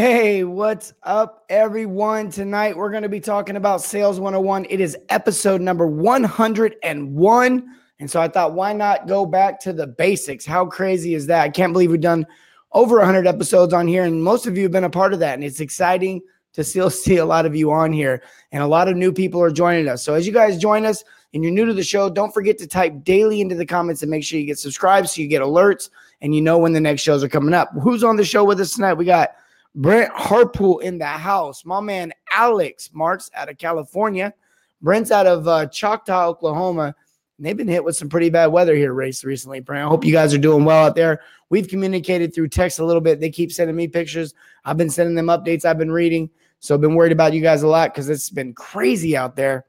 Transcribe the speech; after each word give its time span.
Hey, 0.00 0.44
what's 0.44 0.94
up, 1.02 1.44
everyone? 1.50 2.30
Tonight 2.30 2.74
we're 2.74 2.90
going 2.90 3.02
to 3.02 3.08
be 3.10 3.20
talking 3.20 3.56
about 3.56 3.82
Sales 3.82 4.18
101. 4.18 4.64
It 4.70 4.80
is 4.80 4.96
episode 5.10 5.60
number 5.60 5.86
101. 5.86 7.64
And 7.98 8.10
so 8.10 8.18
I 8.18 8.26
thought, 8.26 8.54
why 8.54 8.72
not 8.72 9.06
go 9.06 9.26
back 9.26 9.60
to 9.60 9.74
the 9.74 9.86
basics? 9.86 10.46
How 10.46 10.64
crazy 10.64 11.12
is 11.12 11.26
that? 11.26 11.42
I 11.42 11.50
can't 11.50 11.74
believe 11.74 11.90
we've 11.90 12.00
done 12.00 12.26
over 12.72 12.96
100 12.96 13.26
episodes 13.26 13.74
on 13.74 13.86
here, 13.86 14.04
and 14.04 14.24
most 14.24 14.46
of 14.46 14.56
you 14.56 14.62
have 14.62 14.72
been 14.72 14.84
a 14.84 14.88
part 14.88 15.12
of 15.12 15.18
that. 15.18 15.34
And 15.34 15.44
it's 15.44 15.60
exciting 15.60 16.22
to 16.54 16.64
still 16.64 16.88
see 17.04 17.18
a 17.18 17.26
lot 17.26 17.44
of 17.44 17.54
you 17.54 17.70
on 17.70 17.92
here, 17.92 18.22
and 18.52 18.62
a 18.62 18.66
lot 18.66 18.88
of 18.88 18.96
new 18.96 19.12
people 19.12 19.42
are 19.42 19.50
joining 19.50 19.86
us. 19.86 20.02
So 20.02 20.14
as 20.14 20.26
you 20.26 20.32
guys 20.32 20.56
join 20.56 20.86
us 20.86 21.04
and 21.34 21.44
you're 21.44 21.52
new 21.52 21.66
to 21.66 21.74
the 21.74 21.84
show, 21.84 22.08
don't 22.08 22.32
forget 22.32 22.56
to 22.60 22.66
type 22.66 23.04
daily 23.04 23.42
into 23.42 23.54
the 23.54 23.66
comments 23.66 24.00
and 24.00 24.10
make 24.10 24.24
sure 24.24 24.40
you 24.40 24.46
get 24.46 24.58
subscribed 24.58 25.10
so 25.10 25.20
you 25.20 25.28
get 25.28 25.42
alerts 25.42 25.90
and 26.22 26.34
you 26.34 26.40
know 26.40 26.56
when 26.56 26.72
the 26.72 26.80
next 26.80 27.02
shows 27.02 27.22
are 27.22 27.28
coming 27.28 27.52
up. 27.52 27.68
Who's 27.82 28.02
on 28.02 28.16
the 28.16 28.24
show 28.24 28.44
with 28.44 28.60
us 28.60 28.74
tonight? 28.74 28.94
We 28.94 29.04
got 29.04 29.34
Brent 29.74 30.12
Harpool 30.14 30.82
in 30.82 30.98
the 30.98 31.06
house. 31.06 31.64
My 31.64 31.80
man 31.80 32.12
Alex 32.32 32.90
Marks 32.92 33.30
out 33.34 33.48
of 33.48 33.58
California. 33.58 34.34
Brent's 34.82 35.10
out 35.10 35.26
of 35.26 35.46
uh, 35.46 35.66
Choctaw, 35.66 36.26
Oklahoma. 36.28 36.94
And 37.36 37.46
they've 37.46 37.56
been 37.56 37.68
hit 37.68 37.84
with 37.84 37.96
some 37.96 38.08
pretty 38.08 38.30
bad 38.30 38.46
weather 38.46 38.74
here 38.74 38.92
race 38.92 39.24
recently. 39.24 39.60
Brent, 39.60 39.86
I 39.86 39.88
hope 39.88 40.04
you 40.04 40.12
guys 40.12 40.34
are 40.34 40.38
doing 40.38 40.64
well 40.64 40.86
out 40.86 40.94
there. 40.94 41.20
We've 41.48 41.68
communicated 41.68 42.34
through 42.34 42.48
text 42.48 42.78
a 42.78 42.84
little 42.84 43.00
bit. 43.00 43.20
They 43.20 43.30
keep 43.30 43.52
sending 43.52 43.76
me 43.76 43.88
pictures. 43.88 44.34
I've 44.64 44.76
been 44.76 44.90
sending 44.90 45.14
them 45.14 45.26
updates 45.26 45.64
I've 45.64 45.78
been 45.78 45.92
reading. 45.92 46.30
So 46.58 46.74
I've 46.74 46.80
been 46.80 46.94
worried 46.94 47.12
about 47.12 47.32
you 47.32 47.40
guys 47.40 47.62
a 47.62 47.68
lot 47.68 47.94
because 47.94 48.10
it's 48.10 48.28
been 48.28 48.52
crazy 48.52 49.16
out 49.16 49.36
there. 49.36 49.64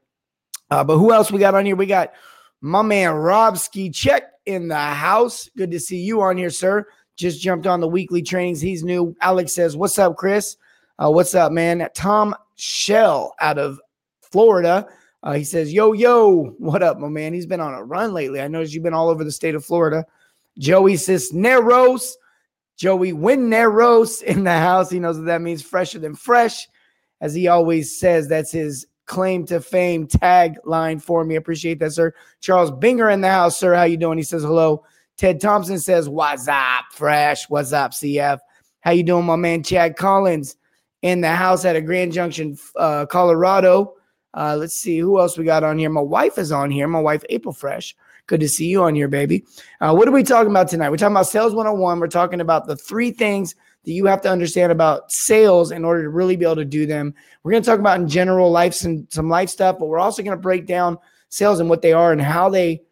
Uh, 0.70 0.84
but 0.84 0.98
who 0.98 1.12
else 1.12 1.30
we 1.30 1.38
got 1.38 1.54
on 1.54 1.64
here? 1.64 1.76
We 1.76 1.86
got 1.86 2.12
my 2.60 2.82
man 2.82 3.12
Rob 3.12 3.56
Ski 3.56 3.88
Check 3.88 4.24
in 4.44 4.68
the 4.68 4.76
house. 4.76 5.48
Good 5.56 5.70
to 5.70 5.80
see 5.80 5.98
you 5.98 6.20
on 6.20 6.36
here, 6.36 6.50
sir 6.50 6.86
just 7.16 7.40
jumped 7.40 7.66
on 7.66 7.80
the 7.80 7.88
weekly 7.88 8.22
trainings. 8.22 8.60
He's 8.60 8.84
new. 8.84 9.16
Alex 9.20 9.54
says, 9.54 9.76
What's 9.76 9.98
up, 9.98 10.16
Chris? 10.16 10.56
Uh, 10.98 11.10
what's 11.10 11.34
up, 11.34 11.52
man? 11.52 11.88
Tom 11.94 12.34
Shell 12.56 13.34
out 13.40 13.58
of 13.58 13.80
Florida. 14.20 14.86
Uh, 15.22 15.32
he 15.32 15.44
says, 15.44 15.72
Yo, 15.72 15.92
yo, 15.92 16.54
what 16.58 16.82
up, 16.82 16.98
my 16.98 17.08
man? 17.08 17.32
He's 17.32 17.46
been 17.46 17.60
on 17.60 17.74
a 17.74 17.84
run 17.84 18.12
lately. 18.12 18.40
I 18.40 18.48
noticed 18.48 18.74
you've 18.74 18.82
been 18.82 18.94
all 18.94 19.08
over 19.08 19.24
the 19.24 19.32
state 19.32 19.54
of 19.54 19.64
Florida. 19.64 20.04
Joey 20.58 20.96
Cisneros, 20.96 22.16
Joey 22.76 23.12
Wineros 23.12 24.22
in 24.22 24.44
the 24.44 24.50
house. 24.50 24.90
He 24.90 24.98
knows 24.98 25.16
what 25.16 25.26
that 25.26 25.42
means 25.42 25.62
fresher 25.62 25.98
than 25.98 26.14
fresh. 26.14 26.68
As 27.20 27.34
he 27.34 27.46
always 27.46 27.96
says, 27.98 28.28
that's 28.28 28.50
his 28.50 28.86
claim 29.06 29.46
to 29.46 29.60
fame 29.60 30.06
tagline 30.08 31.00
for 31.00 31.24
me. 31.24 31.36
Appreciate 31.36 31.78
that, 31.78 31.92
sir. 31.92 32.12
Charles 32.40 32.72
Binger 32.72 33.12
in 33.12 33.20
the 33.20 33.30
house, 33.30 33.58
sir. 33.58 33.74
How 33.74 33.84
you 33.84 33.96
doing? 33.96 34.18
He 34.18 34.24
says 34.24 34.42
hello. 34.42 34.84
Ted 35.16 35.40
Thompson 35.40 35.78
says, 35.78 36.08
"What's 36.08 36.48
up, 36.48 36.84
Fresh? 36.92 37.48
What's 37.48 37.72
up, 37.72 37.92
CF? 37.92 38.38
How 38.80 38.90
you 38.92 39.02
doing, 39.02 39.24
my 39.24 39.36
man? 39.36 39.62
Chad 39.62 39.96
Collins 39.96 40.56
in 41.02 41.20
the 41.20 41.30
house 41.30 41.64
at 41.64 41.76
a 41.76 41.80
Grand 41.80 42.12
Junction, 42.12 42.56
uh, 42.76 43.06
Colorado. 43.06 43.94
Uh, 44.34 44.56
let's 44.58 44.74
see 44.74 44.98
who 44.98 45.20
else 45.20 45.36
we 45.36 45.44
got 45.44 45.64
on 45.64 45.78
here. 45.78 45.90
My 45.90 46.00
wife 46.00 46.38
is 46.38 46.52
on 46.52 46.70
here. 46.70 46.88
My 46.88 47.00
wife, 47.00 47.22
April 47.28 47.52
Fresh. 47.52 47.94
Good 48.26 48.40
to 48.40 48.48
see 48.48 48.66
you 48.66 48.82
on 48.82 48.94
here, 48.94 49.08
baby. 49.08 49.44
Uh, 49.80 49.94
what 49.94 50.08
are 50.08 50.12
we 50.12 50.22
talking 50.22 50.50
about 50.50 50.68
tonight? 50.68 50.90
We're 50.90 50.96
talking 50.96 51.14
about 51.14 51.26
Sales 51.26 51.54
101. 51.54 52.00
We're 52.00 52.06
talking 52.06 52.40
about 52.40 52.66
the 52.66 52.76
three 52.76 53.10
things 53.10 53.54
that 53.84 53.92
you 53.92 54.06
have 54.06 54.20
to 54.22 54.30
understand 54.30 54.70
about 54.70 55.10
sales 55.10 55.72
in 55.72 55.84
order 55.84 56.04
to 56.04 56.08
really 56.08 56.36
be 56.36 56.44
able 56.44 56.56
to 56.56 56.64
do 56.64 56.86
them. 56.86 57.14
We're 57.42 57.50
going 57.50 57.62
to 57.62 57.68
talk 57.68 57.80
about 57.80 58.00
in 58.00 58.08
general 58.08 58.50
life 58.50 58.74
some 58.74 59.06
some 59.10 59.28
life 59.28 59.50
stuff, 59.50 59.76
but 59.78 59.86
we're 59.86 59.98
also 59.98 60.22
going 60.22 60.36
to 60.36 60.40
break 60.40 60.66
down 60.66 60.98
sales 61.30 61.60
and 61.60 61.68
what 61.68 61.82
they 61.82 61.92
are 61.92 62.12
and 62.12 62.20
how 62.20 62.48
they 62.48 62.82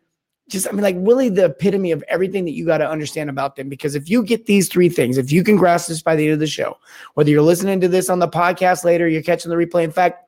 just 0.50 0.68
I 0.68 0.72
mean, 0.72 0.82
like 0.82 0.96
really 0.98 1.28
the 1.28 1.46
epitome 1.46 1.92
of 1.92 2.04
everything 2.08 2.44
that 2.44 2.52
you 2.52 2.66
got 2.66 2.78
to 2.78 2.88
understand 2.88 3.30
about 3.30 3.56
them. 3.56 3.68
Because 3.68 3.94
if 3.94 4.10
you 4.10 4.22
get 4.22 4.46
these 4.46 4.68
three 4.68 4.88
things, 4.88 5.16
if 5.16 5.32
you 5.32 5.42
can 5.42 5.56
grasp 5.56 5.88
this 5.88 6.02
by 6.02 6.16
the 6.16 6.24
end 6.24 6.34
of 6.34 6.40
the 6.40 6.46
show, 6.46 6.76
whether 7.14 7.30
you're 7.30 7.42
listening 7.42 7.80
to 7.80 7.88
this 7.88 8.10
on 8.10 8.18
the 8.18 8.28
podcast 8.28 8.84
later, 8.84 9.08
you're 9.08 9.22
catching 9.22 9.50
the 9.50 9.56
replay. 9.56 9.84
In 9.84 9.92
fact, 9.92 10.26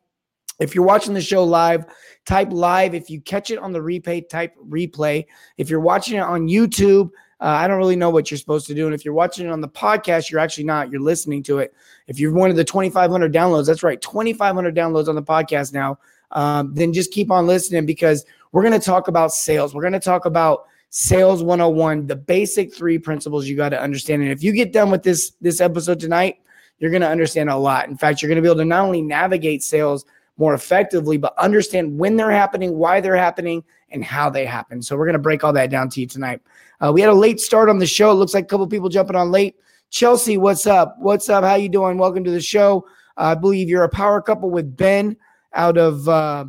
if 0.60 0.74
you're 0.74 0.84
watching 0.84 1.14
the 1.14 1.20
show 1.20 1.44
live, 1.44 1.86
type 2.24 2.48
live. 2.52 2.94
If 2.94 3.10
you 3.10 3.20
catch 3.20 3.50
it 3.50 3.58
on 3.58 3.72
the 3.72 3.80
replay, 3.80 4.28
type 4.28 4.54
replay. 4.68 5.26
If 5.58 5.68
you're 5.68 5.80
watching 5.80 6.16
it 6.16 6.22
on 6.22 6.48
YouTube, 6.48 7.10
uh, 7.40 7.46
I 7.46 7.66
don't 7.66 7.78
really 7.78 7.96
know 7.96 8.10
what 8.10 8.30
you're 8.30 8.38
supposed 8.38 8.68
to 8.68 8.74
do. 8.74 8.86
And 8.86 8.94
if 8.94 9.04
you're 9.04 9.14
watching 9.14 9.46
it 9.46 9.50
on 9.50 9.60
the 9.60 9.68
podcast, 9.68 10.30
you're 10.30 10.40
actually 10.40 10.64
not. 10.64 10.92
You're 10.92 11.00
listening 11.00 11.42
to 11.44 11.58
it. 11.58 11.74
If 12.06 12.20
you're 12.20 12.32
one 12.32 12.50
of 12.50 12.56
the 12.56 12.64
2,500 12.64 13.32
downloads, 13.32 13.66
that's 13.66 13.82
right, 13.82 14.00
2,500 14.00 14.74
downloads 14.76 15.08
on 15.08 15.16
the 15.16 15.22
podcast 15.22 15.72
now. 15.72 15.98
Um, 16.30 16.72
then 16.74 16.92
just 16.92 17.10
keep 17.10 17.30
on 17.30 17.46
listening 17.46 17.84
because 17.84 18.24
we're 18.52 18.62
going 18.62 18.78
to 18.78 18.84
talk 18.84 19.08
about 19.08 19.32
sales. 19.32 19.74
We're 19.74 19.82
going 19.82 19.92
to 19.94 20.00
talk 20.00 20.26
about 20.26 20.66
sales 20.90 21.42
101, 21.42 22.06
the 22.06 22.16
basic 22.16 22.72
three 22.72 22.98
principles 22.98 23.46
you 23.46 23.56
got 23.56 23.70
to 23.70 23.80
understand. 23.80 24.22
And 24.22 24.30
if 24.30 24.42
you 24.42 24.52
get 24.52 24.72
done 24.72 24.90
with 24.90 25.02
this 25.02 25.32
this 25.40 25.60
episode 25.60 25.98
tonight, 25.98 26.36
you're 26.78 26.90
going 26.90 27.02
to 27.02 27.08
understand 27.08 27.48
a 27.48 27.56
lot. 27.56 27.88
In 27.88 27.96
fact, 27.96 28.20
you're 28.20 28.28
going 28.28 28.36
to 28.36 28.42
be 28.42 28.48
able 28.48 28.58
to 28.58 28.64
not 28.64 28.84
only 28.84 29.02
navigate 29.02 29.62
sales 29.62 30.04
more 30.36 30.54
effectively, 30.54 31.16
but 31.16 31.36
understand 31.38 31.98
when 31.98 32.16
they're 32.16 32.30
happening, 32.30 32.76
why 32.76 33.00
they're 33.00 33.16
happening, 33.16 33.64
and 33.90 34.04
how 34.04 34.28
they 34.28 34.44
happen. 34.44 34.82
So 34.82 34.96
we're 34.96 35.06
going 35.06 35.14
to 35.14 35.18
break 35.18 35.44
all 35.44 35.52
that 35.52 35.70
down 35.70 35.88
to 35.90 36.00
you 36.00 36.06
tonight. 36.06 36.40
Uh, 36.80 36.92
we 36.92 37.00
had 37.00 37.10
a 37.10 37.14
late 37.14 37.40
start 37.40 37.68
on 37.68 37.78
the 37.78 37.86
show. 37.86 38.10
It 38.10 38.14
looks 38.14 38.34
like 38.34 38.44
a 38.44 38.48
couple 38.48 38.66
people 38.66 38.88
jumping 38.88 39.16
on 39.16 39.30
late. 39.30 39.56
Chelsea, 39.90 40.38
what's 40.38 40.66
up? 40.66 40.96
What's 40.98 41.28
up? 41.28 41.44
How 41.44 41.54
you 41.54 41.68
doing? 41.68 41.98
Welcome 41.98 42.24
to 42.24 42.30
the 42.30 42.40
show. 42.40 42.86
Uh, 43.16 43.24
I 43.24 43.34
believe 43.34 43.68
you're 43.68 43.84
a 43.84 43.88
power 43.88 44.20
couple 44.22 44.50
with 44.50 44.76
Ben 44.76 45.16
out 45.52 45.76
of 45.76 46.08
uh, 46.08 46.46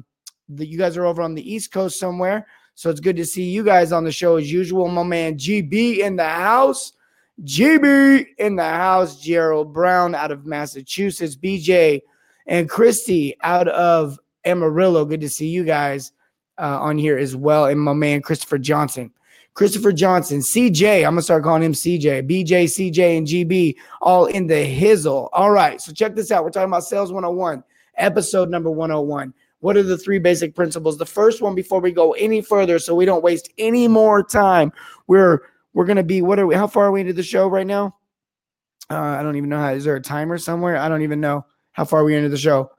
that 0.50 0.68
you 0.68 0.78
guys 0.78 0.98
are 0.98 1.06
over 1.06 1.22
on 1.22 1.36
the 1.36 1.54
East 1.54 1.72
Coast 1.72 2.00
somewhere. 2.00 2.48
So 2.76 2.90
it's 2.90 3.00
good 3.00 3.18
to 3.18 3.26
see 3.26 3.44
you 3.44 3.64
guys 3.64 3.92
on 3.92 4.04
the 4.04 4.12
show 4.12 4.38
as 4.38 4.52
usual. 4.52 4.88
My 4.88 5.04
man 5.04 5.36
GB 5.36 6.00
in 6.00 6.16
the 6.16 6.28
house. 6.28 6.94
GB 7.44 8.26
in 8.38 8.56
the 8.56 8.64
house. 8.64 9.22
Gerald 9.22 9.74
Brown 9.74 10.16
out 10.16 10.32
of 10.32 10.46
Massachusetts. 10.46 11.36
BJ 11.36 12.02
and 12.48 12.70
Christy 12.70 13.36
out 13.42 13.68
of 13.68 14.20
Amarillo. 14.46 15.06
Good 15.06 15.22
to 15.22 15.30
see 15.30 15.48
you 15.48 15.64
guys 15.64 16.12
uh, 16.58 16.80
on 16.80 16.98
here 16.98 17.18
as 17.18 17.36
well. 17.36 17.66
And 17.66 17.80
my 17.80 17.94
man 17.94 18.22
Christopher 18.22 18.58
Johnson. 18.58 19.12
Christopher 19.54 19.92
Johnson, 19.92 20.40
CJ, 20.40 21.06
I'm 21.06 21.12
gonna 21.12 21.22
start 21.22 21.44
calling 21.44 21.62
him 21.62 21.74
CJ, 21.74 22.28
BJ, 22.28 22.64
CJ, 22.64 23.18
and 23.20 23.28
GB, 23.28 23.76
all 24.02 24.26
in 24.26 24.48
the 24.48 24.56
hizzle. 24.56 25.30
All 25.32 25.52
right, 25.52 25.80
so 25.80 25.92
check 25.92 26.16
this 26.16 26.32
out. 26.32 26.44
We're 26.44 26.50
talking 26.50 26.70
about 26.70 26.86
Sales 26.86 27.12
101, 27.12 27.64
episode 27.96 28.50
number 28.50 28.72
101. 28.72 29.32
What 29.64 29.78
are 29.78 29.84
the 29.84 29.98
three 29.98 30.20
basic 30.20 30.56
principles? 30.56 30.98
The 30.98 31.06
first 31.06 31.42
one, 31.42 31.56
before 31.56 31.80
we 31.80 31.94
go 31.94 32.12
any 32.16 32.42
further, 32.42 32.80
so 32.80 32.94
we 32.94 33.06
don't 33.06 33.24
waste 33.24 33.50
any 33.58 33.88
more 33.88 34.22
time, 34.22 34.74
we're 35.08 35.40
we're 35.74 35.86
gonna 35.86 36.04
be 36.04 36.22
what 36.22 36.38
are 36.38 36.46
we? 36.46 36.54
How 36.54 36.68
far 36.68 36.88
are 36.88 36.92
we 36.92 37.00
into 37.00 37.14
the 37.14 37.24
show 37.24 37.48
right 37.48 37.66
now? 37.66 37.96
Uh, 38.90 38.98
I 38.98 39.24
don't 39.24 39.38
even 39.38 39.48
know 39.48 39.60
how. 39.60 39.70
Is 39.70 39.86
there 39.86 39.96
a 39.96 40.02
timer 40.02 40.38
somewhere? 40.38 40.76
I 40.76 40.90
don't 40.90 41.02
even 41.02 41.22
know 41.22 41.46
how 41.72 41.86
far 41.86 42.04
we 42.04 42.14
into 42.14 42.28
the 42.28 42.38
show, 42.38 42.72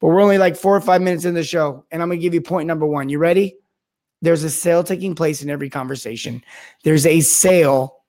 but 0.00 0.08
we're 0.08 0.20
only 0.20 0.36
like 0.36 0.56
four 0.56 0.74
or 0.74 0.80
five 0.80 1.00
minutes 1.00 1.26
in 1.26 1.34
the 1.34 1.44
show, 1.44 1.84
and 1.92 2.02
I'm 2.02 2.08
gonna 2.08 2.20
give 2.20 2.34
you 2.34 2.40
point 2.40 2.66
number 2.66 2.86
one. 2.86 3.08
You 3.08 3.20
ready? 3.20 3.54
There's 4.20 4.42
a 4.42 4.50
sale 4.50 4.82
taking 4.82 5.14
place 5.14 5.44
in 5.44 5.48
every 5.48 5.70
conversation. 5.70 6.42
There's 6.82 7.06
a 7.06 7.20
sale 7.20 8.01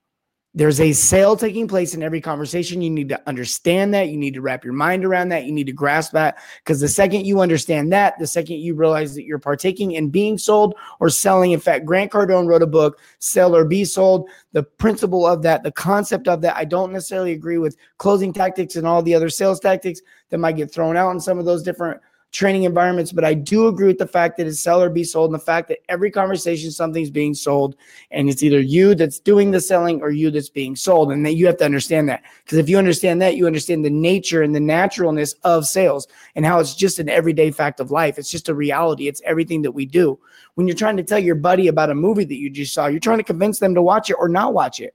there's 0.54 0.80
a 0.80 0.92
sale 0.92 1.36
taking 1.36 1.66
place 1.66 1.94
in 1.94 2.02
every 2.02 2.20
conversation. 2.20 2.80
You 2.80 2.90
need 2.90 3.08
to 3.08 3.20
understand 3.28 3.92
that. 3.94 4.08
You 4.08 4.16
need 4.16 4.34
to 4.34 4.40
wrap 4.40 4.64
your 4.64 4.72
mind 4.72 5.04
around 5.04 5.30
that. 5.30 5.46
You 5.46 5.52
need 5.52 5.66
to 5.66 5.72
grasp 5.72 6.12
that. 6.12 6.38
Because 6.58 6.80
the 6.80 6.88
second 6.88 7.26
you 7.26 7.40
understand 7.40 7.92
that, 7.92 8.18
the 8.20 8.26
second 8.26 8.56
you 8.58 8.74
realize 8.74 9.16
that 9.16 9.24
you're 9.24 9.40
partaking 9.40 9.92
in 9.92 10.10
being 10.10 10.38
sold 10.38 10.76
or 11.00 11.10
selling. 11.10 11.50
In 11.50 11.60
fact, 11.60 11.84
Grant 11.84 12.12
Cardone 12.12 12.46
wrote 12.46 12.62
a 12.62 12.68
book, 12.68 13.00
Sell 13.18 13.56
or 13.56 13.64
Be 13.64 13.84
Sold. 13.84 14.28
The 14.52 14.62
principle 14.62 15.26
of 15.26 15.42
that, 15.42 15.64
the 15.64 15.72
concept 15.72 16.28
of 16.28 16.40
that, 16.42 16.56
I 16.56 16.64
don't 16.64 16.92
necessarily 16.92 17.32
agree 17.32 17.58
with 17.58 17.76
closing 17.98 18.32
tactics 18.32 18.76
and 18.76 18.86
all 18.86 19.02
the 19.02 19.14
other 19.14 19.28
sales 19.28 19.58
tactics 19.58 20.00
that 20.30 20.38
might 20.38 20.56
get 20.56 20.72
thrown 20.72 20.96
out 20.96 21.10
in 21.10 21.20
some 21.20 21.40
of 21.40 21.44
those 21.44 21.64
different 21.64 22.00
training 22.34 22.64
environments, 22.64 23.12
but 23.12 23.24
I 23.24 23.32
do 23.32 23.68
agree 23.68 23.86
with 23.86 23.98
the 23.98 24.08
fact 24.08 24.36
that 24.36 24.46
it's 24.48 24.58
sell 24.58 24.82
or 24.82 24.90
be 24.90 25.04
sold 25.04 25.30
and 25.30 25.40
the 25.40 25.44
fact 25.44 25.68
that 25.68 25.78
every 25.88 26.10
conversation 26.10 26.72
something's 26.72 27.08
being 27.08 27.32
sold 27.32 27.76
and 28.10 28.28
it's 28.28 28.42
either 28.42 28.58
you 28.58 28.96
that's 28.96 29.20
doing 29.20 29.52
the 29.52 29.60
selling 29.60 30.02
or 30.02 30.10
you 30.10 30.32
that's 30.32 30.48
being 30.48 30.74
sold. 30.74 31.12
And 31.12 31.24
that 31.24 31.34
you 31.34 31.46
have 31.46 31.58
to 31.58 31.64
understand 31.64 32.08
that. 32.08 32.24
Because 32.44 32.58
if 32.58 32.68
you 32.68 32.76
understand 32.76 33.22
that, 33.22 33.36
you 33.36 33.46
understand 33.46 33.84
the 33.84 33.90
nature 33.90 34.42
and 34.42 34.52
the 34.52 34.60
naturalness 34.60 35.34
of 35.44 35.64
sales 35.64 36.08
and 36.34 36.44
how 36.44 36.58
it's 36.58 36.74
just 36.74 36.98
an 36.98 37.08
everyday 37.08 37.52
fact 37.52 37.78
of 37.78 37.92
life. 37.92 38.18
It's 38.18 38.30
just 38.30 38.48
a 38.48 38.54
reality. 38.54 39.06
It's 39.06 39.22
everything 39.24 39.62
that 39.62 39.72
we 39.72 39.86
do. 39.86 40.18
When 40.54 40.66
you're 40.66 40.76
trying 40.76 40.96
to 40.96 41.04
tell 41.04 41.20
your 41.20 41.36
buddy 41.36 41.68
about 41.68 41.90
a 41.90 41.94
movie 41.94 42.24
that 42.24 42.38
you 42.38 42.50
just 42.50 42.74
saw, 42.74 42.88
you're 42.88 42.98
trying 42.98 43.18
to 43.18 43.24
convince 43.24 43.60
them 43.60 43.76
to 43.76 43.82
watch 43.82 44.10
it 44.10 44.16
or 44.18 44.28
not 44.28 44.54
watch 44.54 44.80
it. 44.80 44.94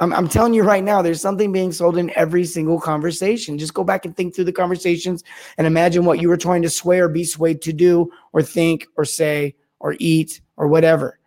I'm, 0.00 0.12
I'm 0.12 0.28
telling 0.28 0.54
you 0.54 0.62
right 0.62 0.84
now, 0.84 1.02
there's 1.02 1.20
something 1.20 1.52
being 1.52 1.72
sold 1.72 1.98
in 1.98 2.10
every 2.14 2.44
single 2.44 2.80
conversation. 2.80 3.58
Just 3.58 3.74
go 3.74 3.84
back 3.84 4.04
and 4.04 4.16
think 4.16 4.34
through 4.34 4.44
the 4.44 4.52
conversations 4.52 5.24
and 5.56 5.66
imagine 5.66 6.04
what 6.04 6.20
you 6.20 6.28
were 6.28 6.36
trying 6.36 6.62
to 6.62 6.70
sway 6.70 7.00
or 7.00 7.08
be 7.08 7.24
swayed 7.24 7.62
to 7.62 7.72
do 7.72 8.10
or 8.32 8.42
think 8.42 8.86
or 8.96 9.04
say 9.04 9.56
or 9.80 9.96
eat 9.98 10.40
or 10.56 10.68
whatever. 10.68 11.18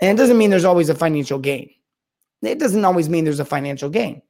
And 0.00 0.18
it 0.18 0.20
doesn't 0.20 0.38
mean 0.38 0.50
there's 0.50 0.64
always 0.64 0.88
a 0.88 0.94
financial 0.94 1.38
gain. 1.38 1.70
It 2.42 2.58
doesn't 2.58 2.84
always 2.84 3.08
mean 3.08 3.24
there's 3.24 3.40
a 3.40 3.44
financial 3.44 3.90
gain, 3.90 4.22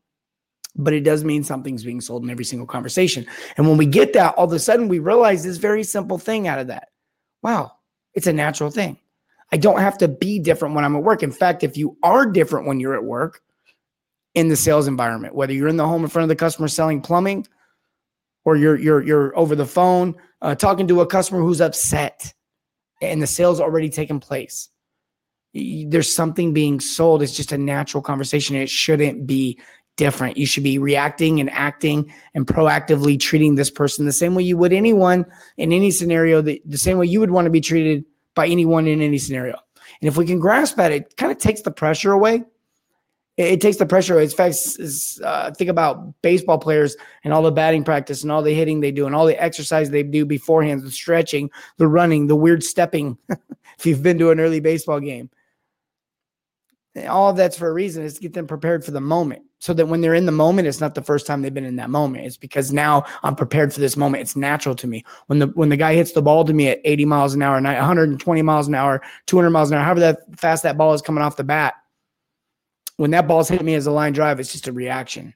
but 0.75 0.93
it 0.93 1.05
does 1.05 1.23
mean 1.23 1.45
something's 1.45 1.85
being 1.85 2.01
sold 2.01 2.25
in 2.25 2.31
every 2.31 2.45
single 2.45 2.67
conversation. 2.67 3.25
And 3.57 3.69
when 3.69 3.77
we 3.77 3.87
get 3.87 4.15
that, 4.15 4.35
all 4.35 4.47
of 4.47 4.53
a 4.53 4.59
sudden 4.59 4.89
we 4.89 4.99
realize 4.99 5.45
this 5.45 5.59
very 5.59 5.85
simple 5.85 6.19
thing 6.19 6.49
out 6.49 6.59
of 6.59 6.67
that. 6.69 6.89
Wow, 7.43 7.73
it's 8.15 8.27
a 8.27 8.33
natural 8.33 8.71
thing. 8.71 8.99
I 9.53 9.59
don't 9.59 9.81
have 9.81 9.99
to 9.99 10.09
be 10.09 10.39
different 10.39 10.75
when 10.75 10.85
I'm 10.85 10.97
at 10.97 11.03
work. 11.03 11.23
In 11.23 11.33
fact, 11.33 11.63
if 11.63 11.77
you 11.77 11.97
are 12.03 12.27
different 12.27 12.67
when 12.67 12.81
you're 12.81 12.95
at 12.95 13.05
work, 13.05 13.43
in 14.35 14.49
the 14.49 14.57
sales 14.57 14.87
environment, 14.87 15.35
whether 15.35 15.53
you're 15.53 15.69
in 15.69 15.77
the 15.77 15.87
home 15.87 16.03
in 16.05 16.11
front 16.11 16.25
of 16.25 16.29
the 16.29 16.37
customer 16.37 16.69
selling 16.69 17.01
plumbing 17.01 17.47
or 18.45 18.57
you're 18.57 18.79
you're 18.79 19.03
you're 19.03 19.37
over 19.39 19.55
the 19.55 19.67
phone 19.67 20.15
uh, 20.43 20.55
talking 20.55 20.87
to 20.89 21.01
a 21.01 21.07
customer 21.07 21.41
who's 21.41 21.61
upset 21.61 22.33
and 23.03 23.21
the 23.21 23.27
sales 23.27 23.61
already 23.61 23.89
taken 23.89 24.21
place. 24.21 24.69
There's 25.53 26.13
something 26.13 26.53
being 26.53 26.79
sold. 26.79 27.23
It's 27.23 27.35
just 27.35 27.51
a 27.51 27.59
natural 27.59 28.03
conversation. 28.03 28.55
It 28.55 28.71
shouldn't 28.71 29.27
be 29.27 29.59
different. 29.97 30.37
You 30.37 30.47
should 30.47 30.63
be 30.63 30.79
reacting 30.79 31.41
and 31.41 31.51
acting 31.51 32.13
and 32.35 32.47
proactively 32.47 33.19
treating 33.19 33.57
this 33.57 33.71
person 33.71 34.07
the 34.07 34.13
same 34.13 34.35
way 34.35 34.45
you 34.45 34.57
would 34.57 34.73
anyone 34.73 35.27
in 35.57 35.73
any 35.73 35.91
scenario, 35.91 36.41
the, 36.41 36.63
the 36.65 36.79
same 36.79 36.99
way 36.99 37.07
you 37.07 37.21
would 37.21 37.33
want 37.33 37.47
to 37.47 37.51
be 37.51 37.61
treated 37.61 38.05
by 38.35 38.47
anyone 38.47 38.87
in 38.87 39.03
any 39.03 39.19
scenario. 39.19 39.59
And 40.01 40.09
if 40.09 40.17
we 40.17 40.25
can 40.25 40.39
grasp 40.39 40.77
that, 40.77 40.93
it 40.93 41.17
kind 41.17 41.33
of 41.33 41.39
takes 41.39 41.63
the 41.63 41.71
pressure 41.71 42.13
away. 42.13 42.45
It, 43.37 43.53
it 43.53 43.61
takes 43.61 43.77
the 43.79 43.87
pressure 43.87 44.15
away. 44.15 44.25
In 44.25 44.31
fact, 44.31 44.57
uh, 45.25 45.51
think 45.53 45.71
about 45.71 46.21
baseball 46.23 46.59
players 46.59 46.97
and 47.25 47.33
all 47.33 47.43
the 47.43 47.53
batting 47.53 47.85
practice 47.85 48.23
and 48.23 48.33
all 48.33 48.43
the 48.43 48.55
hitting 48.55 48.81
they 48.81 48.93
do 48.93 49.07
and 49.07 49.15
all 49.15 49.27
the 49.27 49.41
exercise 49.43 49.91
they 49.91 50.03
do 50.03 50.25
beforehand, 50.25 50.83
the 50.83 50.91
stretching, 50.91 51.51
the 51.79 51.89
running, 51.89 52.27
the 52.27 52.37
weird 52.37 52.63
stepping. 52.63 53.17
if 53.79 53.87
you've 53.87 54.03
been 54.03 54.19
to 54.19 54.31
an 54.31 54.41
early 54.41 54.61
baseball 54.61 55.01
game, 55.01 55.31
all 57.09 57.31
of 57.31 57.37
that's 57.37 57.57
for 57.57 57.69
a 57.69 57.73
reason 57.73 58.05
is 58.05 58.15
to 58.15 58.21
get 58.21 58.33
them 58.33 58.47
prepared 58.47 58.85
for 58.85 58.91
the 58.91 59.01
moment 59.01 59.43
so 59.61 59.73
that 59.75 59.87
when 59.87 60.01
they're 60.01 60.15
in 60.15 60.27
the 60.27 60.33
moment 60.33 60.67
it's 60.67 60.81
not 60.81 60.95
the 60.95 61.03
first 61.03 61.27
time 61.27 61.41
they've 61.41 61.55
been 61.55 61.65
in 61.65 61.77
that 61.77 61.91
moment 61.91 62.27
it's 62.27 62.37
because 62.37 62.73
now 62.73 63.05
i'm 63.23 63.37
prepared 63.37 63.73
for 63.73 63.79
this 63.79 63.97
moment 63.97 64.21
it's 64.21 64.35
natural 64.35 64.75
to 64.75 64.89
me 64.89 65.05
when 65.29 65.39
the 65.39 65.47
when 65.49 65.69
the 65.69 65.77
guy 65.77 65.95
hits 65.95 66.13
the 66.13 66.23
ball 66.23 66.45
to 66.45 66.53
me 66.53 66.69
at 66.69 66.81
80 66.85 67.05
miles 67.05 67.35
an 67.35 67.43
hour 67.43 67.61
120 67.61 68.43
miles 68.43 68.67
an 68.67 68.75
hour 68.75 69.01
200 69.27 69.51
miles 69.51 69.71
an 69.71 69.77
hour 69.77 69.85
however 69.85 70.01
that 70.01 70.19
fast 70.37 70.65
that 70.65 70.77
ball 70.77 70.93
is 70.93 71.03
coming 71.03 71.23
off 71.23 71.37
the 71.37 71.45
bat 71.45 71.75
when 73.01 73.11
that 73.11 73.27
ball's 73.27 73.49
hitting 73.49 73.67
me 73.67 73.75
as 73.75 73.87
a 73.87 73.91
line 73.91 74.13
drive 74.13 74.39
it's 74.39 74.53
just 74.53 74.69
a 74.69 74.73
reaction 74.73 75.35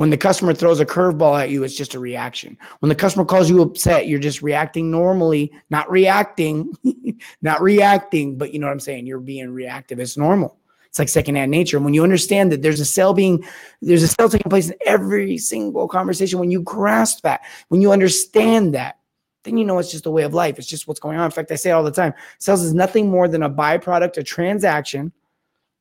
when 0.00 0.08
the 0.08 0.16
customer 0.16 0.54
throws 0.54 0.80
a 0.80 0.86
curveball 0.86 1.38
at 1.38 1.50
you, 1.50 1.62
it's 1.62 1.76
just 1.76 1.94
a 1.94 1.98
reaction. 1.98 2.56
When 2.78 2.88
the 2.88 2.94
customer 2.94 3.26
calls 3.26 3.50
you 3.50 3.60
upset, 3.60 4.08
you're 4.08 4.18
just 4.18 4.40
reacting 4.40 4.90
normally, 4.90 5.52
not 5.68 5.90
reacting, 5.90 6.72
not 7.42 7.60
reacting, 7.60 8.38
but 8.38 8.54
you 8.54 8.60
know 8.60 8.66
what 8.66 8.72
I'm 8.72 8.80
saying? 8.80 9.06
You're 9.06 9.20
being 9.20 9.50
reactive. 9.50 10.00
It's 10.00 10.16
normal. 10.16 10.58
It's 10.86 10.98
like 10.98 11.10
secondhand 11.10 11.50
nature. 11.50 11.76
And 11.76 11.84
when 11.84 11.92
you 11.92 12.02
understand 12.02 12.50
that 12.50 12.62
there's 12.62 12.80
a 12.80 12.86
sale 12.86 13.12
being, 13.12 13.44
there's 13.82 14.02
a 14.02 14.08
sale 14.08 14.30
taking 14.30 14.48
place 14.48 14.70
in 14.70 14.76
every 14.86 15.36
single 15.36 15.86
conversation, 15.86 16.38
when 16.38 16.50
you 16.50 16.62
grasp 16.62 17.20
that, 17.24 17.42
when 17.68 17.82
you 17.82 17.92
understand 17.92 18.74
that, 18.74 19.00
then 19.44 19.58
you 19.58 19.66
know 19.66 19.78
it's 19.78 19.90
just 19.90 20.06
a 20.06 20.10
way 20.10 20.22
of 20.22 20.32
life. 20.32 20.58
It's 20.58 20.66
just 20.66 20.88
what's 20.88 21.00
going 21.00 21.18
on. 21.18 21.26
In 21.26 21.30
fact, 21.30 21.52
I 21.52 21.56
say 21.56 21.68
it 21.68 21.74
all 21.74 21.84
the 21.84 21.90
time 21.90 22.14
sales 22.38 22.62
is 22.62 22.72
nothing 22.72 23.10
more 23.10 23.28
than 23.28 23.42
a 23.42 23.50
byproduct, 23.50 24.16
a 24.16 24.22
transaction 24.22 25.12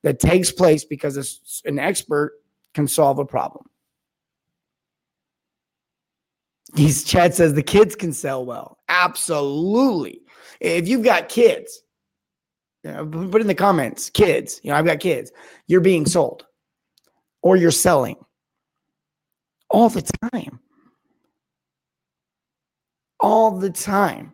that 0.04 0.20
takes 0.20 0.52
place 0.52 0.86
because 0.86 1.62
an 1.66 1.80
expert 1.80 2.34
can 2.74 2.88
solve 2.88 3.20
a 3.20 3.26
problem. 3.26 3.66
He's 6.76 7.04
Chad 7.04 7.34
says 7.34 7.54
the 7.54 7.64
kids 7.64 7.96
can 7.96 8.14
sell 8.14 8.46
well. 8.46 8.78
Absolutely. 8.90 10.22
If 10.60 10.88
you've 10.88 11.04
got 11.04 11.30
kids, 11.30 11.82
you 12.84 12.92
know, 12.92 13.06
put 13.06 13.42
in 13.42 13.48
the 13.48 13.56
comments, 13.56 14.10
kids, 14.10 14.62
you 14.64 14.70
know, 14.70 14.78
I've 14.78 14.86
got 14.86 15.00
kids. 15.00 15.32
You're 15.68 15.82
being 15.82 16.06
sold 16.06 16.46
or 17.42 17.56
you're 17.56 17.72
selling 17.72 18.18
all 19.70 19.90
the 19.90 20.10
time. 20.32 20.60
All 23.20 23.52
the 23.52 23.70
time. 23.70 24.34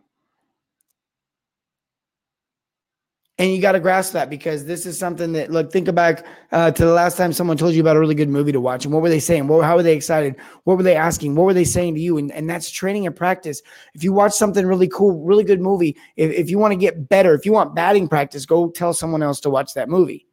And 3.37 3.53
you 3.53 3.61
got 3.61 3.73
to 3.73 3.81
grasp 3.81 4.13
that 4.13 4.29
because 4.29 4.63
this 4.63 4.85
is 4.85 4.97
something 4.97 5.33
that, 5.33 5.51
look, 5.51 5.69
think 5.69 5.93
back 5.93 6.25
uh, 6.53 6.71
to 6.71 6.85
the 6.85 6.93
last 6.93 7.17
time 7.17 7.33
someone 7.33 7.57
told 7.57 7.73
you 7.73 7.81
about 7.81 7.97
a 7.97 7.99
really 7.99 8.15
good 8.15 8.29
movie 8.29 8.53
to 8.53 8.61
watch. 8.61 8.85
And 8.85 8.93
what 8.93 9.03
were 9.03 9.09
they 9.09 9.19
saying? 9.19 9.47
What, 9.47 9.65
how 9.65 9.75
were 9.75 9.83
they 9.83 9.93
excited? 9.93 10.37
What 10.63 10.77
were 10.77 10.83
they 10.83 10.95
asking? 10.95 11.35
What 11.35 11.43
were 11.43 11.53
they 11.53 11.65
saying 11.65 11.95
to 11.95 11.99
you? 11.99 12.17
And, 12.17 12.31
and 12.31 12.49
that's 12.49 12.69
training 12.69 13.05
and 13.05 13.13
practice. 13.13 13.61
If 13.93 14.05
you 14.05 14.13
watch 14.13 14.31
something 14.31 14.65
really 14.65 14.87
cool, 14.87 15.21
really 15.21 15.43
good 15.43 15.59
movie, 15.59 15.97
if, 16.15 16.31
if 16.31 16.49
you 16.49 16.57
want 16.57 16.71
to 16.71 16.77
get 16.77 17.09
better, 17.09 17.33
if 17.33 17.45
you 17.45 17.51
want 17.51 17.75
batting 17.75 18.07
practice, 18.07 18.45
go 18.45 18.69
tell 18.69 18.93
someone 18.93 19.21
else 19.21 19.41
to 19.41 19.49
watch 19.49 19.73
that 19.73 19.89
movie. 19.89 20.25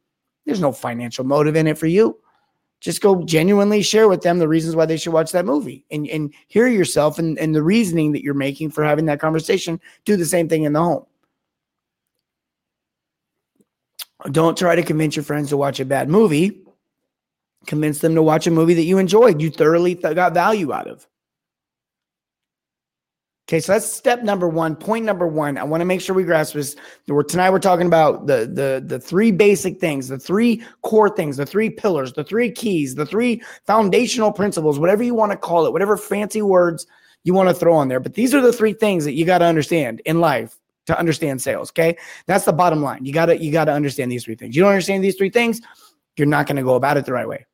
There's 0.45 0.61
no 0.61 0.71
financial 0.71 1.25
motive 1.25 1.57
in 1.57 1.67
it 1.67 1.77
for 1.77 1.87
you. 1.87 2.17
Just 2.79 3.01
go 3.01 3.21
genuinely 3.23 3.81
share 3.81 4.07
with 4.07 4.21
them 4.21 4.39
the 4.39 4.47
reasons 4.47 4.77
why 4.77 4.85
they 4.85 4.97
should 4.97 5.13
watch 5.13 5.33
that 5.33 5.45
movie 5.45 5.85
and, 5.91 6.07
and 6.07 6.33
hear 6.47 6.67
yourself 6.67 7.19
and, 7.19 7.37
and 7.37 7.53
the 7.53 7.63
reasoning 7.63 8.13
that 8.13 8.23
you're 8.23 8.33
making 8.33 8.71
for 8.71 8.85
having 8.85 9.05
that 9.07 9.19
conversation. 9.19 9.79
Do 10.05 10.15
the 10.15 10.25
same 10.25 10.47
thing 10.47 10.63
in 10.63 10.71
the 10.71 10.81
home. 10.81 11.05
Don't 14.31 14.57
try 14.57 14.75
to 14.75 14.83
convince 14.83 15.15
your 15.15 15.23
friends 15.23 15.49
to 15.49 15.57
watch 15.57 15.79
a 15.79 15.85
bad 15.85 16.09
movie. 16.09 16.61
Convince 17.65 17.99
them 17.99 18.15
to 18.15 18.23
watch 18.23 18.47
a 18.47 18.51
movie 18.51 18.73
that 18.73 18.83
you 18.83 18.97
enjoyed, 18.97 19.41
you 19.41 19.49
thoroughly 19.49 19.95
th- 19.95 20.15
got 20.15 20.33
value 20.33 20.73
out 20.73 20.87
of. 20.87 21.07
Okay, 23.49 23.59
so 23.59 23.73
that's 23.73 23.91
step 23.91 24.23
number 24.23 24.47
one. 24.47 24.75
Point 24.75 25.03
number 25.05 25.27
one. 25.27 25.57
I 25.57 25.63
want 25.63 25.81
to 25.81 25.85
make 25.85 25.99
sure 25.99 26.15
we 26.15 26.23
grasp 26.23 26.53
this. 26.53 26.77
We're, 27.07 27.23
tonight 27.23 27.49
we're 27.49 27.59
talking 27.59 27.87
about 27.87 28.25
the 28.25 28.49
the 28.51 28.83
the 28.85 28.99
three 28.99 29.31
basic 29.31 29.79
things, 29.79 30.07
the 30.07 30.17
three 30.17 30.63
core 30.81 31.13
things, 31.13 31.37
the 31.37 31.45
three 31.45 31.69
pillars, 31.69 32.13
the 32.13 32.23
three 32.23 32.49
keys, 32.51 32.95
the 32.95 33.05
three 33.05 33.43
foundational 33.65 34.31
principles, 34.31 34.79
whatever 34.79 35.03
you 35.03 35.13
want 35.13 35.33
to 35.33 35.37
call 35.37 35.65
it, 35.65 35.73
whatever 35.73 35.97
fancy 35.97 36.41
words 36.41 36.87
you 37.25 37.33
want 37.33 37.49
to 37.49 37.55
throw 37.55 37.75
on 37.75 37.89
there. 37.89 37.99
But 37.99 38.13
these 38.13 38.33
are 38.33 38.41
the 38.41 38.53
three 38.53 38.73
things 38.73 39.03
that 39.03 39.13
you 39.13 39.25
got 39.25 39.39
to 39.39 39.45
understand 39.45 40.01
in 40.05 40.21
life 40.21 40.57
to 40.87 40.97
understand 40.97 41.41
sales. 41.41 41.69
Okay. 41.71 41.97
That's 42.27 42.45
the 42.45 42.53
bottom 42.53 42.81
line. 42.81 43.05
You 43.05 43.13
gotta, 43.13 43.41
you 43.41 43.51
gotta 43.51 43.71
understand 43.71 44.11
these 44.11 44.25
three 44.25 44.35
things. 44.35 44.55
You 44.55 44.61
don't 44.61 44.71
understand 44.71 45.03
these 45.03 45.15
three 45.15 45.29
things, 45.29 45.61
you're 46.17 46.27
not 46.27 46.47
to 46.57 46.63
go 46.63 46.75
about 46.75 46.97
it 46.97 47.05
the 47.05 47.13
right 47.13 47.27
way. 47.27 47.45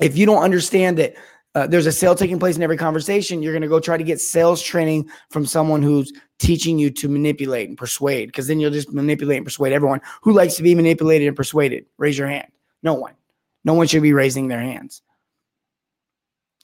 If 0.00 0.16
you 0.16 0.26
don't 0.26 0.42
understand 0.42 0.98
that 0.98 1.14
uh, 1.54 1.66
there's 1.66 1.86
a 1.86 1.92
sale 1.92 2.14
taking 2.14 2.38
place 2.38 2.56
in 2.56 2.62
every 2.62 2.76
conversation, 2.76 3.42
you're 3.42 3.52
to 3.62 3.68
go 3.68 3.80
try 3.80 3.96
to 3.96 4.04
get 4.04 4.20
sales 4.20 4.62
training 4.62 5.08
from 5.30 5.46
someone 5.46 5.82
who's 5.82 6.12
teaching 6.38 6.78
you 6.78 6.90
to 6.90 7.08
manipulate 7.08 7.68
and 7.68 7.76
persuade, 7.76 8.26
because 8.26 8.46
then 8.46 8.60
you'll 8.60 8.70
just 8.70 8.92
manipulate 8.92 9.38
and 9.38 9.46
persuade 9.46 9.72
everyone 9.72 10.00
who 10.22 10.32
likes 10.32 10.54
to 10.56 10.62
be 10.62 10.74
manipulated 10.74 11.26
and 11.26 11.36
persuaded. 11.36 11.86
Raise 11.96 12.16
your 12.16 12.28
hand. 12.28 12.48
No 12.82 12.94
one. 12.94 13.14
No 13.64 13.74
one 13.74 13.88
should 13.88 14.02
be 14.02 14.12
raising 14.12 14.48
their 14.48 14.60
hands. 14.60 15.02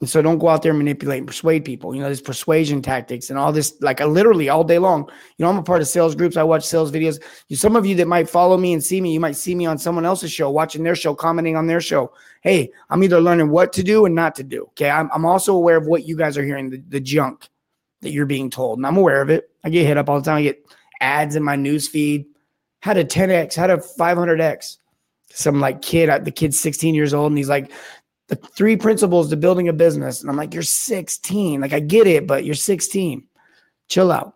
And 0.05 0.11
so 0.11 0.21
don't 0.21 0.37
go 0.37 0.51
out 0.51 0.61
there 0.61 0.73
and 0.73 0.79
manipulate 0.79 1.21
and 1.21 1.27
persuade 1.27 1.65
people. 1.65 1.95
You 1.95 2.03
know, 2.03 2.09
there's 2.09 2.21
persuasion 2.21 2.83
tactics 2.83 3.31
and 3.31 3.39
all 3.39 3.53
this, 3.53 3.75
like 3.81 4.03
I 4.03 4.05
literally 4.05 4.51
all 4.51 4.63
day 4.63 4.79
long. 4.79 5.09
You 5.39 5.45
know, 5.45 5.49
I'm 5.49 5.57
a 5.57 5.63
part 5.63 5.81
of 5.81 5.89
sales 5.89 6.15
groups. 6.15 6.37
I 6.37 6.43
watch 6.43 6.63
sales 6.63 6.93
videos. 6.93 7.23
Some 7.55 7.75
of 7.75 7.87
you 7.87 7.95
that 7.95 8.07
might 8.07 8.29
follow 8.29 8.59
me 8.59 8.75
and 8.75 8.85
see 8.85 9.01
me, 9.01 9.15
you 9.15 9.21
might 9.21 9.35
see 9.35 9.55
me 9.55 9.65
on 9.65 9.79
someone 9.79 10.05
else's 10.05 10.31
show, 10.31 10.51
watching 10.51 10.83
their 10.83 10.95
show, 10.95 11.15
commenting 11.15 11.57
on 11.57 11.69
their 11.69 11.81
show. 11.81 12.13
Hey, 12.43 12.71
I'm 12.91 13.03
either 13.03 13.19
learning 13.19 13.49
what 13.49 13.73
to 13.73 13.83
do 13.83 14.05
and 14.05 14.15
not 14.15 14.35
to 14.35 14.43
do. 14.43 14.65
Okay. 14.73 14.91
I'm, 14.91 15.09
I'm 15.15 15.25
also 15.25 15.55
aware 15.55 15.79
of 15.79 15.87
what 15.87 16.05
you 16.05 16.19
guys 16.19 16.37
are 16.37 16.45
hearing, 16.45 16.69
the, 16.69 16.83
the 16.87 17.01
junk 17.01 17.49
that 18.03 18.11
you're 18.11 18.27
being 18.27 18.51
told. 18.51 18.79
And 18.79 18.87
I'm 18.87 18.99
aware 18.99 19.23
of 19.23 19.31
it. 19.31 19.49
I 19.65 19.71
get 19.71 19.87
hit 19.87 19.97
up 19.97 20.11
all 20.11 20.21
the 20.21 20.25
time. 20.27 20.37
I 20.37 20.43
get 20.43 20.67
ads 21.01 21.35
in 21.35 21.43
my 21.43 21.57
news 21.57 21.89
feed. 21.89 22.27
Had 22.81 22.99
a 22.99 23.07
10x, 23.07 23.55
had 23.55 23.71
a 23.71 23.79
500x 23.79 24.77
some 25.35 25.61
like 25.61 25.83
kid, 25.83 26.09
uh, 26.09 26.19
the 26.19 26.31
kid's 26.31 26.59
16 26.59 26.95
years 26.95 27.13
old, 27.13 27.33
and 27.33 27.39
he's 27.39 27.49
like, 27.49 27.71
the 28.29 28.37
three 28.37 28.77
principles 28.77 29.31
to 29.31 29.37
building 29.37 29.69
a 29.69 29.73
business. 29.73 30.21
And 30.21 30.31
I'm 30.31 30.37
like, 30.37 30.55
you're 30.55 30.63
16. 30.63 31.61
Like, 31.61 31.73
I 31.73 31.81
get 31.81 32.07
it, 32.07 32.27
but 32.27 32.45
you're 32.45 32.55
16. 32.55 33.25
Chill 33.89 34.11
out. 34.11 34.35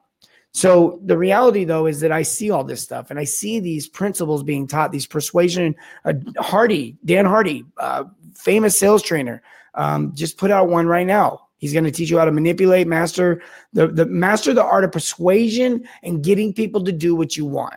So 0.53 1.01
the 1.05 1.17
reality, 1.17 1.65
though, 1.65 1.87
is 1.87 2.01
that 2.01 2.13
I 2.13 2.23
see 2.23 2.51
all 2.51 2.65
this 2.65 2.83
stuff 2.83 3.11
and 3.11 3.19
I 3.19 3.25
see 3.25 3.61
these 3.61 3.89
principles 3.89 4.43
being 4.43 4.67
taught. 4.67 4.93
These 4.93 5.07
persuasion, 5.07 5.75
uh, 6.05 6.15
Hardy, 6.39 6.97
Darren 7.07 7.29
Hardy, 7.29 7.65
uh, 7.79 8.05
famous 8.35 8.77
sales 8.77 9.03
trainer, 9.03 9.43
um, 9.75 10.15
just 10.15 10.37
put 10.37 10.51
out 10.51 10.69
one 10.69 10.87
right 10.87 11.07
now. 11.07 11.49
He's 11.59 11.73
going 11.73 11.85
to 11.85 11.91
teach 11.91 12.09
you 12.11 12.19
how 12.19 12.25
to 12.25 12.33
manipulate, 12.33 12.87
master 12.87 13.43
the, 13.73 13.89
the 13.89 14.07
master 14.07 14.55
the 14.55 14.63
art 14.63 14.85
of 14.85 14.93
persuasion 14.93 15.87
and 16.03 16.23
getting 16.23 16.55
people 16.55 16.85
to 16.85 16.93
do 16.93 17.15
what 17.15 17.37
you 17.37 17.47
want. 17.47 17.75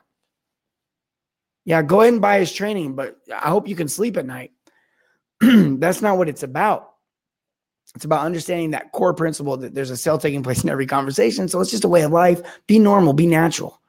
Yeah, 1.66 1.82
go 1.82 2.02
ahead 2.02 2.14
and 2.14 2.22
buy 2.22 2.40
his 2.40 2.54
training, 2.54 2.96
but 2.96 3.18
I 3.32 3.50
hope 3.50 3.68
you 3.68 3.76
can 3.76 3.88
sleep 3.88 4.18
at 4.18 4.26
night. 4.26 4.52
that's 5.80 6.02
not 6.02 6.18
what 6.18 6.30
it's 6.30 6.44
about. 6.44 6.90
It's 7.96 8.06
about 8.06 8.26
understanding 8.26 8.72
that 8.72 8.92
core 8.94 9.14
principle 9.14 9.58
that 9.58 9.74
there's 9.74 9.90
a 9.90 9.98
sale 9.98 10.18
taking 10.18 10.44
place 10.44 10.64
in 10.64 10.70
every 10.70 10.86
conversation. 10.86 11.48
So 11.48 11.60
it's 11.60 11.72
just 11.72 11.84
a 11.84 11.90
way 11.90 12.04
of 12.04 12.12
life. 12.12 12.42
Be 12.68 12.80
normal, 12.80 13.14
be 13.14 13.28
natural. 13.28 13.82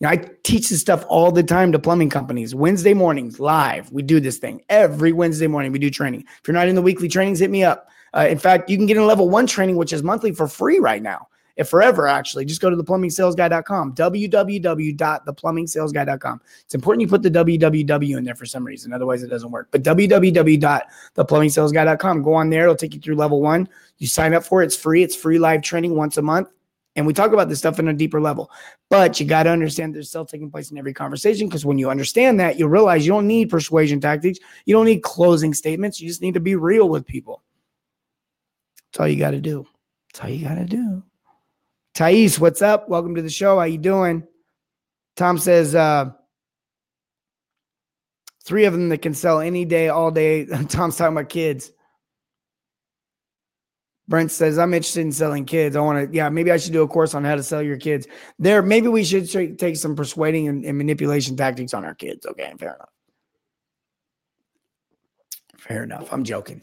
You 0.00 0.06
know, 0.06 0.12
I 0.12 0.16
teach 0.42 0.68
this 0.68 0.80
stuff 0.80 1.04
all 1.08 1.30
the 1.30 1.42
time 1.42 1.72
to 1.72 1.78
plumbing 1.78 2.10
companies. 2.10 2.54
Wednesday 2.54 2.92
mornings, 2.92 3.38
live. 3.38 3.90
We 3.92 4.02
do 4.02 4.20
this 4.20 4.38
thing 4.38 4.62
every 4.68 5.12
Wednesday 5.12 5.46
morning. 5.46 5.72
We 5.72 5.78
do 5.78 5.90
training. 5.90 6.22
If 6.22 6.48
you're 6.48 6.54
not 6.54 6.68
in 6.68 6.74
the 6.74 6.82
weekly 6.82 7.08
trainings, 7.08 7.38
hit 7.38 7.50
me 7.50 7.64
up. 7.64 7.88
Uh, 8.14 8.26
in 8.28 8.38
fact, 8.38 8.68
you 8.68 8.76
can 8.76 8.86
get 8.86 8.96
in 8.96 9.06
level 9.06 9.28
one 9.28 9.46
training, 9.46 9.76
which 9.76 9.92
is 9.92 10.02
monthly 10.02 10.32
for 10.32 10.48
free 10.48 10.78
right 10.78 11.02
now 11.02 11.28
if 11.60 11.68
forever 11.68 12.08
actually 12.08 12.44
just 12.44 12.60
go 12.60 12.70
to 12.70 12.76
theplumbingsalesguy.com 12.76 13.94
www.theplumbingsalesguy.com 13.94 16.40
it's 16.64 16.74
important 16.74 17.02
you 17.02 17.06
put 17.06 17.22
the 17.22 17.30
www 17.30 18.18
in 18.18 18.24
there 18.24 18.34
for 18.34 18.46
some 18.46 18.64
reason 18.64 18.92
otherwise 18.92 19.22
it 19.22 19.28
doesn't 19.28 19.50
work 19.50 19.68
but 19.70 19.82
www.theplumbingsalesguy.com 19.82 22.22
go 22.22 22.34
on 22.34 22.50
there 22.50 22.64
it'll 22.64 22.74
take 22.74 22.94
you 22.94 23.00
through 23.00 23.14
level 23.14 23.40
one 23.40 23.68
you 23.98 24.06
sign 24.06 24.34
up 24.34 24.42
for 24.42 24.62
it 24.62 24.66
it's 24.66 24.74
free 24.74 25.02
it's 25.02 25.14
free 25.14 25.38
live 25.38 25.62
training 25.62 25.94
once 25.94 26.16
a 26.16 26.22
month 26.22 26.48
And 26.96 27.06
we 27.06 27.12
talk 27.12 27.32
about 27.32 27.48
this 27.48 27.60
stuff 27.60 27.78
in 27.78 27.86
a 27.88 27.92
deeper 27.92 28.20
level. 28.20 28.50
But 28.88 29.20
you 29.20 29.26
got 29.26 29.44
to 29.44 29.50
understand 29.50 29.94
there's 29.94 30.08
still 30.08 30.26
taking 30.26 30.50
place 30.50 30.72
in 30.72 30.78
every 30.78 30.92
conversation 30.92 31.46
because 31.46 31.64
when 31.64 31.78
you 31.78 31.88
understand 31.88 32.40
that, 32.40 32.58
you 32.58 32.66
realize 32.66 33.06
you 33.06 33.12
don't 33.12 33.28
need 33.28 33.48
persuasion 33.48 34.00
tactics. 34.00 34.40
You 34.64 34.74
don't 34.74 34.86
need 34.86 35.02
closing 35.02 35.54
statements. 35.54 36.00
You 36.00 36.08
just 36.08 36.20
need 36.20 36.34
to 36.34 36.40
be 36.40 36.56
real 36.56 36.88
with 36.88 37.06
people. 37.06 37.44
That's 38.92 39.00
all 39.00 39.08
you 39.08 39.18
got 39.18 39.30
to 39.30 39.40
do. 39.40 39.66
That's 40.12 40.24
all 40.24 40.30
you 40.30 40.44
got 40.44 40.56
to 40.56 40.64
do. 40.64 41.04
Thais, 41.94 42.38
what's 42.38 42.62
up? 42.62 42.88
Welcome 42.88 43.16
to 43.16 43.22
the 43.22 43.30
show. 43.30 43.58
How 43.58 43.64
you 43.64 43.78
doing? 43.78 44.22
Tom 45.16 45.38
says, 45.38 45.74
uh, 45.74 46.10
three 48.44 48.64
of 48.64 48.72
them 48.72 48.88
that 48.90 49.02
can 49.02 49.14
sell 49.14 49.40
any 49.40 49.64
day, 49.64 49.88
all 49.88 50.10
day. 50.10 50.44
Tom's 50.68 50.96
talking 50.96 51.16
about 51.16 51.28
kids. 51.28 51.72
Brent 54.08 54.32
says, 54.32 54.58
I'm 54.58 54.74
interested 54.74 55.02
in 55.02 55.12
selling 55.12 55.44
kids. 55.44 55.76
I 55.76 55.80
want 55.80 56.10
to, 56.10 56.16
yeah, 56.16 56.28
maybe 56.30 56.50
I 56.50 56.56
should 56.56 56.72
do 56.72 56.82
a 56.82 56.88
course 56.88 57.14
on 57.14 57.24
how 57.24 57.36
to 57.36 57.44
sell 57.44 57.62
your 57.62 57.76
kids. 57.76 58.08
There, 58.40 58.60
maybe 58.60 58.88
we 58.88 59.04
should 59.04 59.30
take 59.56 59.76
some 59.76 59.94
persuading 59.94 60.48
and, 60.48 60.64
and 60.64 60.76
manipulation 60.76 61.36
tactics 61.36 61.74
on 61.74 61.84
our 61.84 61.94
kids. 61.94 62.26
Okay, 62.26 62.52
fair 62.58 62.74
enough. 62.74 62.88
Fair 65.58 65.84
enough. 65.84 66.12
I'm 66.12 66.24
joking. 66.24 66.60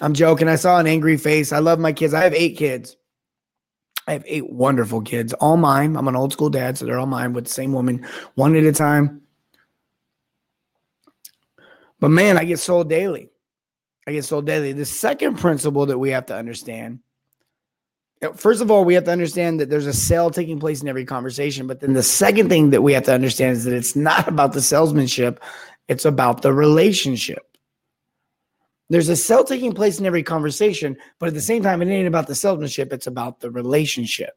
I'm 0.00 0.12
joking. 0.14 0.48
I 0.48 0.56
saw 0.56 0.78
an 0.78 0.88
angry 0.88 1.16
face. 1.16 1.52
I 1.52 1.58
love 1.58 1.78
my 1.78 1.92
kids. 1.92 2.14
I 2.14 2.24
have 2.24 2.34
eight 2.34 2.56
kids. 2.56 2.96
I 4.08 4.12
have 4.12 4.24
eight 4.26 4.50
wonderful 4.50 5.02
kids, 5.02 5.32
all 5.34 5.56
mine. 5.56 5.96
I'm 5.96 6.08
an 6.08 6.16
old 6.16 6.32
school 6.32 6.50
dad, 6.50 6.76
so 6.76 6.84
they're 6.84 6.98
all 6.98 7.06
mine 7.06 7.34
with 7.34 7.44
the 7.44 7.52
same 7.52 7.72
woman, 7.72 8.06
one 8.34 8.56
at 8.56 8.64
a 8.64 8.72
time. 8.72 9.22
But 12.00 12.08
man, 12.08 12.38
I 12.38 12.44
get 12.44 12.58
sold 12.58 12.88
daily. 12.88 13.30
I 14.06 14.12
get 14.12 14.24
sold 14.24 14.46
daily. 14.46 14.72
The 14.72 14.84
second 14.86 15.38
principle 15.38 15.86
that 15.86 15.98
we 15.98 16.10
have 16.10 16.26
to 16.26 16.34
understand 16.34 17.00
first 18.34 18.60
of 18.60 18.70
all, 18.70 18.84
we 18.84 18.94
have 18.94 19.04
to 19.04 19.10
understand 19.10 19.60
that 19.60 19.70
there's 19.70 19.86
a 19.86 19.92
sale 19.92 20.30
taking 20.30 20.58
place 20.58 20.82
in 20.82 20.88
every 20.88 21.04
conversation. 21.04 21.66
But 21.66 21.80
then 21.80 21.92
the 21.92 22.02
second 22.02 22.48
thing 22.48 22.70
that 22.70 22.82
we 22.82 22.92
have 22.92 23.04
to 23.04 23.14
understand 23.14 23.56
is 23.56 23.64
that 23.64 23.74
it's 23.74 23.96
not 23.96 24.26
about 24.28 24.52
the 24.52 24.62
salesmanship, 24.62 25.40
it's 25.88 26.04
about 26.04 26.42
the 26.42 26.52
relationship. 26.52 27.44
There's 28.88 29.08
a 29.08 29.16
sale 29.16 29.44
taking 29.44 29.72
place 29.72 29.98
in 30.00 30.06
every 30.06 30.22
conversation, 30.22 30.96
but 31.18 31.28
at 31.28 31.34
the 31.34 31.40
same 31.40 31.62
time, 31.62 31.82
it 31.82 31.88
ain't 31.88 32.08
about 32.08 32.26
the 32.26 32.34
salesmanship, 32.34 32.92
it's 32.92 33.06
about 33.06 33.40
the 33.40 33.50
relationship. 33.50 34.36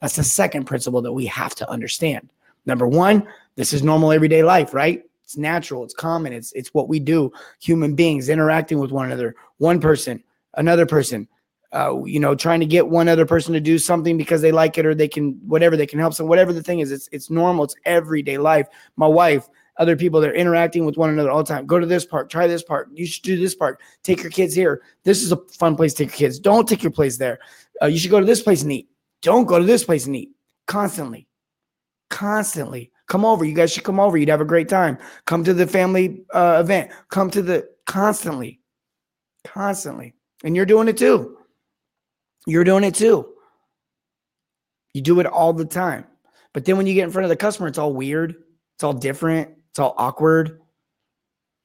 That's 0.00 0.16
the 0.16 0.24
second 0.24 0.64
principle 0.64 1.00
that 1.02 1.12
we 1.12 1.26
have 1.26 1.54
to 1.56 1.70
understand. 1.70 2.28
Number 2.66 2.86
one, 2.86 3.26
this 3.54 3.72
is 3.72 3.82
normal 3.82 4.12
everyday 4.12 4.42
life, 4.42 4.74
right? 4.74 5.02
It's 5.24 5.36
natural, 5.36 5.82
it's 5.82 5.94
common, 5.94 6.32
it's 6.32 6.52
it's 6.52 6.74
what 6.74 6.88
we 6.88 7.00
do. 7.00 7.32
Human 7.60 7.94
beings 7.94 8.28
interacting 8.28 8.78
with 8.78 8.92
one 8.92 9.06
another, 9.06 9.34
one 9.58 9.80
person, 9.80 10.22
another 10.54 10.86
person, 10.86 11.26
uh, 11.72 12.02
you 12.04 12.20
know, 12.20 12.34
trying 12.34 12.60
to 12.60 12.66
get 12.66 12.88
one 12.88 13.08
other 13.08 13.26
person 13.26 13.52
to 13.54 13.60
do 13.60 13.78
something 13.78 14.16
because 14.16 14.40
they 14.40 14.52
like 14.52 14.78
it 14.78 14.86
or 14.86 14.94
they 14.94 15.08
can 15.08 15.32
whatever 15.46 15.76
they 15.76 15.86
can 15.86 15.98
help. 15.98 16.14
So 16.14 16.24
whatever 16.24 16.52
the 16.52 16.62
thing 16.62 16.80
is, 16.80 16.92
it's 16.92 17.08
it's 17.12 17.30
normal. 17.30 17.64
It's 17.64 17.74
everyday 17.84 18.38
life. 18.38 18.68
My 18.96 19.08
wife, 19.08 19.48
other 19.78 19.96
people, 19.96 20.20
they're 20.20 20.34
interacting 20.34 20.84
with 20.86 20.96
one 20.96 21.10
another 21.10 21.30
all 21.30 21.42
the 21.42 21.48
time. 21.52 21.66
Go 21.66 21.78
to 21.78 21.86
this 21.86 22.04
park, 22.04 22.30
try 22.30 22.46
this 22.46 22.62
park. 22.62 22.88
You 22.92 23.06
should 23.06 23.22
do 23.22 23.38
this 23.38 23.54
park. 23.54 23.80
Take 24.02 24.22
your 24.22 24.30
kids 24.30 24.54
here. 24.54 24.82
This 25.04 25.22
is 25.22 25.32
a 25.32 25.36
fun 25.58 25.76
place 25.76 25.92
to 25.94 26.04
take 26.04 26.18
your 26.18 26.28
kids. 26.28 26.38
Don't 26.38 26.68
take 26.68 26.82
your 26.82 26.92
place 26.92 27.18
there. 27.18 27.38
Uh, 27.82 27.86
you 27.86 27.98
should 27.98 28.10
go 28.10 28.20
to 28.20 28.26
this 28.26 28.42
place 28.42 28.62
and 28.62 28.72
eat. 28.72 28.88
Don't 29.22 29.44
go 29.44 29.58
to 29.58 29.64
this 29.64 29.84
place 29.84 30.06
and 30.06 30.16
eat. 30.16 30.30
Constantly, 30.66 31.28
constantly. 32.10 32.90
Come 33.06 33.24
over. 33.24 33.44
You 33.44 33.54
guys 33.54 33.72
should 33.72 33.84
come 33.84 34.00
over. 34.00 34.16
You'd 34.16 34.28
have 34.30 34.40
a 34.40 34.44
great 34.46 34.68
time. 34.68 34.98
Come 35.26 35.44
to 35.44 35.54
the 35.54 35.66
family 35.66 36.24
uh, 36.32 36.58
event. 36.60 36.90
Come 37.08 37.30
to 37.30 37.42
the 37.42 37.68
constantly, 37.86 38.60
constantly. 39.44 40.14
And 40.42 40.56
you're 40.56 40.66
doing 40.66 40.88
it 40.88 40.96
too. 40.96 41.38
You're 42.46 42.64
doing 42.64 42.84
it 42.84 42.94
too. 42.94 43.28
You 44.92 45.02
do 45.02 45.20
it 45.20 45.26
all 45.26 45.52
the 45.52 45.64
time. 45.64 46.06
But 46.52 46.64
then 46.64 46.76
when 46.76 46.86
you 46.86 46.94
get 46.94 47.04
in 47.04 47.10
front 47.10 47.24
of 47.24 47.28
the 47.28 47.36
customer, 47.36 47.68
it's 47.68 47.78
all 47.78 47.92
weird. 47.92 48.34
It's 48.76 48.84
all 48.84 48.94
different. 48.94 49.50
It's 49.76 49.80
all 49.80 49.94
awkward. 49.98 50.58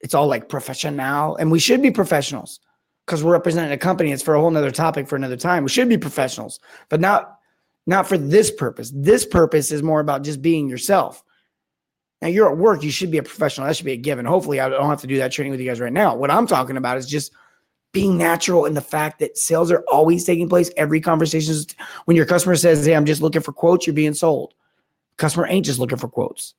It's 0.02 0.12
all 0.12 0.26
like 0.26 0.50
professional. 0.50 1.34
And 1.36 1.50
we 1.50 1.58
should 1.58 1.80
be 1.80 1.90
professionals 1.90 2.60
because 3.06 3.24
we're 3.24 3.32
representing 3.32 3.72
a 3.72 3.78
company. 3.78 4.12
It's 4.12 4.22
for 4.22 4.34
a 4.34 4.38
whole 4.38 4.50
nother 4.50 4.70
topic 4.70 5.08
for 5.08 5.16
another 5.16 5.38
time. 5.38 5.62
We 5.62 5.70
should 5.70 5.88
be 5.88 5.96
professionals, 5.96 6.60
but 6.90 7.00
not 7.00 7.38
not 7.86 8.06
for 8.06 8.18
this 8.18 8.50
purpose. 8.50 8.92
This 8.94 9.24
purpose 9.24 9.72
is 9.72 9.82
more 9.82 10.00
about 10.00 10.24
just 10.24 10.42
being 10.42 10.68
yourself. 10.68 11.24
Now 12.20 12.28
you're 12.28 12.50
at 12.52 12.58
work, 12.58 12.82
you 12.82 12.90
should 12.90 13.10
be 13.10 13.16
a 13.16 13.22
professional. 13.22 13.66
That 13.66 13.76
should 13.76 13.86
be 13.86 13.92
a 13.92 13.96
given. 13.96 14.26
Hopefully, 14.26 14.60
I 14.60 14.68
don't 14.68 14.90
have 14.90 15.00
to 15.00 15.06
do 15.06 15.16
that 15.16 15.32
training 15.32 15.52
with 15.52 15.60
you 15.60 15.66
guys 15.66 15.80
right 15.80 15.90
now. 15.90 16.14
What 16.14 16.30
I'm 16.30 16.46
talking 16.46 16.76
about 16.76 16.98
is 16.98 17.06
just 17.06 17.32
being 17.92 18.18
natural 18.18 18.66
in 18.66 18.74
the 18.74 18.82
fact 18.82 19.20
that 19.20 19.38
sales 19.38 19.72
are 19.72 19.84
always 19.90 20.26
taking 20.26 20.50
place. 20.50 20.70
Every 20.76 21.00
conversation 21.00 21.54
is 21.54 21.66
when 22.04 22.18
your 22.18 22.26
customer 22.26 22.56
says, 22.56 22.84
Hey, 22.84 22.94
I'm 22.94 23.06
just 23.06 23.22
looking 23.22 23.40
for 23.40 23.54
quotes, 23.54 23.86
you're 23.86 23.94
being 23.94 24.12
sold. 24.12 24.52
Customer 25.16 25.46
ain't 25.46 25.64
just 25.64 25.78
looking 25.78 25.96
for 25.96 26.08
quotes. 26.08 26.52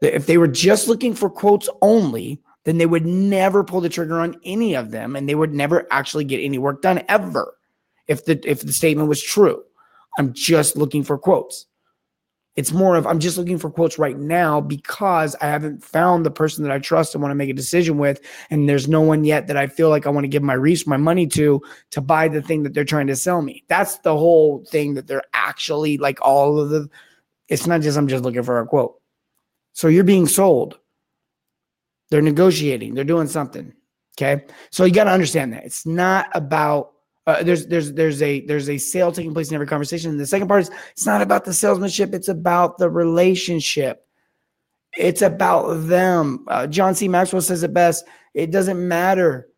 If 0.00 0.26
they 0.26 0.38
were 0.38 0.48
just 0.48 0.88
looking 0.88 1.14
for 1.14 1.28
quotes 1.28 1.68
only, 1.82 2.40
then 2.64 2.78
they 2.78 2.86
would 2.86 3.06
never 3.06 3.64
pull 3.64 3.80
the 3.80 3.88
trigger 3.88 4.20
on 4.20 4.36
any 4.44 4.74
of 4.74 4.90
them 4.90 5.16
and 5.16 5.28
they 5.28 5.34
would 5.34 5.54
never 5.54 5.86
actually 5.90 6.24
get 6.24 6.40
any 6.40 6.58
work 6.58 6.82
done 6.82 7.02
ever. 7.08 7.54
If 8.06 8.24
the 8.24 8.40
if 8.48 8.60
the 8.62 8.72
statement 8.72 9.08
was 9.08 9.22
true, 9.22 9.62
I'm 10.18 10.32
just 10.32 10.76
looking 10.76 11.02
for 11.02 11.18
quotes. 11.18 11.66
It's 12.56 12.72
more 12.72 12.96
of 12.96 13.06
I'm 13.06 13.20
just 13.20 13.38
looking 13.38 13.56
for 13.56 13.70
quotes 13.70 13.98
right 13.98 14.18
now 14.18 14.60
because 14.60 15.36
I 15.40 15.46
haven't 15.46 15.84
found 15.84 16.26
the 16.26 16.30
person 16.30 16.64
that 16.64 16.72
I 16.72 16.80
trust 16.80 17.14
and 17.14 17.22
want 17.22 17.30
to 17.30 17.36
make 17.36 17.50
a 17.50 17.54
decision 17.54 17.98
with. 17.98 18.20
And 18.50 18.68
there's 18.68 18.88
no 18.88 19.00
one 19.00 19.24
yet 19.24 19.46
that 19.46 19.56
I 19.56 19.68
feel 19.68 19.90
like 19.90 20.06
I 20.06 20.10
want 20.10 20.24
to 20.24 20.28
give 20.28 20.42
my 20.42 20.54
reach, 20.54 20.84
my 20.84 20.96
money 20.96 21.28
to, 21.28 21.62
to 21.92 22.00
buy 22.00 22.26
the 22.26 22.42
thing 22.42 22.64
that 22.64 22.74
they're 22.74 22.84
trying 22.84 23.06
to 23.06 23.16
sell 23.16 23.42
me. 23.42 23.62
That's 23.68 23.98
the 23.98 24.16
whole 24.16 24.64
thing 24.64 24.94
that 24.94 25.06
they're 25.06 25.22
actually 25.34 25.98
like 25.98 26.18
all 26.20 26.58
of 26.58 26.70
the, 26.70 26.90
it's 27.46 27.68
not 27.68 27.80
just 27.80 27.96
I'm 27.96 28.08
just 28.08 28.24
looking 28.24 28.42
for 28.42 28.58
a 28.58 28.66
quote. 28.66 28.97
So 29.72 29.88
you're 29.88 30.04
being 30.04 30.26
sold. 30.26 30.78
They're 32.10 32.22
negotiating, 32.22 32.94
they're 32.94 33.04
doing 33.04 33.28
something. 33.28 33.72
Okay. 34.20 34.44
So 34.70 34.84
you 34.84 34.92
got 34.92 35.04
to 35.04 35.12
understand 35.12 35.52
that 35.52 35.64
it's 35.64 35.86
not 35.86 36.28
about 36.34 36.92
uh, 37.28 37.42
there's 37.42 37.66
there's 37.66 37.92
there's 37.92 38.22
a 38.22 38.40
there's 38.46 38.70
a 38.70 38.78
sale 38.78 39.12
taking 39.12 39.34
place 39.34 39.50
in 39.50 39.54
every 39.54 39.66
conversation. 39.66 40.10
And 40.10 40.18
the 40.18 40.26
second 40.26 40.48
part 40.48 40.62
is 40.62 40.70
it's 40.92 41.04
not 41.04 41.20
about 41.20 41.44
the 41.44 41.52
salesmanship; 41.52 42.14
it's 42.14 42.28
about 42.28 42.78
the 42.78 42.88
relationship. 42.88 44.06
It's 44.96 45.20
about 45.20 45.74
them. 45.86 46.46
Uh, 46.48 46.66
John 46.66 46.94
C. 46.94 47.06
Maxwell 47.06 47.42
says 47.42 47.62
it 47.62 47.74
best. 47.74 48.06
It 48.32 48.50
doesn't 48.50 48.88
matter. 48.88 49.48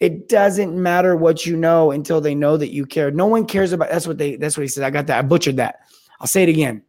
It 0.00 0.30
doesn't 0.30 0.74
matter 0.74 1.14
what 1.14 1.44
you 1.44 1.54
know 1.54 1.90
until 1.90 2.22
they 2.22 2.34
know 2.34 2.56
that 2.56 2.72
you 2.72 2.86
care. 2.86 3.10
No 3.10 3.26
one 3.26 3.44
cares 3.44 3.72
about. 3.72 3.90
That's 3.90 4.06
what 4.06 4.16
they. 4.16 4.36
That's 4.36 4.56
what 4.56 4.62
he 4.62 4.68
said. 4.68 4.82
I 4.82 4.90
got 4.90 5.06
that. 5.08 5.18
I 5.18 5.22
butchered 5.22 5.58
that. 5.58 5.80
I'll 6.18 6.26
say 6.26 6.42
it 6.42 6.48
again. 6.48 6.82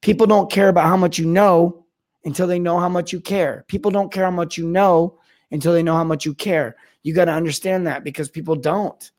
People 0.00 0.26
don't 0.26 0.50
care 0.50 0.70
about 0.70 0.86
how 0.86 0.96
much 0.96 1.18
you 1.18 1.26
know 1.26 1.85
until 2.26 2.48
they 2.48 2.58
know 2.58 2.78
how 2.78 2.88
much 2.88 3.12
you 3.12 3.20
care. 3.20 3.64
People 3.68 3.90
don't 3.90 4.12
care 4.12 4.24
how 4.24 4.30
much 4.30 4.58
you 4.58 4.66
know 4.66 5.18
until 5.52 5.72
they 5.72 5.82
know 5.82 5.94
how 5.94 6.04
much 6.04 6.26
you 6.26 6.34
care. 6.34 6.76
You 7.04 7.14
got 7.14 7.26
to 7.26 7.32
understand 7.32 7.86
that 7.86 8.02
because 8.04 8.28
people 8.28 8.56
don't. 8.56 9.10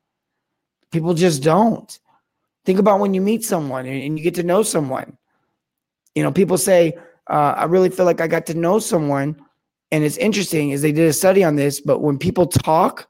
People 0.91 1.13
just 1.13 1.41
don't. 1.41 1.97
Think 2.65 2.79
about 2.79 2.99
when 2.99 3.13
you 3.13 3.21
meet 3.21 3.45
someone 3.45 3.85
and 3.85 4.19
you 4.19 4.23
get 4.23 4.35
to 4.35 4.43
know 4.43 4.61
someone. 4.61 5.17
You 6.15 6.23
know, 6.23 6.33
people 6.33 6.57
say, 6.57 6.97
uh, 7.29 7.53
I 7.55 7.63
really 7.63 7.89
feel 7.89 8.05
like 8.05 8.19
I 8.19 8.27
got 8.27 8.45
to 8.47 8.53
know 8.53 8.77
someone. 8.77 9.41
And 9.91 10.03
it's 10.03 10.17
interesting 10.17 10.71
is 10.71 10.81
they 10.81 10.91
did 10.91 11.07
a 11.07 11.13
study 11.13 11.45
on 11.45 11.55
this, 11.55 11.79
but 11.79 11.99
when 11.99 12.17
people 12.17 12.45
talk, 12.45 13.07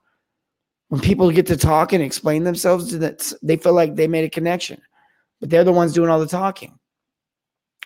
when 0.89 1.01
people 1.01 1.31
get 1.31 1.47
to 1.47 1.57
talk 1.57 1.91
and 1.91 2.03
explain 2.03 2.43
themselves 2.43 2.89
to 2.91 2.99
that, 2.99 3.33
they 3.41 3.57
feel 3.57 3.73
like 3.73 3.95
they 3.95 4.07
made 4.07 4.25
a 4.25 4.29
connection, 4.29 4.79
but 5.39 5.49
they're 5.49 5.63
the 5.63 5.71
ones 5.71 5.93
doing 5.93 6.11
all 6.11 6.19
the 6.19 6.27
talking. 6.27 6.76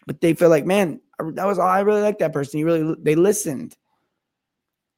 But 0.08 0.22
they 0.22 0.34
feel 0.34 0.50
like, 0.50 0.66
man, 0.66 1.00
that 1.20 1.46
was 1.46 1.60
all 1.60 1.68
I 1.68 1.82
really 1.82 2.02
like 2.02 2.20
that 2.20 2.34
person. 2.34 2.60
You 2.60 2.66
really, 2.66 2.96
they 3.00 3.16
listened. 3.16 3.76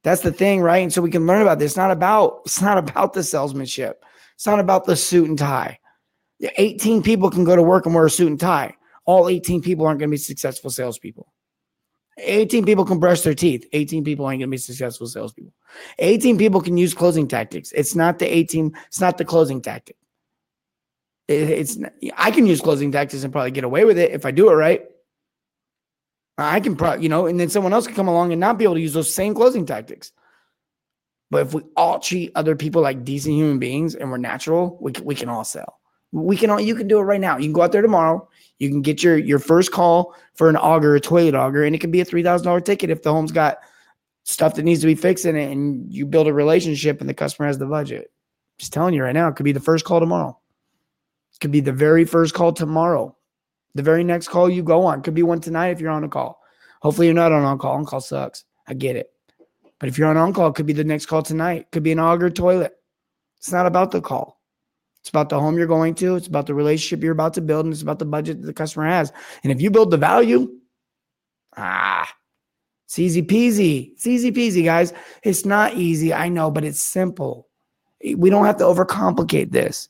That's 0.04 0.22
the 0.22 0.32
thing, 0.32 0.62
right? 0.62 0.84
And 0.84 0.92
so 0.92 1.02
we 1.02 1.12
can 1.12 1.26
learn 1.26 1.42
about 1.42 1.60
this. 1.60 1.72
It's 1.72 1.78
not 1.78 1.92
about, 1.92 2.42
it's 2.46 2.62
not 2.62 2.78
about 2.78 3.14
the 3.14 3.24
salesmanship. 3.24 4.04
It's 4.36 4.46
not 4.46 4.60
about 4.60 4.86
the 4.86 4.96
suit 4.96 5.30
and 5.30 5.38
tie. 5.38 5.80
18 6.58 7.04
people 7.04 7.30
can 7.30 7.44
go 7.44 7.56
to 7.56 7.64
work 7.64 7.86
and 7.86 7.96
wear 7.96 8.06
a 8.06 8.10
suit 8.10 8.28
and 8.28 8.40
tie. 8.40 8.76
All 9.06 9.30
18 9.30 9.62
people 9.62 9.86
aren't 9.86 10.00
going 10.00 10.10
to 10.10 10.14
be 10.14 10.18
successful 10.18 10.70
salespeople. 10.70 11.32
18 12.18 12.66
people 12.66 12.86
can 12.86 13.00
brush 13.00 13.22
their 13.22 13.34
teeth. 13.34 13.68
18 13.74 14.04
people 14.04 14.30
ain't 14.30 14.40
going 14.40 14.50
to 14.50 14.52
be 14.52 14.58
successful 14.58 15.08
salespeople. 15.08 15.54
18 16.00 16.38
people 16.38 16.62
can 16.62 16.78
use 16.78 16.94
closing 16.94 17.28
tactics. 17.28 17.72
It's 17.72 17.96
not 17.96 18.20
the 18.20 18.26
18, 18.26 18.76
it's 18.88 19.02
not 19.02 19.18
the 19.18 19.26
closing 19.26 19.62
tactic. 19.62 19.96
It, 21.28 21.50
it's 21.50 21.78
I 22.18 22.32
can 22.32 22.46
use 22.46 22.62
closing 22.62 22.92
tactics 22.92 23.24
and 23.24 23.32
probably 23.32 23.52
get 23.52 23.64
away 23.64 23.86
with 23.86 23.98
it 23.98 24.12
if 24.12 24.26
I 24.26 24.32
do 24.32 24.50
it 24.50 24.54
right. 24.54 24.86
I 26.38 26.60
can 26.60 26.76
probably, 26.76 27.04
you 27.04 27.10
know, 27.10 27.28
and 27.28 27.40
then 27.40 27.50
someone 27.50 27.74
else 27.74 27.86
can 27.86 27.96
come 27.96 28.08
along 28.08 28.32
and 28.32 28.40
not 28.40 28.58
be 28.58 28.64
able 28.64 28.76
to 28.76 28.82
use 28.82 28.94
those 28.94 29.14
same 29.14 29.36
closing 29.36 29.66
tactics. 29.66 30.12
But 31.30 31.48
if 31.48 31.54
we 31.54 31.62
all 31.76 32.00
treat 32.00 32.32
other 32.36 32.56
people 32.56 32.82
like 32.82 33.04
decent 33.04 33.36
human 33.36 33.60
beings 33.60 33.96
and 33.96 34.12
we're 34.12 34.18
natural, 34.18 34.78
we 34.82 34.92
can, 34.92 35.06
we 35.06 35.16
can 35.16 35.30
all 35.30 35.44
sell. 35.44 35.80
We 36.12 36.38
can 36.38 36.52
all 36.52 36.62
you 36.62 36.76
can 36.76 36.88
do 36.88 37.00
it 37.00 37.04
right 37.04 37.20
now. 37.20 37.38
You 37.38 37.46
can 37.46 37.54
go 37.54 37.64
out 37.64 37.72
there 37.72 37.82
tomorrow. 37.82 38.28
You 38.60 38.70
can 38.70 38.84
get 38.84 39.02
your 39.02 39.18
your 39.18 39.40
first 39.40 39.72
call 39.72 40.16
for 40.36 40.48
an 40.48 40.56
auger, 40.56 40.94
a 40.94 41.00
toilet 41.00 41.34
auger, 41.34 41.64
and 41.64 41.76
it 41.76 41.82
can 41.82 41.90
be 41.90 42.02
a 42.02 42.06
three 42.06 42.22
thousand 42.22 42.46
dollar 42.46 42.62
ticket 42.62 42.92
if 42.92 43.02
the 43.02 43.12
home's 43.12 43.32
got 43.32 43.58
stuff 44.24 44.54
that 44.56 44.64
needs 44.64 44.82
to 44.82 44.86
be 44.86 44.94
fixed 44.94 45.26
in 45.26 45.36
it, 45.36 45.52
and 45.52 45.92
you 45.92 46.06
build 46.06 46.28
a 46.28 46.34
relationship 46.34 47.02
and 47.02 47.10
the 47.10 47.16
customer 47.16 47.48
has 47.48 47.58
the 47.58 47.66
budget. 47.66 48.12
Just 48.60 48.74
telling 48.74 48.94
you 48.94 49.04
right 49.04 49.14
now, 49.14 49.28
it 49.28 49.36
could 49.36 49.44
be 49.44 49.52
the 49.54 49.60
first 49.60 49.86
call 49.86 50.00
tomorrow. 50.00 50.38
It 51.34 51.40
could 51.40 51.52
be 51.52 51.62
the 51.62 51.74
very 51.74 52.06
first 52.06 52.36
call 52.36 52.54
tomorrow. 52.54 53.18
The 53.76 53.84
very 53.84 54.04
next 54.04 54.28
call 54.28 54.50
you 54.50 54.64
go 54.64 54.86
on. 54.86 55.02
Could 55.02 55.16
be 55.16 55.24
one 55.24 55.42
tonight 55.42 55.70
if 55.70 55.80
you're 55.80 55.92
on 55.92 56.04
a 56.04 56.10
call. 56.10 56.40
Hopefully 56.82 57.08
you're 57.08 57.16
not 57.16 57.32
on 57.32 57.44
on 57.44 57.58
call. 57.58 57.76
On 57.76 57.86
call 57.86 58.02
sucks. 58.02 58.44
I 58.68 58.74
get 58.74 58.96
it. 58.96 59.10
But 59.80 59.90
if 59.90 59.98
you're 59.98 60.08
on 60.08 60.18
on 60.18 60.34
call, 60.34 60.50
it 60.50 60.56
could 60.56 60.66
be 60.66 60.74
the 60.74 60.84
next 60.84 61.08
call 61.08 61.24
tonight. 61.24 61.72
Could 61.72 61.84
be 61.84 61.92
an 61.92 62.00
auger 62.00 62.30
toilet. 62.30 62.74
It's 63.38 63.52
not 63.52 63.66
about 63.66 63.92
the 63.92 64.02
call. 64.02 64.40
It's 65.02 65.10
about 65.10 65.28
the 65.28 65.40
home 65.40 65.58
you're 65.58 65.68
going 65.68 65.96
to. 65.96 66.16
It's 66.16 66.28
about 66.28 66.46
the 66.46 66.54
relationship 66.54 67.04
you're 67.04 67.12
about 67.12 67.34
to 67.34 67.42
build, 67.42 67.66
and 67.66 67.74
it's 67.74 67.82
about 67.82 68.00
the 68.00 68.06
budget 68.06 68.40
that 68.40 68.48
the 68.48 68.54
customer 68.54 68.86
has. 68.86 69.12
And 69.44 69.52
if 69.52 69.60
you 69.60 69.70
build 69.70 69.92
the 69.92 69.98
value, 69.98 70.50
ah, 71.58 72.10
it's 72.86 73.00
easy 73.00 73.22
peasy. 73.22 73.92
It's 73.94 74.08
easy 74.08 74.32
peasy, 74.32 74.64
guys. 74.64 74.94
It's 75.24 75.44
not 75.44 75.74
easy, 75.74 76.14
I 76.14 76.30
know, 76.30 76.52
but 76.52 76.64
it's 76.64 76.80
simple. 76.80 77.50
We 78.16 78.30
don't 78.30 78.46
have 78.46 78.58
to 78.58 78.64
overcomplicate 78.64 79.52
this. 79.52 79.90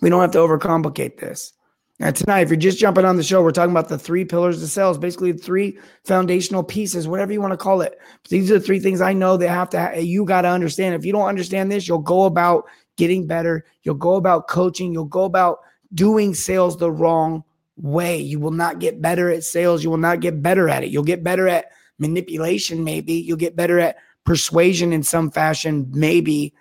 We 0.00 0.10
don't 0.10 0.20
have 0.20 0.32
to 0.32 0.38
overcomplicate 0.38 1.18
this. 1.18 1.52
Now, 1.98 2.10
tonight, 2.10 2.40
if 2.40 2.50
you're 2.50 2.56
just 2.58 2.78
jumping 2.78 3.06
on 3.06 3.16
the 3.16 3.22
show, 3.22 3.42
we're 3.42 3.52
talking 3.52 3.70
about 3.70 3.88
the 3.88 3.98
three 3.98 4.26
pillars 4.26 4.62
of 4.62 4.68
sales, 4.68 4.98
basically 4.98 5.32
the 5.32 5.38
three 5.38 5.78
foundational 6.04 6.62
pieces, 6.62 7.08
whatever 7.08 7.32
you 7.32 7.40
want 7.40 7.52
to 7.52 7.56
call 7.56 7.80
it. 7.80 7.98
But 8.22 8.30
these 8.30 8.50
are 8.50 8.58
the 8.58 8.64
three 8.64 8.80
things 8.80 9.00
I 9.00 9.14
know 9.14 9.38
that 9.38 9.48
have 9.48 9.70
to, 9.70 9.80
ha- 9.80 9.98
you 9.98 10.26
got 10.26 10.42
to 10.42 10.48
understand. 10.48 10.94
If 10.94 11.06
you 11.06 11.12
don't 11.12 11.28
understand 11.28 11.72
this, 11.72 11.88
you'll 11.88 11.98
go 11.98 12.24
about 12.24 12.64
getting 12.98 13.26
better. 13.26 13.64
You'll 13.82 13.94
go 13.94 14.16
about 14.16 14.46
coaching. 14.46 14.92
You'll 14.92 15.06
go 15.06 15.24
about 15.24 15.60
doing 15.94 16.34
sales 16.34 16.76
the 16.76 16.92
wrong 16.92 17.42
way. 17.78 18.18
You 18.18 18.40
will 18.40 18.50
not 18.50 18.78
get 18.78 19.00
better 19.00 19.30
at 19.30 19.44
sales. 19.44 19.82
You 19.82 19.88
will 19.88 19.96
not 19.96 20.20
get 20.20 20.42
better 20.42 20.68
at 20.68 20.84
it. 20.84 20.90
You'll 20.90 21.02
get 21.02 21.24
better 21.24 21.48
at 21.48 21.66
manipulation, 21.98 22.84
maybe. 22.84 23.14
You'll 23.14 23.38
get 23.38 23.56
better 23.56 23.80
at 23.80 23.96
persuasion 24.24 24.92
in 24.92 25.02
some 25.02 25.30
fashion, 25.30 25.90
maybe. 25.94 26.52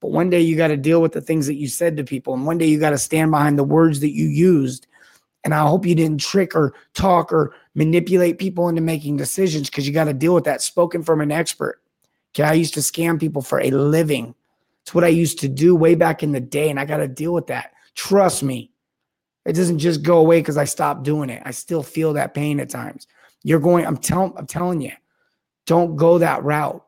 But 0.00 0.12
one 0.12 0.30
day 0.30 0.40
you 0.40 0.56
got 0.56 0.68
to 0.68 0.76
deal 0.76 1.02
with 1.02 1.12
the 1.12 1.20
things 1.20 1.46
that 1.46 1.54
you 1.54 1.68
said 1.68 1.96
to 1.96 2.04
people. 2.04 2.34
And 2.34 2.46
one 2.46 2.58
day 2.58 2.66
you 2.66 2.78
got 2.78 2.90
to 2.90 2.98
stand 2.98 3.30
behind 3.30 3.58
the 3.58 3.64
words 3.64 4.00
that 4.00 4.14
you 4.14 4.26
used. 4.26 4.86
And 5.44 5.54
I 5.54 5.66
hope 5.66 5.86
you 5.86 5.94
didn't 5.94 6.20
trick 6.20 6.54
or 6.54 6.74
talk 6.94 7.32
or 7.32 7.54
manipulate 7.74 8.38
people 8.38 8.68
into 8.68 8.80
making 8.80 9.16
decisions 9.16 9.70
because 9.70 9.86
you 9.86 9.94
got 9.94 10.04
to 10.04 10.12
deal 10.12 10.34
with 10.34 10.44
that 10.44 10.62
spoken 10.62 11.02
from 11.02 11.20
an 11.20 11.32
expert. 11.32 11.80
Okay. 12.34 12.44
I 12.44 12.52
used 12.52 12.74
to 12.74 12.80
scam 12.80 13.18
people 13.18 13.42
for 13.42 13.60
a 13.60 13.70
living. 13.70 14.34
It's 14.82 14.94
what 14.94 15.04
I 15.04 15.08
used 15.08 15.38
to 15.40 15.48
do 15.48 15.74
way 15.74 15.94
back 15.94 16.22
in 16.22 16.32
the 16.32 16.40
day. 16.40 16.70
And 16.70 16.78
I 16.78 16.84
got 16.84 16.98
to 16.98 17.08
deal 17.08 17.32
with 17.32 17.46
that. 17.48 17.72
Trust 17.94 18.42
me. 18.42 18.70
It 19.44 19.54
doesn't 19.54 19.78
just 19.78 20.02
go 20.02 20.18
away 20.18 20.40
because 20.40 20.58
I 20.58 20.64
stopped 20.64 21.04
doing 21.04 21.30
it. 21.30 21.42
I 21.44 21.52
still 21.52 21.82
feel 21.82 22.12
that 22.12 22.34
pain 22.34 22.60
at 22.60 22.68
times. 22.68 23.06
You're 23.42 23.60
going, 23.60 23.86
I'm 23.86 23.96
telling, 23.96 24.32
I'm 24.36 24.46
telling 24.46 24.80
you, 24.80 24.92
don't 25.66 25.96
go 25.96 26.18
that 26.18 26.42
route. 26.44 26.84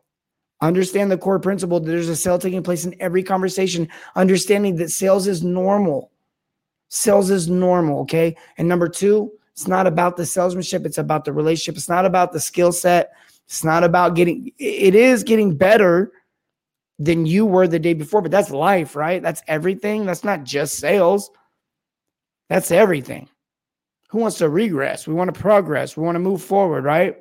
Understand 0.63 1.11
the 1.11 1.19
core 1.19 1.39
principle 1.39 1.81
that 1.81 1.91
there's 1.91 2.09
a 2.09 2.17
sale 2.17 2.39
taking 2.39 2.63
place 2.63 2.85
in 2.85 2.95
every 3.01 3.23
conversation, 3.23 3.89
understanding 4.15 4.77
that 4.77 4.91
sales 4.91 5.27
is 5.27 5.43
normal. 5.43 6.11
Sales 6.89 7.31
is 7.31 7.49
normal. 7.49 8.01
Okay. 8.01 8.37
And 8.59 8.69
number 8.69 8.89
two, 8.89 9.33
it's 9.53 9.69
not 9.69 9.87
about 9.87 10.17
the 10.17 10.27
salesmanship, 10.27 10.85
it's 10.85 10.99
about 10.99 11.25
the 11.25 11.33
relationship. 11.33 11.77
It's 11.77 11.89
not 11.89 12.05
about 12.05 12.33
the 12.33 12.41
skill 12.41 12.73
set. 12.73 13.13
It's 13.47 13.65
not 13.65 13.85
about 13.85 14.15
getting, 14.15 14.53
it 14.59 14.95
is 14.95 15.25
getting 15.25 15.57
better 15.57 16.13
than 17.01 17.27
you 17.27 17.47
were 17.47 17.67
the 17.67 17.79
day 17.79 17.95
before, 17.95 18.21
but 18.21 18.31
that's 18.31 18.51
life, 18.51 18.95
right? 18.95 19.23
That's 19.23 19.43
everything. 19.49 20.05
That's 20.05 20.23
not 20.23 20.45
just 20.45 20.79
sales, 20.79 21.31
that's 22.49 22.71
everything. 22.71 23.29
Who 24.11 24.19
wants 24.19 24.39
to 24.39 24.49
regress? 24.49 25.07
We 25.07 25.15
want 25.15 25.33
to 25.33 25.41
progress. 25.41 25.97
We 25.97 26.05
want 26.05 26.17
to 26.17 26.21
move 26.21 26.43
forward, 26.43 26.85
right? 26.85 27.17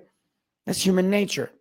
That's 0.65 0.83
human 0.83 1.09
nature. 1.09 1.51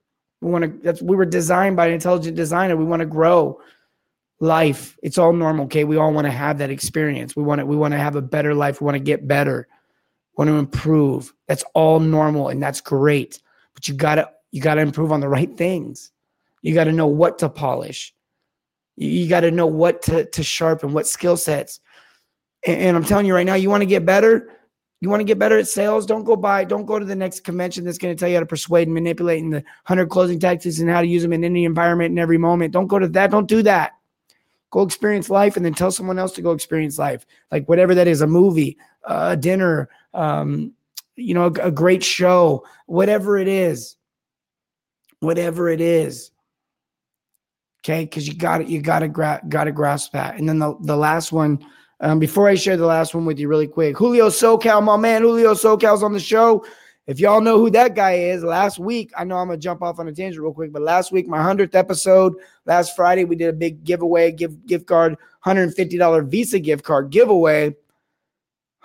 We 0.41 0.51
want 0.51 0.65
to, 0.65 0.69
that's, 0.83 1.03
we 1.03 1.17
were 1.17 1.25
designed 1.25 1.77
by 1.77 1.87
an 1.87 1.95
intelligent 1.95 2.37
designer. 2.37 2.77
We 2.77 2.85
want 2.85 3.01
to 3.01 3.07
grow 3.07 3.61
life. 4.41 4.97
It's 5.03 5.19
all 5.19 5.33
normal. 5.33 5.65
Okay. 5.65 5.85
We 5.85 5.97
all 5.97 6.13
want 6.13 6.27
to 6.27 6.31
have 6.31 6.59
that 6.59 6.71
experience. 6.71 7.35
We 7.35 7.43
want 7.43 7.61
to, 7.61 7.67
we 7.67 7.77
want 7.77 7.93
to 7.93 7.99
have 7.99 8.17
a 8.17 8.23
better 8.23 8.55
life. 8.55 8.81
We 8.81 8.85
want 8.85 8.95
to 8.97 9.01
get 9.03 9.27
better. 9.27 9.67
We 10.37 10.45
want 10.45 10.55
to 10.55 10.59
improve. 10.59 11.35
That's 11.49 11.65
all 11.75 11.99
normal 11.99 12.49
and 12.49 12.63
that's 12.63 12.81
great. 12.81 13.41
But 13.75 13.89
you 13.89 13.95
gotta, 13.95 14.31
you 14.53 14.61
gotta 14.61 14.81
improve 14.81 15.13
on 15.13 15.21
the 15.21 15.29
right 15.29 15.57
things. 15.57 16.13
You 16.63 16.75
got 16.75 16.85
to 16.85 16.93
know 16.93 17.07
what 17.07 17.39
to 17.39 17.49
polish. 17.49 18.15
You, 18.97 19.09
you 19.09 19.29
got 19.29 19.41
to 19.41 19.51
know 19.51 19.67
what 19.67 20.03
to, 20.03 20.25
to 20.27 20.43
sharpen, 20.43 20.93
what 20.93 21.07
skill 21.07 21.37
sets. 21.37 21.81
And, 22.67 22.81
and 22.81 22.97
I'm 22.97 23.05
telling 23.05 23.27
you 23.27 23.35
right 23.35 23.47
now, 23.47 23.55
you 23.55 23.71
want 23.71 23.83
to 23.83 23.87
get 23.87 24.05
better 24.05 24.58
you 25.01 25.09
want 25.09 25.21
to 25.21 25.25
get 25.25 25.39
better 25.39 25.59
at 25.59 25.69
sales? 25.69 26.07
Don't 26.07 26.25
go 26.25 26.35
buy, 26.35 26.65
don't 26.65 26.87
go 26.87 26.99
to 26.99 27.05
the 27.05 27.15
next 27.15 27.41
convention 27.41 27.85
that's 27.85 27.99
going 27.99 28.15
to 28.15 28.19
tell 28.19 28.29
you 28.29 28.37
how 28.37 28.41
to 28.41 28.47
persuade 28.47 28.89
and 28.89 28.95
manipulate 28.95 29.43
and 29.43 29.53
the 29.53 29.59
100 29.87 30.09
closing 30.09 30.41
tactics 30.41 30.81
and 30.81 30.91
how 30.91 31.01
to 31.01 31.07
use 31.07 31.23
them 31.23 31.33
in 31.33 31.45
any 31.45 31.65
environment 31.65 32.11
and 32.11 32.19
every 32.19 32.39
moment. 32.39 32.73
Don't 32.73 32.89
go 32.89 32.99
to 32.99 33.09
that. 33.09 33.31
Don't 33.31 33.47
do 33.47 33.63
that. 33.63 33.93
Go 34.71 34.83
experience 34.83 35.31
life 35.31 35.57
and 35.57 35.65
then 35.65 35.73
tell 35.73 35.93
someone 35.93 36.19
else 36.19 36.33
to 36.33 36.43
go 36.43 36.51
experience 36.51 36.99
life. 36.99 37.25
Like 37.53 37.69
whatever 37.69 37.95
that 37.95 38.09
is, 38.09 38.21
a 38.21 38.27
movie, 38.27 38.77
a 39.05 39.37
dinner, 39.37 39.89
um, 40.15 40.73
you 41.15 41.33
know, 41.33 41.47
a, 41.47 41.69
a 41.69 41.71
great 41.71 42.03
show, 42.03 42.67
whatever 42.87 43.39
it 43.39 43.49
is. 43.49 43.97
Whatever 45.21 45.69
it 45.69 45.81
is. 45.81 46.33
Okay, 47.85 48.05
because 48.05 48.27
you 48.27 48.35
got 48.35 48.61
it, 48.61 48.69
you 48.69 48.83
got 48.83 49.01
to 49.01 49.09
gra- 49.09 49.43
got 49.49 49.65
to 49.65 49.73
grasp 49.73 50.13
that. 50.13 50.37
And 50.37 50.49
then 50.49 50.59
the, 50.59 50.77
the 50.83 50.97
last 50.97 51.33
one, 51.33 51.65
um, 52.01 52.19
before 52.19 52.49
I 52.49 52.55
share 52.55 52.77
the 52.77 52.87
last 52.87 53.15
one 53.15 53.25
with 53.25 53.39
you, 53.39 53.49
really 53.49 53.67
quick, 53.67 53.97
Julio 53.97 54.29
SoCal, 54.29 54.83
my 54.83 54.97
man, 54.97 55.23
Julio 55.23 55.55
SoCal's 55.55 56.03
on 56.03 56.13
the 56.13 56.21
show. 56.21 56.65
If 57.07 57.19
y'all 57.19 57.41
know 57.41 57.59
who 57.59 57.71
that 57.71 57.95
guy 57.95 58.13
is, 58.13 58.45
last 58.45 58.79
week, 58.79 59.11
I 59.17 59.25
know 59.25 59.37
I'm 59.37 59.49
gonna 59.49 59.59
jump 59.59 59.83
off 59.83 59.99
on 59.99 60.09
a 60.09 60.13
tangent 60.13 60.43
real 60.43 60.53
quick, 60.53 60.73
but 60.73 60.83
last 60.83 61.11
week, 61.11 61.27
my 61.27 61.43
hundredth 61.43 61.75
episode, 61.75 62.35
last 62.67 62.95
Friday, 62.95 63.25
we 63.25 63.35
did 63.35 63.49
a 63.49 63.55
big 63.55 63.83
giveaway, 63.83 64.31
give 64.31 64.67
gift 64.67 64.87
card, 64.87 65.17
$150 65.45 66.29
Visa 66.29 66.59
gift 66.59 66.85
card 66.85 67.11
giveaway. 67.11 67.75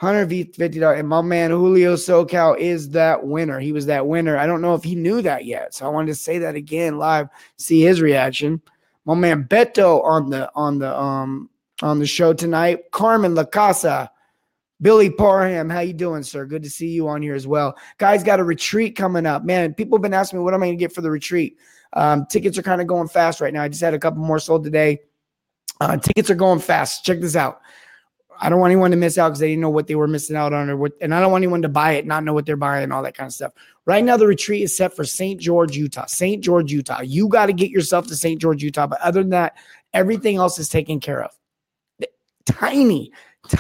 $150. 0.01 0.99
And 0.99 1.07
my 1.07 1.21
man 1.21 1.51
Julio 1.51 1.95
SoCal 1.95 2.57
is 2.57 2.89
that 2.89 3.25
winner. 3.25 3.59
He 3.59 3.71
was 3.71 3.85
that 3.85 4.05
winner. 4.05 4.37
I 4.37 4.45
don't 4.45 4.61
know 4.61 4.73
if 4.75 4.83
he 4.83 4.95
knew 4.95 5.21
that 5.21 5.45
yet. 5.45 5.73
So 5.73 5.85
I 5.85 5.89
wanted 5.89 6.07
to 6.07 6.15
say 6.15 6.39
that 6.39 6.55
again 6.55 6.97
live, 6.97 7.29
see 7.57 7.81
his 7.81 8.01
reaction. 8.01 8.61
My 9.05 9.15
man 9.15 9.45
Beto 9.45 10.03
on 10.03 10.29
the 10.29 10.51
on 10.55 10.79
the 10.79 10.97
um 10.97 11.49
on 11.83 11.99
the 11.99 12.07
show 12.07 12.33
tonight. 12.33 12.91
Carmen 12.91 13.35
Lacasa, 13.35 14.09
Billy 14.81 15.09
Parham, 15.09 15.69
how 15.69 15.81
you 15.81 15.93
doing, 15.93 16.23
sir? 16.23 16.45
Good 16.45 16.63
to 16.63 16.69
see 16.69 16.87
you 16.87 17.09
on 17.09 17.21
here 17.21 17.35
as 17.35 17.45
well. 17.45 17.77
Guys, 17.97 18.23
got 18.23 18.39
a 18.39 18.43
retreat 18.43 18.95
coming 18.95 19.25
up. 19.25 19.43
Man, 19.43 19.73
people 19.73 19.97
have 19.97 20.01
been 20.01 20.13
asking 20.13 20.39
me 20.39 20.45
what 20.45 20.53
am 20.53 20.63
I 20.63 20.67
going 20.67 20.77
to 20.77 20.83
get 20.83 20.93
for 20.93 21.01
the 21.01 21.11
retreat. 21.11 21.57
Um, 21.91 22.25
tickets 22.25 22.57
are 22.57 22.63
kind 22.63 22.81
of 22.81 22.87
going 22.87 23.09
fast 23.09 23.41
right 23.41 23.53
now. 23.53 23.61
I 23.61 23.67
just 23.67 23.81
had 23.81 23.93
a 23.93 23.99
couple 23.99 24.23
more 24.23 24.39
sold 24.39 24.63
today. 24.63 24.99
Uh, 25.81 25.97
tickets 25.97 26.29
are 26.29 26.35
going 26.35 26.59
fast. 26.59 27.03
Check 27.03 27.19
this 27.19 27.35
out. 27.35 27.59
I 28.39 28.49
don't 28.49 28.59
want 28.59 28.71
anyone 28.71 28.91
to 28.91 28.97
miss 28.97 29.17
out 29.17 29.29
because 29.29 29.39
they 29.39 29.49
didn't 29.49 29.61
know 29.61 29.69
what 29.69 29.87
they 29.87 29.95
were 29.95 30.07
missing 30.07 30.35
out 30.35 30.53
on, 30.53 30.69
or 30.69 30.75
what, 30.75 30.93
and 31.01 31.13
I 31.13 31.21
don't 31.21 31.31
want 31.31 31.43
anyone 31.43 31.61
to 31.61 31.69
buy 31.69 31.93
it, 31.93 32.05
not 32.05 32.23
know 32.23 32.33
what 32.33 32.45
they're 32.45 32.57
buying, 32.57 32.83
and 32.83 32.91
all 32.91 33.03
that 33.03 33.15
kind 33.15 33.27
of 33.27 33.33
stuff. 33.33 33.53
Right 33.85 34.03
now, 34.03 34.17
the 34.17 34.25
retreat 34.25 34.63
is 34.63 34.75
set 34.75 34.95
for 34.95 35.03
St. 35.03 35.39
George, 35.39 35.77
Utah. 35.77 36.05
St. 36.07 36.43
George, 36.43 36.71
Utah. 36.71 37.01
You 37.01 37.27
got 37.27 37.45
to 37.45 37.53
get 37.53 37.69
yourself 37.69 38.07
to 38.07 38.15
St. 38.15 38.41
George, 38.41 38.63
Utah. 38.63 38.87
But 38.87 39.01
other 39.01 39.21
than 39.21 39.31
that, 39.31 39.57
everything 39.93 40.37
else 40.37 40.57
is 40.57 40.67
taken 40.67 40.99
care 40.99 41.21
of 41.23 41.31
tiny, 42.45 43.11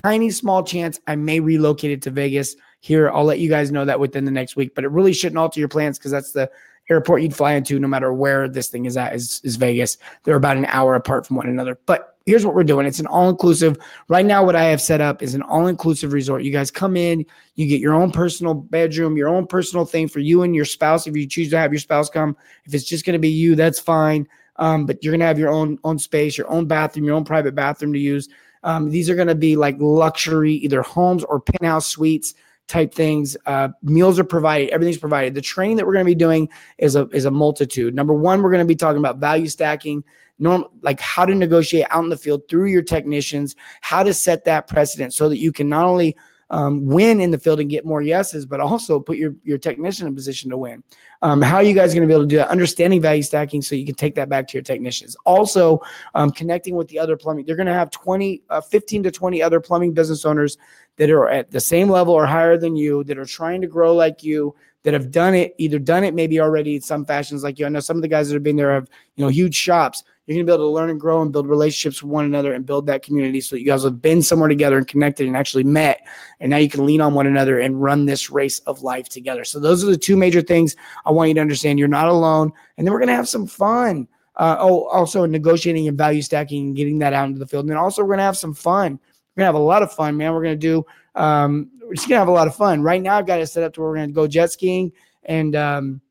tiny 0.03 0.29
small 0.29 0.63
chance 0.63 0.99
I 1.07 1.15
may 1.15 1.39
relocate 1.39 1.91
it 1.91 2.01
to 2.03 2.11
Vegas 2.11 2.55
here. 2.79 3.09
I'll 3.09 3.23
let 3.23 3.39
you 3.39 3.49
guys 3.49 3.71
know 3.71 3.85
that 3.85 3.99
within 3.99 4.25
the 4.25 4.31
next 4.31 4.55
week, 4.55 4.75
but 4.75 4.83
it 4.83 4.91
really 4.91 5.13
shouldn't 5.13 5.37
alter 5.37 5.59
your 5.59 5.69
plans 5.69 5.97
because 5.97 6.11
that's 6.11 6.31
the 6.31 6.49
airport 6.89 7.21
you'd 7.21 7.35
fly 7.35 7.53
into 7.53 7.79
no 7.79 7.87
matter 7.87 8.13
where 8.13 8.49
this 8.49 8.67
thing 8.67 8.85
is 8.85 8.97
at 8.97 9.15
is, 9.15 9.39
is 9.43 9.55
Vegas. 9.55 9.97
They're 10.23 10.35
about 10.35 10.57
an 10.57 10.65
hour 10.65 10.95
apart 10.95 11.25
from 11.25 11.37
one 11.37 11.47
another. 11.47 11.79
But 11.85 12.17
here's 12.25 12.45
what 12.45 12.55
we're 12.55 12.63
doing. 12.63 12.85
It's 12.85 12.99
an 12.99 13.07
all-inclusive. 13.07 13.77
Right 14.09 14.25
now, 14.25 14.43
what 14.43 14.55
I 14.55 14.65
have 14.65 14.81
set 14.81 14.99
up 14.99 15.21
is 15.21 15.33
an 15.33 15.41
all-inclusive 15.43 16.11
resort. 16.11 16.43
You 16.43 16.51
guys 16.51 16.71
come 16.71 16.97
in, 16.97 17.25
you 17.55 17.67
get 17.67 17.79
your 17.79 17.93
own 17.93 18.11
personal 18.11 18.53
bedroom, 18.53 19.15
your 19.15 19.29
own 19.29 19.47
personal 19.47 19.85
thing 19.85 20.07
for 20.09 20.19
you 20.19 20.43
and 20.43 20.55
your 20.55 20.65
spouse. 20.65 21.07
If 21.07 21.15
you 21.15 21.25
choose 21.25 21.49
to 21.51 21.57
have 21.57 21.71
your 21.71 21.79
spouse 21.79 22.09
come, 22.09 22.35
if 22.65 22.73
it's 22.73 22.85
just 22.85 23.05
going 23.05 23.13
to 23.13 23.19
be 23.19 23.29
you, 23.29 23.55
that's 23.55 23.79
fine. 23.79 24.27
Um, 24.57 24.85
but 24.85 25.03
you're 25.03 25.13
gonna 25.13 25.25
have 25.25 25.39
your 25.39 25.49
own 25.49 25.79
own 25.83 25.97
space, 25.97 26.37
your 26.37 26.49
own 26.49 26.67
bathroom, 26.67 27.05
your 27.05 27.15
own 27.15 27.23
private 27.25 27.55
bathroom 27.55 27.93
to 27.93 27.99
use. 27.99 28.29
Um, 28.63 28.89
these 28.89 29.09
are 29.09 29.15
going 29.15 29.27
to 29.27 29.35
be 29.35 29.55
like 29.55 29.75
luxury, 29.79 30.53
either 30.55 30.81
homes 30.81 31.23
or 31.23 31.39
penthouse 31.39 31.87
suites 31.87 32.33
type 32.67 32.93
things. 32.93 33.35
Uh, 33.45 33.69
meals 33.81 34.17
are 34.19 34.23
provided. 34.23 34.69
Everything's 34.69 34.97
provided. 34.97 35.33
The 35.33 35.41
training 35.41 35.77
that 35.77 35.85
we're 35.85 35.93
going 35.93 36.05
to 36.05 36.11
be 36.11 36.15
doing 36.15 36.49
is 36.77 36.95
a 36.95 37.07
is 37.09 37.25
a 37.25 37.31
multitude. 37.31 37.93
Number 37.93 38.13
one, 38.13 38.41
we're 38.41 38.51
going 38.51 38.65
to 38.65 38.67
be 38.67 38.75
talking 38.75 38.99
about 38.99 39.17
value 39.17 39.47
stacking, 39.47 40.03
norm 40.39 40.65
like 40.81 40.99
how 40.99 41.25
to 41.25 41.35
negotiate 41.35 41.87
out 41.89 42.03
in 42.03 42.09
the 42.09 42.17
field 42.17 42.47
through 42.49 42.67
your 42.67 42.81
technicians, 42.81 43.55
how 43.81 44.03
to 44.03 44.13
set 44.13 44.45
that 44.45 44.67
precedent 44.67 45.13
so 45.13 45.29
that 45.29 45.39
you 45.39 45.51
can 45.51 45.69
not 45.69 45.85
only 45.85 46.15
um, 46.53 46.85
win 46.85 47.19
in 47.19 47.31
the 47.31 47.37
field 47.39 47.59
and 47.59 47.69
get 47.69 47.83
more 47.83 48.03
yeses, 48.03 48.45
but 48.45 48.59
also 48.59 48.99
put 48.99 49.17
your, 49.17 49.33
your 49.43 49.57
technician 49.57 50.05
in 50.05 50.13
position 50.13 50.51
to 50.51 50.57
win. 50.57 50.83
Um, 51.23 51.41
how 51.41 51.55
are 51.55 51.63
you 51.63 51.73
guys 51.73 51.95
going 51.95 52.03
to 52.03 52.07
be 52.07 52.13
able 52.13 52.25
to 52.25 52.29
do 52.29 52.35
that? 52.37 52.49
Understanding 52.49 53.01
value 53.01 53.23
stacking 53.23 53.63
so 53.63 53.73
you 53.73 53.87
can 53.87 53.95
take 53.95 54.13
that 54.15 54.29
back 54.29 54.47
to 54.49 54.53
your 54.53 54.61
technicians. 54.61 55.15
Also, 55.25 55.81
um, 56.13 56.29
connecting 56.29 56.75
with 56.75 56.87
the 56.89 56.99
other 56.99 57.17
plumbing. 57.17 57.45
They're 57.45 57.55
going 57.55 57.65
to 57.67 57.73
have 57.73 57.89
20, 57.89 58.43
uh, 58.51 58.61
15 58.61 59.01
to 59.01 59.11
20 59.11 59.41
other 59.41 59.59
plumbing 59.59 59.93
business 59.93 60.25
owners 60.25 60.59
that 60.97 61.09
are 61.09 61.27
at 61.27 61.49
the 61.49 61.59
same 61.59 61.89
level 61.89 62.13
or 62.13 62.27
higher 62.27 62.55
than 62.55 62.75
you, 62.75 63.03
that 63.05 63.17
are 63.17 63.25
trying 63.25 63.59
to 63.61 63.67
grow 63.67 63.95
like 63.95 64.23
you, 64.23 64.53
that 64.83 64.93
have 64.93 65.11
done 65.11 65.33
it, 65.33 65.55
either 65.57 65.79
done 65.79 66.03
it 66.03 66.13
maybe 66.13 66.39
already 66.39 66.75
in 66.75 66.81
some 66.81 67.05
fashions 67.05 67.43
like 67.43 67.57
you. 67.57 67.65
I 67.65 67.69
know 67.69 67.79
some 67.79 67.95
of 67.95 68.01
the 68.01 68.07
guys 68.07 68.27
that 68.27 68.35
have 68.35 68.43
been 68.43 68.57
there 68.57 68.73
have, 68.73 68.89
you 69.15 69.23
know, 69.23 69.29
huge 69.29 69.55
shops. 69.55 70.03
You're 70.25 70.35
gonna 70.35 70.45
be 70.45 70.53
able 70.53 70.69
to 70.69 70.73
learn 70.73 70.89
and 70.89 70.99
grow 70.99 71.21
and 71.21 71.33
build 71.33 71.47
relationships 71.47 72.01
with 72.01 72.11
one 72.11 72.23
another 72.23 72.53
and 72.53 72.65
build 72.65 72.87
that 72.87 73.03
community 73.03 73.41
so 73.41 73.55
that 73.55 73.61
you 73.61 73.65
guys 73.65 73.83
have 73.83 74.01
been 74.01 74.21
somewhere 74.21 74.47
together 74.47 74.77
and 74.77 74.87
connected 74.87 75.27
and 75.27 75.35
actually 75.35 75.65
met. 75.65 76.05
And 76.39 76.49
now 76.49 76.57
you 76.57 76.69
can 76.69 76.85
lean 76.85 77.01
on 77.01 77.13
one 77.13 77.27
another 77.27 77.59
and 77.59 77.81
run 77.81 78.05
this 78.05 78.29
race 78.29 78.59
of 78.59 78.83
life 78.83 79.09
together. 79.09 79.43
So 79.43 79.59
those 79.59 79.83
are 79.83 79.87
the 79.87 79.97
two 79.97 80.15
major 80.15 80.41
things 80.41 80.75
I 81.05 81.11
want 81.11 81.29
you 81.29 81.33
to 81.35 81.41
understand. 81.41 81.77
You're 81.77 81.89
not 81.89 82.07
alone. 82.07 82.53
And 82.77 82.87
then 82.87 82.93
we're 82.93 82.99
gonna 82.99 83.15
have 83.15 83.27
some 83.27 83.47
fun. 83.47 84.07
Uh, 84.35 84.55
oh, 84.59 84.85
also 84.85 85.25
negotiating 85.25 85.87
and 85.87 85.97
value 85.97 86.21
stacking 86.21 86.67
and 86.67 86.75
getting 86.75 86.99
that 86.99 87.13
out 87.13 87.27
into 87.27 87.39
the 87.39 87.47
field. 87.47 87.65
And 87.65 87.71
then 87.71 87.77
also 87.77 88.01
we're 88.03 88.13
gonna 88.13 88.23
have 88.23 88.37
some 88.37 88.53
fun. 88.53 88.99
We're 89.35 89.41
gonna 89.41 89.47
have 89.47 89.55
a 89.55 89.59
lot 89.59 89.83
of 89.83 89.91
fun, 89.91 90.17
man. 90.17 90.33
We're 90.33 90.43
gonna 90.43 90.55
do 90.55 90.85
um, 91.15 91.69
we're 91.83 91.95
just 91.95 92.07
gonna 92.07 92.19
have 92.19 92.27
a 92.27 92.31
lot 92.31 92.47
of 92.47 92.55
fun. 92.55 92.81
Right 92.81 93.01
now, 93.01 93.17
I've 93.17 93.27
got 93.27 93.39
it 93.39 93.47
set 93.47 93.63
up 93.63 93.73
to 93.73 93.81
where 93.81 93.89
we're 93.89 93.95
gonna 93.95 94.11
go 94.11 94.27
jet 94.27 94.51
skiing 94.51 94.91
and 95.23 95.55
um, 95.55 96.01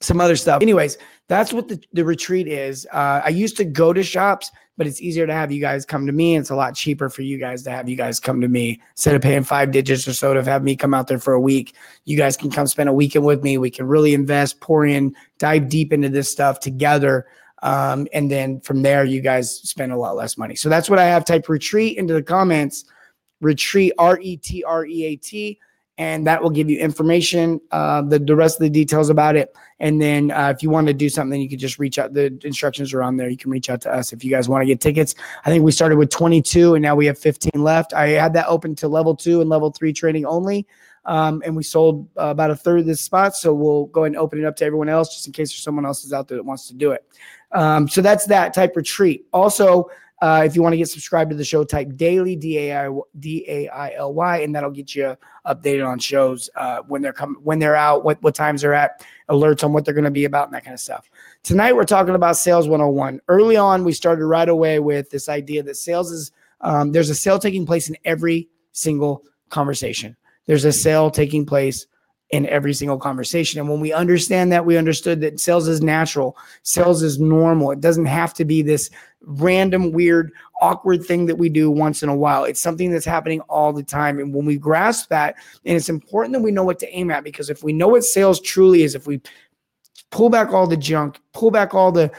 some 0.00 0.20
other 0.20 0.36
stuff. 0.36 0.62
Anyways, 0.62 0.98
that's 1.28 1.52
what 1.52 1.68
the, 1.68 1.80
the 1.92 2.04
retreat 2.04 2.46
is. 2.46 2.86
Uh, 2.92 3.22
I 3.24 3.30
used 3.30 3.56
to 3.56 3.64
go 3.64 3.92
to 3.92 4.02
shops, 4.02 4.50
but 4.76 4.86
it's 4.86 5.00
easier 5.00 5.26
to 5.26 5.32
have 5.32 5.50
you 5.50 5.60
guys 5.60 5.84
come 5.84 6.06
to 6.06 6.12
me. 6.12 6.34
And 6.34 6.42
It's 6.42 6.50
a 6.50 6.56
lot 6.56 6.74
cheaper 6.74 7.08
for 7.08 7.22
you 7.22 7.38
guys 7.38 7.62
to 7.64 7.70
have 7.70 7.88
you 7.88 7.96
guys 7.96 8.20
come 8.20 8.40
to 8.40 8.48
me 8.48 8.80
instead 8.90 9.14
of 9.14 9.22
paying 9.22 9.42
five 9.42 9.72
digits 9.72 10.06
or 10.06 10.12
so 10.12 10.34
to 10.34 10.44
have 10.44 10.62
me 10.62 10.76
come 10.76 10.94
out 10.94 11.08
there 11.08 11.18
for 11.18 11.32
a 11.32 11.40
week. 11.40 11.74
You 12.04 12.16
guys 12.16 12.36
can 12.36 12.50
come 12.50 12.66
spend 12.66 12.88
a 12.88 12.92
weekend 12.92 13.24
with 13.24 13.42
me. 13.42 13.58
We 13.58 13.70
can 13.70 13.86
really 13.86 14.14
invest, 14.14 14.60
pour 14.60 14.86
in, 14.86 15.16
dive 15.38 15.68
deep 15.68 15.92
into 15.92 16.08
this 16.08 16.30
stuff 16.30 16.60
together. 16.60 17.26
Um, 17.62 18.06
and 18.12 18.30
then 18.30 18.60
from 18.60 18.82
there, 18.82 19.04
you 19.04 19.20
guys 19.20 19.60
spend 19.60 19.92
a 19.92 19.96
lot 19.96 20.16
less 20.16 20.36
money. 20.36 20.54
So 20.54 20.68
that's 20.68 20.90
what 20.90 20.98
I 20.98 21.04
have. 21.04 21.24
Type 21.24 21.48
retreat 21.48 21.98
into 21.98 22.14
the 22.14 22.22
comments. 22.22 22.84
Retreat, 23.40 23.92
R 23.98 24.18
E 24.20 24.36
T 24.36 24.64
R 24.64 24.86
E 24.86 25.04
A 25.04 25.16
T 25.16 25.58
and 25.98 26.26
that 26.26 26.42
will 26.42 26.50
give 26.50 26.68
you 26.68 26.78
information, 26.78 27.60
uh, 27.70 28.02
the, 28.02 28.18
the 28.18 28.36
rest 28.36 28.56
of 28.56 28.64
the 28.64 28.70
details 28.70 29.08
about 29.08 29.34
it. 29.34 29.54
And 29.80 30.00
then 30.00 30.30
uh, 30.30 30.52
if 30.54 30.62
you 30.62 30.68
want 30.68 30.88
to 30.88 30.94
do 30.94 31.08
something, 31.08 31.40
you 31.40 31.48
can 31.48 31.58
just 31.58 31.78
reach 31.78 31.98
out. 31.98 32.12
The 32.12 32.38
instructions 32.44 32.92
are 32.92 33.02
on 33.02 33.16
there. 33.16 33.30
You 33.30 33.36
can 33.36 33.50
reach 33.50 33.70
out 33.70 33.80
to 33.82 33.92
us 33.92 34.12
if 34.12 34.22
you 34.22 34.30
guys 34.30 34.48
want 34.48 34.62
to 34.62 34.66
get 34.66 34.80
tickets. 34.80 35.14
I 35.44 35.50
think 35.50 35.64
we 35.64 35.72
started 35.72 35.96
with 35.96 36.10
22 36.10 36.74
and 36.74 36.82
now 36.82 36.94
we 36.94 37.06
have 37.06 37.18
15 37.18 37.62
left. 37.62 37.94
I 37.94 38.08
had 38.08 38.34
that 38.34 38.46
open 38.46 38.74
to 38.76 38.88
level 38.88 39.16
two 39.16 39.40
and 39.40 39.48
level 39.48 39.70
three 39.70 39.92
training 39.92 40.26
only. 40.26 40.66
Um, 41.06 41.42
and 41.46 41.56
we 41.56 41.62
sold 41.62 42.08
uh, 42.18 42.26
about 42.26 42.50
a 42.50 42.56
third 42.56 42.80
of 42.80 42.86
this 42.86 43.00
spot. 43.00 43.34
So 43.36 43.54
we'll 43.54 43.86
go 43.86 44.02
ahead 44.02 44.12
and 44.12 44.16
open 44.16 44.38
it 44.40 44.44
up 44.44 44.56
to 44.56 44.64
everyone 44.64 44.88
else 44.88 45.14
just 45.14 45.26
in 45.26 45.32
case 45.32 45.50
there's 45.50 45.62
someone 45.62 45.86
else 45.86 46.04
is 46.04 46.12
out 46.12 46.28
there 46.28 46.36
that 46.36 46.44
wants 46.44 46.66
to 46.68 46.74
do 46.74 46.90
it. 46.90 47.04
Um, 47.52 47.88
so 47.88 48.00
that's 48.00 48.26
that 48.26 48.54
type 48.54 48.76
retreat. 48.76 49.26
Also, 49.32 49.90
uh, 50.22 50.42
if 50.46 50.56
you 50.56 50.62
want 50.62 50.72
to 50.72 50.78
get 50.78 50.88
subscribed 50.88 51.30
to 51.30 51.36
the 51.36 51.44
show, 51.44 51.62
type 51.62 51.94
daily 51.96 52.36
D 52.36 52.58
A 52.58 52.86
I 52.86 53.00
D 53.18 53.44
A 53.48 53.68
I 53.68 53.92
L 53.94 54.14
Y, 54.14 54.38
and 54.38 54.54
that'll 54.54 54.70
get 54.70 54.94
you 54.94 55.16
updated 55.46 55.86
on 55.86 55.98
shows 55.98 56.48
uh, 56.56 56.78
when 56.88 57.02
they're 57.02 57.12
coming, 57.12 57.36
when 57.42 57.58
they're 57.58 57.76
out, 57.76 58.02
what 58.02 58.22
what 58.22 58.34
times 58.34 58.62
they're 58.62 58.72
at, 58.72 59.04
alerts 59.28 59.62
on 59.62 59.74
what 59.74 59.84
they're 59.84 59.94
going 59.94 60.04
to 60.04 60.10
be 60.10 60.24
about, 60.24 60.46
and 60.46 60.54
that 60.54 60.64
kind 60.64 60.72
of 60.72 60.80
stuff. 60.80 61.10
Tonight 61.42 61.74
we're 61.74 61.84
talking 61.84 62.14
about 62.14 62.38
sales 62.38 62.66
101. 62.66 63.20
Early 63.28 63.56
on, 63.56 63.84
we 63.84 63.92
started 63.92 64.24
right 64.24 64.48
away 64.48 64.78
with 64.78 65.10
this 65.10 65.28
idea 65.28 65.62
that 65.62 65.76
sales 65.76 66.10
is 66.10 66.32
um, 66.62 66.92
there's 66.92 67.10
a 67.10 67.14
sale 67.14 67.38
taking 67.38 67.66
place 67.66 67.90
in 67.90 67.96
every 68.06 68.48
single 68.72 69.22
conversation. 69.50 70.16
There's 70.46 70.64
a 70.64 70.72
sale 70.72 71.10
taking 71.10 71.44
place 71.44 71.86
in 72.30 72.46
every 72.46 72.74
single 72.74 72.98
conversation. 72.98 73.60
And 73.60 73.68
when 73.68 73.80
we 73.80 73.92
understand 73.92 74.50
that, 74.52 74.66
we 74.66 74.76
understood 74.76 75.20
that 75.20 75.38
sales 75.38 75.68
is 75.68 75.80
natural, 75.80 76.36
sales 76.62 77.02
is 77.02 77.20
normal. 77.20 77.70
It 77.70 77.80
doesn't 77.80 78.06
have 78.06 78.34
to 78.34 78.44
be 78.44 78.62
this 78.62 78.90
random, 79.22 79.92
weird, 79.92 80.32
awkward 80.60 81.04
thing 81.04 81.26
that 81.26 81.36
we 81.36 81.48
do 81.48 81.70
once 81.70 82.02
in 82.02 82.08
a 82.08 82.16
while. 82.16 82.44
It's 82.44 82.60
something 82.60 82.90
that's 82.90 83.04
happening 83.04 83.40
all 83.42 83.72
the 83.72 83.82
time. 83.82 84.18
And 84.18 84.34
when 84.34 84.44
we 84.44 84.56
grasp 84.56 85.08
that, 85.10 85.36
and 85.64 85.76
it's 85.76 85.88
important 85.88 86.32
that 86.32 86.42
we 86.42 86.50
know 86.50 86.64
what 86.64 86.78
to 86.80 86.90
aim 86.90 87.10
at 87.10 87.24
because 87.24 87.50
if 87.50 87.62
we 87.62 87.72
know 87.72 87.88
what 87.88 88.04
sales 88.04 88.40
truly 88.40 88.82
is, 88.82 88.94
if 88.94 89.06
we 89.06 89.20
pull 90.10 90.30
back 90.30 90.52
all 90.52 90.66
the 90.66 90.76
junk, 90.76 91.20
pull 91.32 91.50
back 91.50 91.74
all 91.74 91.92
the 91.92 92.10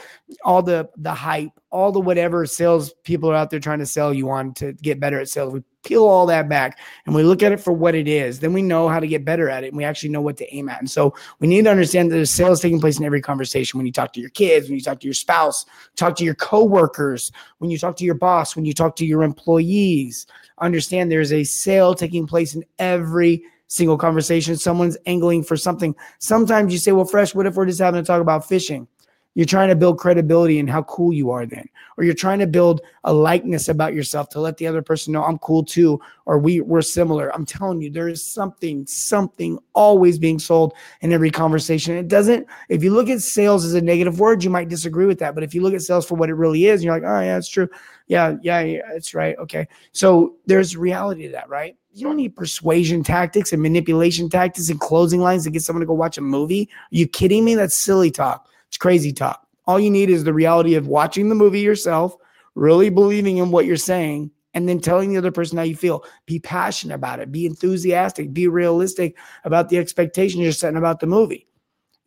all 0.44 0.62
the 0.62 0.88
the 0.96 1.12
hype, 1.12 1.50
all 1.70 1.92
the 1.92 2.00
whatever 2.00 2.46
sales 2.46 2.92
people 3.04 3.30
are 3.30 3.34
out 3.34 3.50
there 3.50 3.60
trying 3.60 3.78
to 3.78 3.86
sell 3.86 4.12
you 4.12 4.30
on 4.30 4.54
to 4.54 4.72
get 4.74 5.00
better 5.00 5.20
at 5.20 5.28
sales. 5.28 5.52
We 5.52 5.62
peel 5.84 6.04
all 6.04 6.26
that 6.26 6.48
back 6.48 6.78
and 7.06 7.14
we 7.14 7.22
look 7.22 7.42
at 7.42 7.52
it 7.52 7.60
for 7.60 7.72
what 7.72 7.94
it 7.94 8.08
is. 8.08 8.40
Then 8.40 8.52
we 8.52 8.62
know 8.62 8.88
how 8.88 9.00
to 9.00 9.06
get 9.06 9.24
better 9.24 9.48
at 9.48 9.64
it 9.64 9.68
and 9.68 9.76
we 9.76 9.84
actually 9.84 10.10
know 10.10 10.20
what 10.20 10.36
to 10.38 10.54
aim 10.54 10.68
at. 10.68 10.80
And 10.80 10.90
so 10.90 11.14
we 11.40 11.48
need 11.48 11.64
to 11.64 11.70
understand 11.70 12.10
that 12.10 12.16
there's 12.16 12.30
sales 12.30 12.60
taking 12.60 12.80
place 12.80 12.98
in 12.98 13.04
every 13.04 13.22
conversation 13.22 13.78
when 13.78 13.86
you 13.86 13.92
talk 13.92 14.12
to 14.14 14.20
your 14.20 14.30
kids, 14.30 14.68
when 14.68 14.76
you 14.76 14.82
talk 14.82 15.00
to 15.00 15.06
your 15.06 15.14
spouse, 15.14 15.64
talk 15.96 16.16
to 16.16 16.24
your 16.24 16.34
coworkers, 16.34 17.32
when 17.58 17.70
you 17.70 17.78
talk 17.78 17.96
to 17.96 18.04
your 18.04 18.14
boss, 18.14 18.54
when 18.54 18.64
you 18.64 18.74
talk 18.74 18.96
to 18.96 19.06
your 19.06 19.22
employees. 19.22 20.26
Understand 20.58 21.10
there's 21.10 21.32
a 21.32 21.44
sale 21.44 21.94
taking 21.94 22.26
place 22.26 22.54
in 22.54 22.64
every 22.78 23.44
single 23.68 23.96
conversation. 23.96 24.56
Someone's 24.56 24.96
angling 25.06 25.44
for 25.44 25.56
something. 25.56 25.94
Sometimes 26.18 26.72
you 26.72 26.78
say, 26.78 26.92
well, 26.92 27.04
Fresh, 27.04 27.34
what 27.34 27.46
if 27.46 27.54
we're 27.54 27.66
just 27.66 27.80
having 27.80 28.02
to 28.02 28.06
talk 28.06 28.20
about 28.20 28.48
fishing? 28.48 28.88
You're 29.34 29.46
trying 29.46 29.68
to 29.68 29.76
build 29.76 29.98
credibility 29.98 30.58
and 30.58 30.68
how 30.68 30.82
cool 30.82 31.12
you 31.12 31.30
are 31.30 31.46
then. 31.46 31.68
Or 31.96 32.02
you're 32.02 32.14
trying 32.14 32.40
to 32.40 32.46
build 32.46 32.80
a 33.04 33.12
likeness 33.12 33.68
about 33.68 33.94
yourself 33.94 34.28
to 34.30 34.40
let 34.40 34.56
the 34.56 34.66
other 34.66 34.82
person 34.82 35.12
know 35.12 35.22
I'm 35.22 35.38
cool 35.38 35.64
too, 35.64 36.00
or 36.26 36.38
we, 36.38 36.60
we're 36.60 36.82
similar. 36.82 37.32
I'm 37.32 37.46
telling 37.46 37.80
you, 37.80 37.90
there 37.90 38.08
is 38.08 38.24
something, 38.24 38.84
something 38.86 39.58
always 39.74 40.18
being 40.18 40.40
sold 40.40 40.74
in 41.02 41.12
every 41.12 41.30
conversation. 41.30 41.96
It 41.96 42.08
doesn't, 42.08 42.48
if 42.68 42.82
you 42.82 42.90
look 42.92 43.08
at 43.08 43.20
sales 43.20 43.64
as 43.64 43.74
a 43.74 43.80
negative 43.80 44.18
word, 44.18 44.42
you 44.42 44.50
might 44.50 44.68
disagree 44.68 45.06
with 45.06 45.20
that. 45.20 45.34
But 45.34 45.44
if 45.44 45.54
you 45.54 45.62
look 45.62 45.74
at 45.74 45.82
sales 45.82 46.06
for 46.06 46.16
what 46.16 46.30
it 46.30 46.34
really 46.34 46.66
is, 46.66 46.82
you're 46.82 46.94
like, 46.94 47.04
oh, 47.04 47.20
yeah, 47.20 47.36
it's 47.36 47.48
true. 47.48 47.68
Yeah, 48.08 48.36
yeah, 48.42 48.60
yeah, 48.60 48.80
it's 48.92 49.14
right. 49.14 49.36
Okay. 49.38 49.68
So 49.92 50.34
there's 50.46 50.76
reality 50.76 51.26
to 51.26 51.32
that, 51.32 51.48
right? 51.48 51.76
You 51.92 52.06
don't 52.06 52.16
need 52.16 52.34
persuasion 52.34 53.02
tactics 53.02 53.52
and 53.52 53.62
manipulation 53.62 54.28
tactics 54.28 54.68
and 54.70 54.80
closing 54.80 55.20
lines 55.20 55.44
to 55.44 55.50
get 55.50 55.62
someone 55.62 55.80
to 55.80 55.86
go 55.86 55.94
watch 55.94 56.16
a 56.18 56.22
movie. 56.22 56.68
Are 56.72 56.96
you 56.96 57.06
kidding 57.06 57.44
me? 57.44 57.54
That's 57.54 57.76
silly 57.76 58.10
talk. 58.10 58.46
It's 58.68 58.76
crazy 58.76 59.12
talk. 59.12 59.46
All 59.66 59.78
you 59.78 59.90
need 59.90 60.10
is 60.10 60.24
the 60.24 60.32
reality 60.32 60.74
of 60.74 60.88
watching 60.88 61.28
the 61.28 61.34
movie 61.34 61.60
yourself, 61.60 62.16
really 62.54 62.88
believing 62.88 63.38
in 63.38 63.50
what 63.50 63.66
you're 63.66 63.76
saying, 63.76 64.30
and 64.54 64.68
then 64.68 64.80
telling 64.80 65.10
the 65.10 65.18
other 65.18 65.30
person 65.30 65.58
how 65.58 65.64
you 65.64 65.76
feel. 65.76 66.04
Be 66.26 66.38
passionate 66.38 66.94
about 66.94 67.20
it. 67.20 67.30
Be 67.30 67.46
enthusiastic. 67.46 68.32
Be 68.32 68.48
realistic 68.48 69.16
about 69.44 69.68
the 69.68 69.78
expectations 69.78 70.42
you're 70.42 70.52
setting 70.52 70.78
about 70.78 71.00
the 71.00 71.06
movie. 71.06 71.46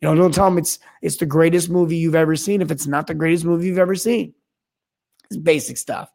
You 0.00 0.08
know, 0.08 0.16
don't 0.16 0.34
tell 0.34 0.46
them 0.46 0.58
it's 0.58 0.80
it's 1.00 1.16
the 1.16 1.26
greatest 1.26 1.70
movie 1.70 1.96
you've 1.96 2.16
ever 2.16 2.34
seen 2.34 2.60
if 2.60 2.72
it's 2.72 2.88
not 2.88 3.06
the 3.06 3.14
greatest 3.14 3.44
movie 3.44 3.68
you've 3.68 3.78
ever 3.78 3.94
seen. 3.94 4.34
It's 5.26 5.36
basic 5.36 5.78
stuff. 5.78 6.12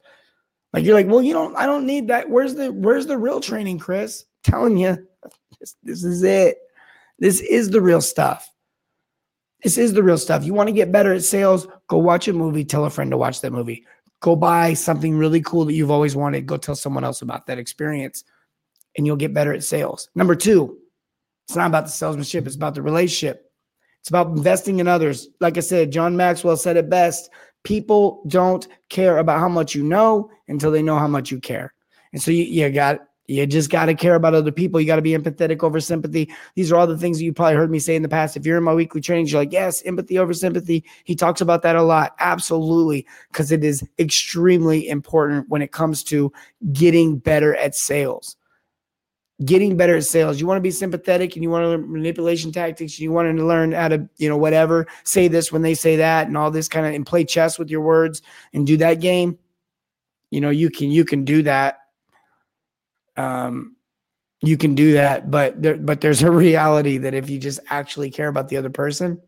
Like 0.73 0.83
you're 0.83 0.93
like, 0.93 1.07
well, 1.07 1.23
you 1.23 1.31
don't. 1.33 1.55
I 1.55 1.65
don't 1.65 1.86
need 1.86 2.10
that. 2.10 2.29
Where's 2.29 2.55
the 2.55 2.71
Where's 2.73 3.07
the 3.07 3.17
real 3.17 3.39
training, 3.39 3.79
Chris? 3.79 4.25
I'm 4.45 4.51
telling 4.51 4.77
you, 4.77 5.07
this, 5.60 5.75
this 5.83 6.03
is 6.03 6.23
it. 6.23 6.57
This 7.17 7.39
is 7.39 7.69
the 7.69 7.81
real 7.81 8.01
stuff. 8.01 8.51
This 9.63 9.78
is 9.78 9.93
the 9.93 10.04
real 10.04 10.17
stuff. 10.17 10.43
You 10.43 10.54
want 10.54 10.67
to 10.67 10.74
get 10.74 10.91
better 10.91 11.13
at 11.13 11.24
sales? 11.24 11.67
Go 11.88 11.98
watch 11.98 12.28
a 12.28 12.34
movie. 12.34 12.63
Tell 12.63 12.86
a 12.86 12.89
friend 12.89 13.12
to 13.12 13.17
watch 13.17 13.41
that 13.41 13.52
movie. 13.52 13.86
Go 14.20 14.36
buy 14.36 14.74
something 14.74 15.17
really 15.17 15.41
cool 15.41 15.65
that 15.65 15.74
you've 15.74 15.91
always 15.91 16.15
wanted. 16.15 16.46
Go 16.46 16.58
tell 16.58 16.76
someone 16.76 17.04
else 17.04 17.22
about 17.22 17.48
that 17.48 17.60
experience, 17.60 18.24
and 18.98 19.06
you'll 19.06 19.15
get 19.15 19.34
better 19.34 19.54
at 19.54 19.63
sales. 19.63 20.10
Number 20.15 20.36
two, 20.36 20.78
it's 21.48 21.56
not 21.56 21.67
about 21.67 21.86
the 21.86 21.91
salesmanship. 21.91 22.46
It's 22.46 22.56
about 22.56 22.76
the 22.76 22.82
relationship. 22.82 23.52
It's 24.02 24.10
about 24.10 24.28
investing 24.28 24.80
in 24.80 24.88
others. 24.88 25.30
Like 25.39 25.58
I 25.58 25.62
said, 25.62 25.91
John 25.91 26.15
Maxwell 26.15 26.58
said 26.58 26.78
it 26.78 26.89
best. 26.89 27.30
People 27.63 28.24
don't 28.28 28.67
care 28.89 29.17
about 29.17 29.39
how 29.39 29.50
much 29.50 29.76
you 29.76 29.84
know 29.84 30.30
until 30.48 30.72
they 30.72 30.82
know 30.82 30.98
how 30.98 31.08
much 31.08 31.32
you 31.32 31.39
care. 31.39 31.74
And 32.13 32.22
so 32.22 32.32
you, 32.32 32.43
you 32.43 32.70
got 32.70 33.02
you 33.28 33.46
just 33.46 33.70
got 33.70 33.86
to 33.86 33.94
care 33.94 34.16
about 34.16 34.34
other 34.34 34.54
people. 34.54 34.80
You 34.80 34.88
got 34.88 34.96
to 34.96 35.02
be 35.02 35.12
empathetic 35.12 35.62
over 35.62 35.82
sympathy. 35.82 36.32
These 36.56 36.72
are 36.72 36.78
all 36.78 36.88
the 36.88 36.98
things 36.98 37.18
that 37.18 37.26
you 37.26 37.34
probably 37.34 37.56
heard 37.56 37.70
me 37.70 37.80
say 37.80 37.96
in 37.96 38.02
the 38.02 38.08
past. 38.08 38.38
If 38.38 38.46
you're 38.46 38.58
in 38.58 38.63
my 38.63 38.74
weekly 38.74 39.02
trainings, 39.02 39.32
you're 39.32 39.42
like, 39.42 39.52
yes, 39.52 39.82
empathy 39.84 40.18
over 40.18 40.34
sympathy. 40.34 40.86
He 41.04 41.13
talks 41.13 41.42
about 41.42 41.62
that 41.63 41.76
a 41.76 41.84
lot. 41.84 42.16
Absolutely. 42.20 43.06
Because 43.30 43.52
it 43.52 43.66
is 43.66 43.84
extremely 44.00 44.88
important 44.88 45.50
when 45.50 45.62
it 45.62 45.74
comes 45.74 46.04
to 46.06 46.32
getting 46.72 47.18
better 47.18 47.54
at 47.58 47.76
sales. 47.76 48.38
Getting 49.44 49.76
better 49.76 49.98
at 49.98 50.06
sales. 50.06 50.40
You 50.40 50.48
want 50.48 50.58
to 50.58 50.63
be 50.63 50.72
sympathetic 50.72 51.36
and 51.36 51.44
you 51.44 51.50
want 51.50 51.63
to 51.63 51.70
learn 51.70 51.92
manipulation 51.92 52.54
tactics. 52.54 52.94
And 52.94 53.02
you 53.02 53.12
want 53.12 53.38
to 53.38 53.46
learn 53.46 53.74
how 53.74 53.90
to, 53.90 54.08
you 54.16 54.30
know, 54.30 54.38
whatever, 54.38 54.88
say 55.04 55.28
this 55.28 55.52
when 55.52 55.63
they 55.63 55.74
say 55.74 55.98
that 55.98 56.28
and 56.28 56.38
all 56.38 56.50
this 56.50 56.70
kind 56.70 56.86
of 56.86 56.94
and 56.94 57.06
play 57.06 57.26
chess 57.26 57.60
with 57.60 57.70
your 57.70 57.82
words 57.82 58.22
and 58.54 58.66
do 58.66 58.78
that 58.78 59.02
game. 59.02 59.38
You 60.32 60.40
know, 60.40 60.50
you 60.50 60.70
can 60.70 60.90
you 60.92 61.04
can 61.04 61.26
do 61.26 61.44
that 61.44 61.87
um, 63.17 63.75
you 64.41 64.58
can 64.58 64.75
do 64.75 64.93
that, 64.93 65.32
but 65.32 65.62
there, 65.62 65.77
but 65.77 66.01
there's 66.01 66.21
a 66.21 66.32
reality 66.32 66.97
that 66.99 67.13
if 67.13 67.30
you 67.30 67.39
just 67.39 67.60
actually 67.69 68.12
care 68.12 68.27
about 68.27 68.49
the 68.49 68.58
other 68.58 68.69
person 68.69 69.19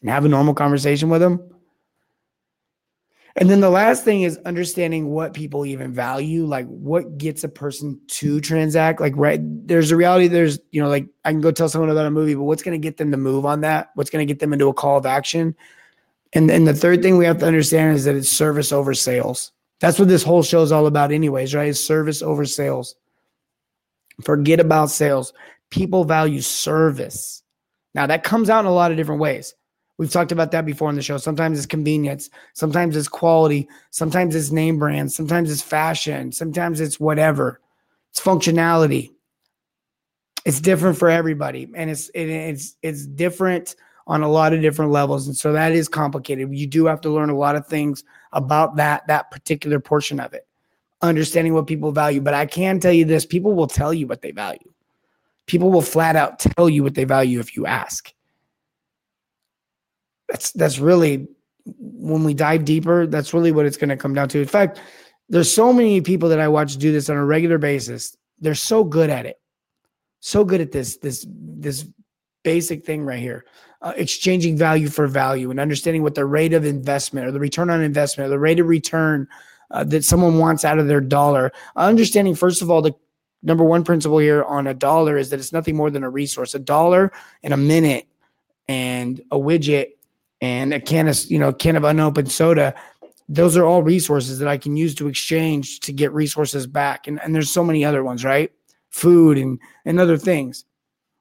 and 0.00 0.10
have 0.10 0.24
a 0.24 0.28
normal 0.28 0.54
conversation 0.54 1.08
with 1.08 1.20
them. 1.20 1.50
And 3.38 3.50
then 3.50 3.60
the 3.60 3.68
last 3.68 4.02
thing 4.02 4.22
is 4.22 4.38
understanding 4.46 5.08
what 5.10 5.34
people 5.34 5.66
even 5.66 5.92
value, 5.92 6.46
like 6.46 6.66
what 6.68 7.18
gets 7.18 7.44
a 7.44 7.50
person 7.50 8.00
to 8.08 8.40
transact. 8.40 8.98
Like, 8.98 9.12
right, 9.14 9.40
there's 9.42 9.90
a 9.90 9.96
reality. 9.96 10.28
There's, 10.28 10.58
you 10.70 10.82
know, 10.82 10.88
like 10.88 11.06
I 11.22 11.32
can 11.32 11.42
go 11.42 11.50
tell 11.50 11.68
someone 11.68 11.90
about 11.90 12.06
a 12.06 12.10
movie, 12.10 12.34
but 12.34 12.44
what's 12.44 12.62
going 12.62 12.80
to 12.80 12.82
get 12.82 12.96
them 12.96 13.10
to 13.10 13.18
move 13.18 13.44
on 13.44 13.60
that? 13.60 13.90
What's 13.94 14.08
going 14.08 14.26
to 14.26 14.32
get 14.32 14.40
them 14.40 14.54
into 14.54 14.68
a 14.68 14.74
call 14.74 14.96
of 14.96 15.04
action? 15.04 15.54
And 16.32 16.48
then 16.48 16.64
the 16.64 16.72
third 16.72 17.02
thing 17.02 17.18
we 17.18 17.26
have 17.26 17.38
to 17.38 17.46
understand 17.46 17.96
is 17.96 18.04
that 18.04 18.14
it's 18.14 18.30
service 18.30 18.72
over 18.72 18.94
sales. 18.94 19.52
That's 19.80 19.98
what 19.98 20.08
this 20.08 20.22
whole 20.22 20.42
show 20.42 20.62
is 20.62 20.72
all 20.72 20.86
about, 20.86 21.12
anyways, 21.12 21.54
right? 21.54 21.68
Is 21.68 21.84
service 21.84 22.22
over 22.22 22.44
sales. 22.44 22.94
Forget 24.22 24.60
about 24.60 24.90
sales. 24.90 25.32
People 25.70 26.04
value 26.04 26.40
service. 26.40 27.42
Now, 27.94 28.06
that 28.06 28.24
comes 28.24 28.48
out 28.48 28.60
in 28.60 28.66
a 28.66 28.74
lot 28.74 28.90
of 28.90 28.96
different 28.96 29.20
ways. 29.20 29.54
We've 29.98 30.10
talked 30.10 30.32
about 30.32 30.50
that 30.52 30.66
before 30.66 30.88
on 30.88 30.94
the 30.94 31.02
show. 31.02 31.16
Sometimes 31.16 31.56
it's 31.56 31.66
convenience, 31.66 32.28
sometimes 32.52 32.96
it's 32.96 33.08
quality, 33.08 33.66
sometimes 33.90 34.34
it's 34.34 34.50
name 34.50 34.78
brand, 34.78 35.10
sometimes 35.10 35.50
it's 35.50 35.62
fashion, 35.62 36.32
sometimes 36.32 36.80
it's 36.80 37.00
whatever. 37.00 37.60
It's 38.10 38.20
functionality. 38.20 39.12
It's 40.44 40.60
different 40.60 40.98
for 40.98 41.10
everybody, 41.10 41.68
and 41.74 41.90
it's 41.90 42.08
it, 42.10 42.28
it's 42.28 42.76
it's 42.82 43.04
different 43.04 43.74
on 44.06 44.22
a 44.22 44.28
lot 44.28 44.52
of 44.52 44.60
different 44.60 44.92
levels, 44.92 45.26
and 45.26 45.36
so 45.36 45.52
that 45.52 45.72
is 45.72 45.88
complicated. 45.88 46.54
You 46.54 46.66
do 46.66 46.86
have 46.86 47.00
to 47.02 47.10
learn 47.10 47.30
a 47.30 47.36
lot 47.36 47.56
of 47.56 47.66
things 47.66 48.04
about 48.32 48.76
that 48.76 49.06
that 49.08 49.30
particular 49.30 49.80
portion 49.80 50.20
of 50.20 50.32
it, 50.32 50.46
understanding 51.02 51.54
what 51.54 51.66
people 51.66 51.92
value. 51.92 52.20
But 52.20 52.34
I 52.34 52.46
can 52.46 52.80
tell 52.80 52.92
you 52.92 53.04
this: 53.04 53.26
people 53.26 53.54
will 53.54 53.66
tell 53.66 53.92
you 53.92 54.06
what 54.06 54.22
they 54.22 54.30
value. 54.30 54.72
People 55.46 55.70
will 55.70 55.82
flat 55.82 56.16
out 56.16 56.38
tell 56.38 56.68
you 56.68 56.82
what 56.82 56.94
they 56.94 57.04
value 57.04 57.40
if 57.40 57.56
you 57.56 57.66
ask 57.66 58.12
that's 60.28 60.52
that's 60.52 60.78
really 60.78 61.28
when 61.78 62.24
we 62.24 62.34
dive 62.34 62.64
deeper, 62.64 63.06
that's 63.06 63.34
really 63.34 63.52
what 63.52 63.66
it's 63.66 63.76
going 63.76 63.88
to 63.88 63.96
come 63.96 64.14
down 64.14 64.28
to. 64.28 64.40
In 64.40 64.46
fact, 64.46 64.80
there's 65.28 65.52
so 65.52 65.72
many 65.72 66.00
people 66.00 66.28
that 66.28 66.40
I 66.40 66.48
watch 66.48 66.76
do 66.76 66.92
this 66.92 67.10
on 67.10 67.16
a 67.16 67.24
regular 67.24 67.58
basis. 67.58 68.16
They're 68.38 68.54
so 68.54 68.84
good 68.84 69.10
at 69.10 69.26
it. 69.26 69.40
So 70.20 70.44
good 70.44 70.60
at 70.60 70.72
this 70.72 70.96
this 70.98 71.26
this 71.28 71.86
basic 72.46 72.86
thing 72.86 73.04
right 73.04 73.18
here. 73.18 73.44
Uh, 73.82 73.92
exchanging 73.96 74.56
value 74.56 74.88
for 74.88 75.08
value 75.08 75.50
and 75.50 75.58
understanding 75.58 76.02
what 76.02 76.14
the 76.14 76.24
rate 76.24 76.52
of 76.52 76.64
investment 76.64 77.26
or 77.26 77.32
the 77.32 77.40
return 77.40 77.70
on 77.70 77.82
investment 77.82 78.26
or 78.26 78.30
the 78.30 78.38
rate 78.38 78.60
of 78.60 78.68
return 78.68 79.26
uh, 79.72 79.82
that 79.82 80.04
someone 80.04 80.38
wants 80.38 80.64
out 80.64 80.78
of 80.78 80.86
their 80.86 81.00
dollar. 81.00 81.52
Understanding 81.74 82.36
first 82.36 82.62
of 82.62 82.70
all 82.70 82.80
the 82.80 82.94
number 83.42 83.64
one 83.64 83.82
principle 83.82 84.18
here 84.18 84.44
on 84.44 84.68
a 84.68 84.74
dollar 84.74 85.18
is 85.18 85.28
that 85.30 85.40
it's 85.40 85.52
nothing 85.52 85.74
more 85.74 85.90
than 85.90 86.04
a 86.04 86.08
resource. 86.08 86.54
A 86.54 86.60
dollar 86.60 87.12
and 87.42 87.52
a 87.52 87.56
minute 87.56 88.06
and 88.68 89.20
a 89.32 89.36
widget 89.36 89.88
and 90.40 90.72
a 90.72 90.80
can 90.80 91.08
of 91.08 91.18
you 91.28 91.38
know 91.38 91.52
can 91.52 91.76
of 91.76 91.84
unopened 91.84 92.30
soda 92.30 92.74
those 93.28 93.56
are 93.56 93.64
all 93.64 93.82
resources 93.82 94.38
that 94.38 94.48
i 94.48 94.58
can 94.58 94.76
use 94.76 94.94
to 94.94 95.08
exchange 95.08 95.80
to 95.80 95.92
get 95.92 96.12
resources 96.12 96.66
back 96.66 97.06
and, 97.06 97.20
and 97.22 97.34
there's 97.34 97.50
so 97.50 97.64
many 97.64 97.84
other 97.84 98.04
ones 98.04 98.24
right 98.24 98.52
food 98.90 99.38
and 99.38 99.58
and 99.84 99.98
other 99.98 100.18
things 100.18 100.64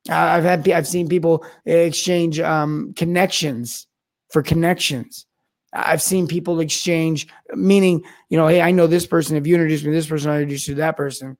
i've 0.10 0.44
had 0.44 0.68
i've 0.70 0.88
seen 0.88 1.08
people 1.08 1.46
exchange 1.66 2.40
um, 2.40 2.94
connections 2.96 3.88
for 4.30 4.42
connections 4.42 5.26
i've 5.74 6.02
seen 6.02 6.28
people 6.28 6.60
exchange 6.60 7.28
meaning 7.54 8.04
you 8.30 8.38
know 8.38 8.48
hey 8.48 8.62
i 8.62 8.72
know 8.72 8.88
this 8.88 9.08
person 9.08 9.36
if 9.36 9.48
you 9.48 9.56
introduce 9.56 9.84
me 9.84 9.92
to 9.92 9.96
this 9.96 10.08
person 10.08 10.30
i 10.30 10.36
introduce 10.36 10.68
you 10.68 10.76
to 10.76 10.82
that 10.82 10.98
person 10.98 11.38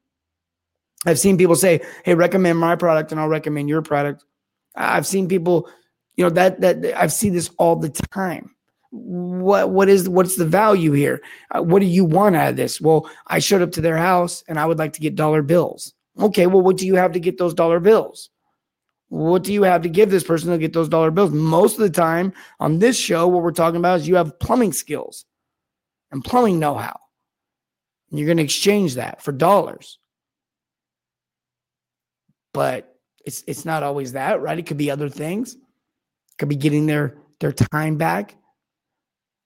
i've 1.06 1.20
seen 1.20 1.38
people 1.38 1.56
say 1.56 1.82
hey 2.04 2.16
recommend 2.16 2.58
my 2.58 2.76
product 2.76 3.12
and 3.12 3.22
i'll 3.22 3.28
recommend 3.28 3.70
your 3.70 3.82
product 3.82 4.24
i've 4.76 5.08
seen 5.08 5.28
people 5.28 5.70
you 6.16 6.24
know 6.24 6.30
that 6.32 6.62
that 6.62 6.84
I've 7.00 7.14
seen 7.14 7.34
this 7.34 7.50
all 7.58 7.76
the 7.76 7.90
time. 7.90 8.52
What 8.92 9.72
what 9.72 9.90
is 9.90 10.08
what's 10.08 10.38
the 10.38 10.46
value 10.46 10.94
here? 10.94 11.22
Uh, 11.52 11.62
what 11.62 11.80
do 11.80 11.86
you 11.86 12.06
want 12.06 12.36
out 12.36 12.50
of 12.50 12.56
this? 12.56 12.80
Well, 12.80 13.10
I 13.28 13.40
showed 13.40 13.62
up 13.62 13.72
to 13.74 13.82
their 13.82 13.98
house 13.98 14.44
and 14.48 14.60
I 14.60 14.66
would 14.66 14.80
like 14.80 14.94
to 14.94 15.02
get 15.02 15.16
dollar 15.16 15.42
bills. 15.42 15.94
Okay, 16.20 16.48
well, 16.48 16.62
what 16.62 16.78
do 16.78 16.88
you 16.88 16.96
have 16.96 17.12
to 17.12 17.20
get 17.20 17.38
those 17.38 17.54
dollar 17.54 17.80
bills? 17.82 18.30
What 19.10 19.44
do 19.44 19.54
you 19.54 19.64
have 19.64 19.84
to 19.84 19.90
give 19.90 20.10
this 20.10 20.24
person 20.24 20.52
to 20.52 20.58
get 20.58 20.74
those 20.74 20.90
dollar 20.90 21.12
bills? 21.12 21.32
Most 21.32 21.74
of 21.74 21.82
the 21.82 21.90
time 21.90 22.34
on 22.60 22.80
this 22.80 22.98
show, 22.98 23.28
what 23.28 23.44
we're 23.44 23.52
talking 23.52 23.78
about 23.78 24.00
is 24.00 24.08
you 24.08 24.16
have 24.16 24.40
plumbing 24.40 24.74
skills 24.74 25.26
and 26.12 26.24
plumbing 26.24 26.60
know 26.60 26.76
how. 26.76 27.00
You're 28.10 28.26
going 28.26 28.38
to 28.38 28.44
exchange 28.44 28.96
that 28.96 29.22
for 29.22 29.32
dollars. 29.32 30.00
But 32.54 32.96
it's 33.26 33.44
it's 33.48 33.66
not 33.66 33.84
always 33.84 34.14
that, 34.14 34.42
right? 34.42 34.58
It 34.58 34.66
could 34.66 34.78
be 34.78 34.90
other 34.90 35.10
things 35.10 35.58
could 36.38 36.50
be 36.50 36.56
getting 36.56 36.86
their 36.86 37.18
their 37.40 37.52
time 37.52 37.98
back, 37.98 38.36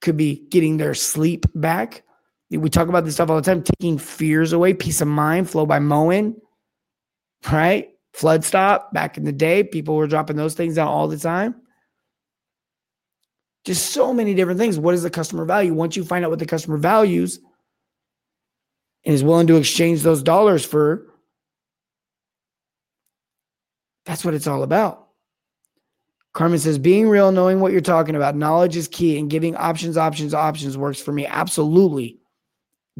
could 0.00 0.16
be 0.16 0.46
getting 0.50 0.76
their 0.76 0.94
sleep 0.94 1.46
back. 1.54 2.02
We 2.50 2.68
talk 2.68 2.88
about 2.88 3.04
this 3.04 3.14
stuff 3.14 3.30
all 3.30 3.36
the 3.36 3.42
time, 3.42 3.62
taking 3.62 3.98
fears 3.98 4.52
away, 4.52 4.74
peace 4.74 5.00
of 5.00 5.08
mind, 5.08 5.48
Flo 5.48 5.66
by 5.66 5.78
Moen, 5.78 6.36
right? 7.50 7.89
Flood 8.12 8.44
stop 8.44 8.92
back 8.92 9.16
in 9.16 9.24
the 9.24 9.32
day, 9.32 9.62
people 9.62 9.94
were 9.94 10.06
dropping 10.06 10.36
those 10.36 10.54
things 10.54 10.78
out 10.78 10.88
all 10.88 11.08
the 11.08 11.18
time. 11.18 11.54
Just 13.64 13.92
so 13.92 14.12
many 14.12 14.34
different 14.34 14.58
things. 14.58 14.78
What 14.78 14.94
is 14.94 15.02
the 15.02 15.10
customer 15.10 15.44
value? 15.44 15.74
Once 15.74 15.96
you 15.96 16.04
find 16.04 16.24
out 16.24 16.30
what 16.30 16.38
the 16.38 16.46
customer 16.46 16.78
values 16.78 17.40
and 19.04 19.14
is 19.14 19.22
willing 19.22 19.46
to 19.46 19.56
exchange 19.56 20.02
those 20.02 20.22
dollars 20.22 20.64
for, 20.64 21.06
that's 24.06 24.24
what 24.24 24.34
it's 24.34 24.46
all 24.46 24.62
about. 24.62 25.08
Carmen 26.32 26.58
says, 26.58 26.78
being 26.78 27.08
real, 27.08 27.32
knowing 27.32 27.60
what 27.60 27.72
you're 27.72 27.80
talking 27.80 28.14
about, 28.14 28.36
knowledge 28.36 28.76
is 28.76 28.88
key, 28.88 29.18
and 29.18 29.30
giving 29.30 29.56
options, 29.56 29.96
options, 29.96 30.32
options 30.32 30.76
works 30.76 31.00
for 31.00 31.12
me. 31.12 31.26
Absolutely. 31.26 32.18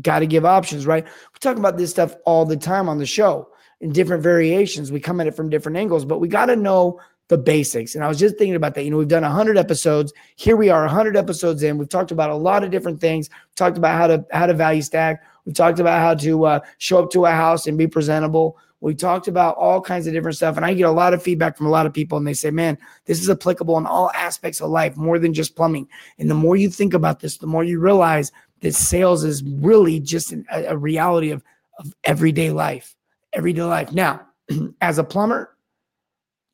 Got 0.03 0.21
to 0.21 0.27
give 0.27 0.45
options, 0.45 0.87
right? 0.87 1.05
We 1.05 1.39
talk 1.41 1.57
about 1.57 1.79
this 1.79 1.91
stuff 1.91 2.15
all 2.27 2.45
the 2.45 2.57
time 2.57 2.89
on 2.89 2.99
the 2.99 3.07
show 3.07 3.49
in 3.81 3.93
different 3.93 4.23
variations. 4.23 4.93
We 4.93 5.01
come 5.01 5.21
at 5.21 5.27
it 5.27 5.35
from 5.35 5.49
different 5.49 5.79
angles, 5.79 6.05
but 6.05 6.21
we 6.21 6.29
got 6.29 6.47
to 6.47 6.57
know 6.57 7.01
the 7.29 7.39
basics. 7.39 7.95
And 7.95 8.05
I 8.05 8.09
was 8.09 8.19
just 8.19 8.37
thinking 8.37 8.57
about 8.57 8.75
that. 8.75 8.85
You 8.85 8.91
know, 8.91 8.99
we've 8.99 9.09
done 9.09 9.23
100 9.23 9.57
episodes. 9.57 10.13
Here 10.37 10.57
we 10.57 10.69
are 10.69 10.83
100 10.83 11.17
episodes 11.17 11.63
in. 11.63 11.79
We've 11.79 11.89
talked 11.89 12.11
about 12.11 12.31
a 12.31 12.35
lot 12.35 12.65
of 12.65 12.71
different 12.71 13.01
things. 13.01 13.31
We've 13.31 13.55
talked 13.55 13.79
about 13.79 13.97
how 13.97 14.07
to 14.09 14.27
how 14.33 14.47
to 14.47 14.55
value 14.55 14.83
stack. 14.83 15.23
We've 15.45 15.55
talked 15.55 15.79
about 15.79 16.01
how 16.01 16.15
to 16.17 16.45
uh, 16.45 16.61
show 16.79 17.03
up 17.03 17.11
to 17.13 17.27
a 17.27 17.31
house 17.31 17.67
and 17.67 17.79
be 17.79 17.87
presentable. 17.87 18.59
We 18.81 18.95
talked 18.95 19.29
about 19.29 19.57
all 19.57 19.81
kinds 19.81 20.07
of 20.07 20.13
different 20.13 20.37
stuff. 20.37 20.57
And 20.57 20.65
I 20.65 20.75
get 20.75 20.85
a 20.85 20.91
lot 20.91 21.15
of 21.15 21.23
feedback 21.23 21.57
from 21.57 21.67
a 21.67 21.71
lot 21.71 21.87
of 21.87 21.93
people, 21.93 22.17
and 22.19 22.27
they 22.27 22.35
say, 22.35 22.51
man, 22.51 22.79
this 23.05 23.21
is 23.21 23.29
applicable 23.29 23.77
in 23.79 23.87
all 23.87 24.11
aspects 24.13 24.61
of 24.61 24.71
life, 24.71 24.97
more 24.97 25.19
than 25.19 25.35
just 25.35 25.55
plumbing. 25.55 25.87
And 26.19 26.31
the 26.31 26.35
more 26.35 26.57
you 26.57 26.71
think 26.71 26.95
about 26.95 27.21
this, 27.21 27.37
the 27.37 27.47
more 27.47 27.63
you 27.63 27.79
realize 27.79 28.33
that 28.61 28.75
sales 28.75 29.23
is 29.23 29.43
really 29.45 30.01
just 30.01 30.33
an, 30.33 30.47
a, 30.51 30.65
a 30.65 30.77
reality 30.77 31.31
of, 31.31 31.45
of 31.79 31.95
everyday 32.05 32.51
life, 32.51 32.97
everyday 33.33 33.63
life. 33.63 33.93
Now, 33.93 34.27
as 34.81 34.99
a 34.99 35.05
plumber, 35.05 35.57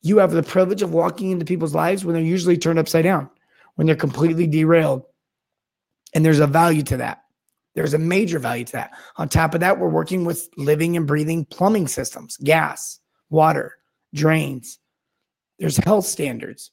you 0.01 0.17
have 0.17 0.31
the 0.31 0.43
privilege 0.43 0.81
of 0.81 0.93
walking 0.93 1.31
into 1.31 1.45
people's 1.45 1.75
lives 1.75 2.05
when 2.05 2.15
they're 2.15 2.23
usually 2.23 2.57
turned 2.57 2.79
upside 2.79 3.03
down, 3.03 3.29
when 3.75 3.87
they're 3.87 3.95
completely 3.95 4.47
derailed. 4.47 5.03
And 6.13 6.25
there's 6.25 6.39
a 6.39 6.47
value 6.47 6.83
to 6.83 6.97
that. 6.97 7.23
There's 7.75 7.93
a 7.93 7.99
major 7.99 8.39
value 8.39 8.65
to 8.65 8.71
that. 8.73 8.91
On 9.17 9.29
top 9.29 9.53
of 9.53 9.59
that, 9.59 9.77
we're 9.77 9.89
working 9.89 10.25
with 10.25 10.49
living 10.57 10.97
and 10.97 11.05
breathing 11.05 11.45
plumbing 11.45 11.87
systems, 11.87 12.37
gas, 12.37 12.99
water, 13.29 13.75
drains. 14.13 14.79
There's 15.59 15.77
health 15.77 16.05
standards. 16.05 16.71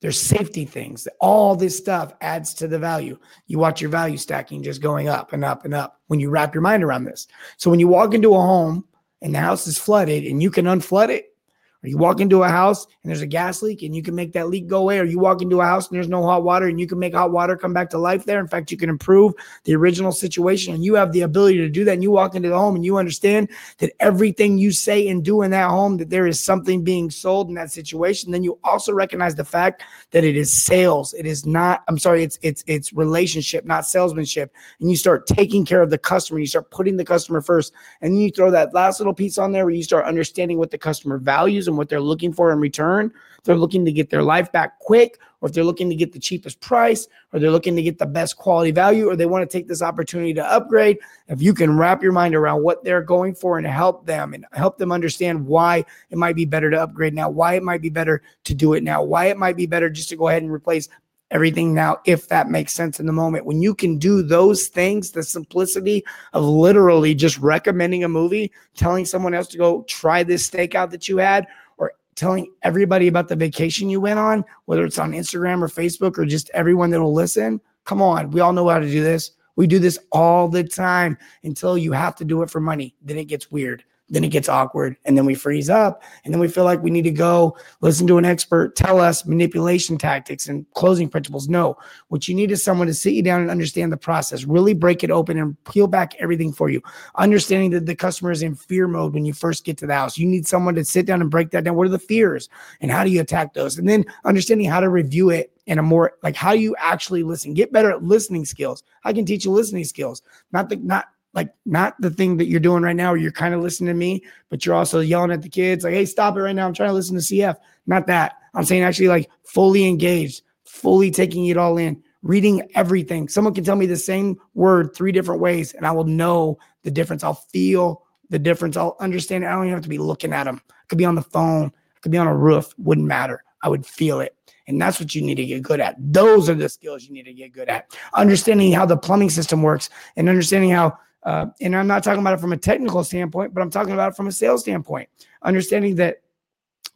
There's 0.00 0.20
safety 0.20 0.64
things. 0.64 1.08
All 1.20 1.56
this 1.56 1.76
stuff 1.76 2.12
adds 2.20 2.54
to 2.54 2.68
the 2.68 2.78
value. 2.78 3.18
You 3.46 3.58
watch 3.58 3.80
your 3.80 3.90
value 3.90 4.18
stacking 4.18 4.62
just 4.62 4.80
going 4.80 5.08
up 5.08 5.32
and 5.32 5.44
up 5.44 5.64
and 5.64 5.74
up 5.74 6.00
when 6.06 6.20
you 6.20 6.30
wrap 6.30 6.54
your 6.54 6.62
mind 6.62 6.84
around 6.84 7.04
this. 7.04 7.26
So 7.56 7.70
when 7.70 7.80
you 7.80 7.88
walk 7.88 8.14
into 8.14 8.34
a 8.34 8.40
home 8.40 8.84
and 9.26 9.34
the 9.34 9.40
house 9.40 9.66
is 9.66 9.76
flooded 9.76 10.24
and 10.24 10.40
you 10.42 10.50
can 10.50 10.64
unflood 10.64 11.10
it, 11.10 11.35
or 11.82 11.88
you 11.88 11.98
walk 11.98 12.20
into 12.20 12.42
a 12.42 12.48
house 12.48 12.84
and 12.84 13.10
there's 13.10 13.20
a 13.22 13.26
gas 13.26 13.62
leak 13.62 13.82
and 13.82 13.94
you 13.94 14.02
can 14.02 14.14
make 14.14 14.32
that 14.32 14.48
leak 14.48 14.66
go 14.66 14.80
away, 14.80 14.98
or 14.98 15.04
you 15.04 15.18
walk 15.18 15.42
into 15.42 15.60
a 15.60 15.64
house 15.64 15.88
and 15.88 15.96
there's 15.96 16.08
no 16.08 16.22
hot 16.22 16.42
water 16.42 16.66
and 16.66 16.80
you 16.80 16.86
can 16.86 16.98
make 16.98 17.14
hot 17.14 17.32
water 17.32 17.56
come 17.56 17.72
back 17.72 17.90
to 17.90 17.98
life 17.98 18.24
there. 18.24 18.40
In 18.40 18.48
fact, 18.48 18.70
you 18.70 18.76
can 18.76 18.88
improve 18.88 19.34
the 19.64 19.74
original 19.74 20.12
situation 20.12 20.74
and 20.74 20.84
you 20.84 20.94
have 20.94 21.12
the 21.12 21.22
ability 21.22 21.58
to 21.58 21.68
do 21.68 21.84
that. 21.84 21.92
And 21.92 22.02
you 22.02 22.10
walk 22.10 22.34
into 22.34 22.48
the 22.48 22.58
home 22.58 22.74
and 22.74 22.84
you 22.84 22.96
understand 22.96 23.48
that 23.78 23.92
everything 24.00 24.58
you 24.58 24.72
say 24.72 25.08
and 25.08 25.24
do 25.24 25.42
in 25.42 25.50
that 25.52 25.70
home, 25.70 25.96
that 25.98 26.10
there 26.10 26.26
is 26.26 26.42
something 26.42 26.82
being 26.82 27.10
sold 27.10 27.48
in 27.48 27.54
that 27.54 27.70
situation. 27.70 28.32
Then 28.32 28.42
you 28.42 28.58
also 28.64 28.92
recognize 28.92 29.34
the 29.34 29.44
fact 29.44 29.82
that 30.10 30.24
it 30.24 30.36
is 30.36 30.52
sales. 30.52 31.14
It 31.14 31.26
is 31.26 31.46
not, 31.46 31.82
I'm 31.88 31.98
sorry, 31.98 32.22
it's 32.22 32.38
it's 32.42 32.64
it's 32.66 32.92
relationship, 32.92 33.64
not 33.64 33.86
salesmanship. 33.86 34.52
And 34.80 34.90
you 34.90 34.96
start 34.96 35.26
taking 35.26 35.64
care 35.64 35.82
of 35.82 35.90
the 35.90 35.98
customer, 35.98 36.40
you 36.40 36.46
start 36.46 36.70
putting 36.70 36.96
the 36.96 37.04
customer 37.04 37.40
first. 37.40 37.72
And 38.00 38.14
then 38.14 38.20
you 38.20 38.30
throw 38.30 38.50
that 38.50 38.74
last 38.74 39.00
little 39.00 39.14
piece 39.14 39.38
on 39.38 39.52
there 39.52 39.64
where 39.64 39.74
you 39.74 39.82
start 39.82 40.06
understanding 40.06 40.58
what 40.58 40.70
the 40.70 40.78
customer 40.78 41.18
values 41.18 41.65
and 41.66 41.76
what 41.76 41.88
they're 41.88 42.00
looking 42.00 42.32
for 42.32 42.52
in 42.52 42.58
return. 42.58 43.12
They're 43.44 43.56
looking 43.56 43.84
to 43.84 43.92
get 43.92 44.10
their 44.10 44.22
life 44.22 44.50
back 44.50 44.78
quick, 44.80 45.18
or 45.40 45.48
if 45.48 45.54
they're 45.54 45.64
looking 45.64 45.88
to 45.88 45.94
get 45.94 46.12
the 46.12 46.18
cheapest 46.18 46.60
price, 46.60 47.06
or 47.32 47.38
they're 47.38 47.50
looking 47.50 47.76
to 47.76 47.82
get 47.82 47.98
the 47.98 48.06
best 48.06 48.36
quality 48.36 48.72
value, 48.72 49.08
or 49.08 49.14
they 49.14 49.26
want 49.26 49.48
to 49.48 49.58
take 49.58 49.68
this 49.68 49.82
opportunity 49.82 50.34
to 50.34 50.44
upgrade. 50.44 50.98
If 51.28 51.40
you 51.40 51.54
can 51.54 51.76
wrap 51.76 52.02
your 52.02 52.12
mind 52.12 52.34
around 52.34 52.64
what 52.64 52.82
they're 52.82 53.02
going 53.02 53.34
for 53.34 53.56
and 53.56 53.66
help 53.66 54.04
them 54.04 54.34
and 54.34 54.44
help 54.52 54.78
them 54.78 54.90
understand 54.90 55.46
why 55.46 55.84
it 56.10 56.18
might 56.18 56.34
be 56.34 56.44
better 56.44 56.70
to 56.70 56.82
upgrade 56.82 57.14
now, 57.14 57.30
why 57.30 57.54
it 57.54 57.62
might 57.62 57.82
be 57.82 57.90
better 57.90 58.22
to 58.44 58.54
do 58.54 58.74
it 58.74 58.82
now, 58.82 59.02
why 59.02 59.26
it 59.26 59.36
might 59.36 59.56
be 59.56 59.66
better 59.66 59.88
just 59.88 60.08
to 60.08 60.16
go 60.16 60.28
ahead 60.28 60.42
and 60.42 60.52
replace 60.52 60.88
everything 61.30 61.74
now, 61.74 61.98
if 62.04 62.28
that 62.28 62.50
makes 62.50 62.72
sense 62.72 63.00
in 63.00 63.06
the 63.06 63.12
moment. 63.12 63.46
When 63.46 63.60
you 63.60 63.74
can 63.74 63.98
do 63.98 64.22
those 64.22 64.68
things, 64.68 65.10
the 65.10 65.22
simplicity 65.22 66.04
of 66.32 66.44
literally 66.44 67.14
just 67.14 67.38
recommending 67.38 68.04
a 68.04 68.08
movie, 68.08 68.52
telling 68.74 69.04
someone 69.04 69.34
else 69.34 69.48
to 69.48 69.58
go 69.58 69.82
try 69.84 70.22
this 70.22 70.48
steakout 70.48 70.90
that 70.90 71.08
you 71.08 71.16
had, 71.16 71.46
or 71.78 71.92
telling 72.14 72.52
everybody 72.62 73.08
about 73.08 73.28
the 73.28 73.36
vacation 73.36 73.90
you 73.90 74.00
went 74.00 74.18
on, 74.18 74.44
whether 74.66 74.84
it's 74.84 74.98
on 74.98 75.12
Instagram 75.12 75.62
or 75.62 75.68
Facebook 75.68 76.18
or 76.18 76.24
just 76.24 76.50
everyone 76.54 76.90
that'll 76.90 77.12
listen. 77.12 77.60
Come 77.84 78.00
on, 78.00 78.30
we 78.30 78.40
all 78.40 78.52
know 78.52 78.68
how 78.68 78.78
to 78.78 78.90
do 78.90 79.02
this. 79.02 79.32
We 79.56 79.66
do 79.66 79.78
this 79.78 79.98
all 80.12 80.48
the 80.48 80.62
time 80.62 81.16
until 81.42 81.78
you 81.78 81.92
have 81.92 82.14
to 82.16 82.24
do 82.24 82.42
it 82.42 82.50
for 82.50 82.60
money. 82.60 82.94
Then 83.02 83.16
it 83.16 83.24
gets 83.24 83.50
weird. 83.50 83.84
Then 84.08 84.24
it 84.24 84.28
gets 84.28 84.48
awkward 84.48 84.96
and 85.04 85.16
then 85.16 85.26
we 85.26 85.34
freeze 85.34 85.68
up 85.68 86.02
and 86.24 86.32
then 86.32 86.40
we 86.40 86.48
feel 86.48 86.64
like 86.64 86.82
we 86.82 86.90
need 86.90 87.02
to 87.02 87.10
go 87.10 87.56
listen 87.80 88.06
to 88.06 88.18
an 88.18 88.24
expert 88.24 88.76
tell 88.76 89.00
us 89.00 89.26
manipulation 89.26 89.98
tactics 89.98 90.48
and 90.48 90.64
closing 90.74 91.08
principles. 91.08 91.48
No 91.48 91.76
what 92.08 92.28
you 92.28 92.34
need 92.34 92.50
is 92.50 92.62
someone 92.62 92.86
to 92.86 92.94
sit 92.94 93.14
you 93.14 93.22
down 93.22 93.40
and 93.40 93.50
understand 93.50 93.92
the 93.92 93.96
process 93.96 94.44
really 94.44 94.74
break 94.74 95.02
it 95.02 95.10
open 95.10 95.38
and 95.38 95.62
peel 95.64 95.86
back 95.86 96.14
everything 96.18 96.52
for 96.52 96.68
you. 96.68 96.82
Understanding 97.16 97.70
that 97.70 97.86
the 97.86 97.94
customer 97.94 98.30
is 98.30 98.42
in 98.42 98.54
fear 98.54 98.86
mode 98.86 99.14
when 99.14 99.24
you 99.24 99.32
first 99.32 99.64
get 99.64 99.76
to 99.78 99.86
the 99.86 99.94
house. 99.94 100.18
You 100.18 100.26
need 100.26 100.46
someone 100.46 100.74
to 100.76 100.84
sit 100.84 101.06
down 101.06 101.20
and 101.20 101.30
break 101.30 101.50
that 101.50 101.64
down. 101.64 101.74
What 101.74 101.86
are 101.86 101.90
the 101.90 101.98
fears 101.98 102.48
and 102.80 102.90
how 102.90 103.04
do 103.04 103.10
you 103.10 103.20
attack 103.20 103.54
those? 103.54 103.78
And 103.78 103.88
then 103.88 104.04
understanding 104.24 104.68
how 104.68 104.80
to 104.80 104.88
review 104.88 105.30
it 105.30 105.52
in 105.66 105.78
a 105.78 105.82
more 105.82 106.12
like 106.22 106.36
how 106.36 106.52
you 106.52 106.76
actually 106.78 107.22
listen? 107.22 107.54
Get 107.54 107.72
better 107.72 107.90
at 107.90 108.02
listening 108.02 108.44
skills. 108.44 108.82
I 109.04 109.12
can 109.12 109.24
teach 109.24 109.44
you 109.44 109.50
listening 109.50 109.84
skills 109.84 110.22
not 110.52 110.68
the 110.68 110.76
not 110.76 111.06
like 111.36 111.52
not 111.66 111.94
the 112.00 112.10
thing 112.10 112.38
that 112.38 112.46
you're 112.46 112.58
doing 112.58 112.82
right 112.82 112.96
now 112.96 113.10
where 113.10 113.20
you're 113.20 113.30
kind 113.30 113.54
of 113.54 113.60
listening 113.60 113.88
to 113.88 113.94
me, 113.94 114.24
but 114.48 114.64
you're 114.64 114.74
also 114.74 115.00
yelling 115.00 115.30
at 115.30 115.42
the 115.42 115.50
kids, 115.50 115.84
like, 115.84 115.92
hey, 115.92 116.06
stop 116.06 116.34
it 116.36 116.40
right 116.40 116.56
now. 116.56 116.66
I'm 116.66 116.72
trying 116.72 116.88
to 116.88 116.94
listen 116.94 117.14
to 117.14 117.22
CF. 117.22 117.56
Not 117.86 118.06
that. 118.06 118.36
I'm 118.54 118.64
saying 118.64 118.82
actually 118.82 119.08
like 119.08 119.30
fully 119.44 119.86
engaged, 119.86 120.42
fully 120.64 121.10
taking 121.10 121.46
it 121.46 121.58
all 121.58 121.76
in, 121.76 122.02
reading 122.22 122.68
everything. 122.74 123.28
Someone 123.28 123.52
can 123.52 123.64
tell 123.64 123.76
me 123.76 123.84
the 123.84 123.98
same 123.98 124.40
word 124.54 124.96
three 124.96 125.12
different 125.12 125.42
ways, 125.42 125.74
and 125.74 125.86
I 125.86 125.92
will 125.92 126.04
know 126.04 126.58
the 126.84 126.90
difference. 126.90 127.22
I'll 127.22 127.34
feel 127.34 128.02
the 128.30 128.38
difference. 128.38 128.78
I'll 128.78 128.96
understand 128.98 129.44
it. 129.44 129.48
I 129.48 129.50
don't 129.50 129.64
even 129.64 129.74
have 129.74 129.82
to 129.82 129.90
be 129.90 129.98
looking 129.98 130.32
at 130.32 130.44
them. 130.44 130.62
I 130.70 130.84
could 130.88 130.98
be 130.98 131.04
on 131.04 131.16
the 131.16 131.22
phone, 131.22 131.66
I 131.66 131.98
could 132.00 132.12
be 132.12 132.18
on 132.18 132.26
a 132.26 132.36
roof, 132.36 132.72
wouldn't 132.78 133.06
matter. 133.06 133.44
I 133.62 133.68
would 133.68 133.84
feel 133.84 134.20
it. 134.20 134.34
And 134.68 134.80
that's 134.80 134.98
what 134.98 135.14
you 135.14 135.22
need 135.22 135.36
to 135.36 135.44
get 135.44 135.62
good 135.62 135.80
at. 135.80 135.96
Those 135.98 136.48
are 136.48 136.54
the 136.54 136.68
skills 136.68 137.04
you 137.04 137.12
need 137.12 137.24
to 137.24 137.32
get 137.32 137.52
good 137.52 137.68
at. 137.68 137.94
Understanding 138.14 138.72
how 138.72 138.86
the 138.86 138.96
plumbing 138.96 139.30
system 139.30 139.62
works 139.62 139.90
and 140.16 140.28
understanding 140.28 140.70
how 140.70 140.98
uh, 141.26 141.46
and 141.60 141.76
I'm 141.76 141.88
not 141.88 142.04
talking 142.04 142.20
about 142.20 142.34
it 142.34 142.40
from 142.40 142.52
a 142.52 142.56
technical 142.56 143.02
standpoint, 143.02 143.52
but 143.52 143.60
I'm 143.60 143.70
talking 143.70 143.92
about 143.92 144.12
it 144.12 144.16
from 144.16 144.28
a 144.28 144.32
sales 144.32 144.62
standpoint. 144.62 145.08
Understanding 145.42 145.96
that 145.96 146.22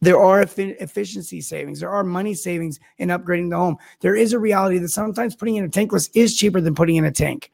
there 0.00 0.20
are 0.20 0.40
efficiency 0.40 1.40
savings, 1.40 1.80
there 1.80 1.90
are 1.90 2.04
money 2.04 2.32
savings 2.34 2.78
in 2.98 3.08
upgrading 3.08 3.50
the 3.50 3.56
home. 3.56 3.76
There 4.00 4.14
is 4.14 4.32
a 4.32 4.38
reality 4.38 4.78
that 4.78 4.88
sometimes 4.88 5.34
putting 5.34 5.56
in 5.56 5.64
a 5.64 5.68
tankless 5.68 6.08
is 6.14 6.36
cheaper 6.36 6.60
than 6.60 6.76
putting 6.76 6.96
in 6.96 7.04
a 7.04 7.10
tank. 7.10 7.50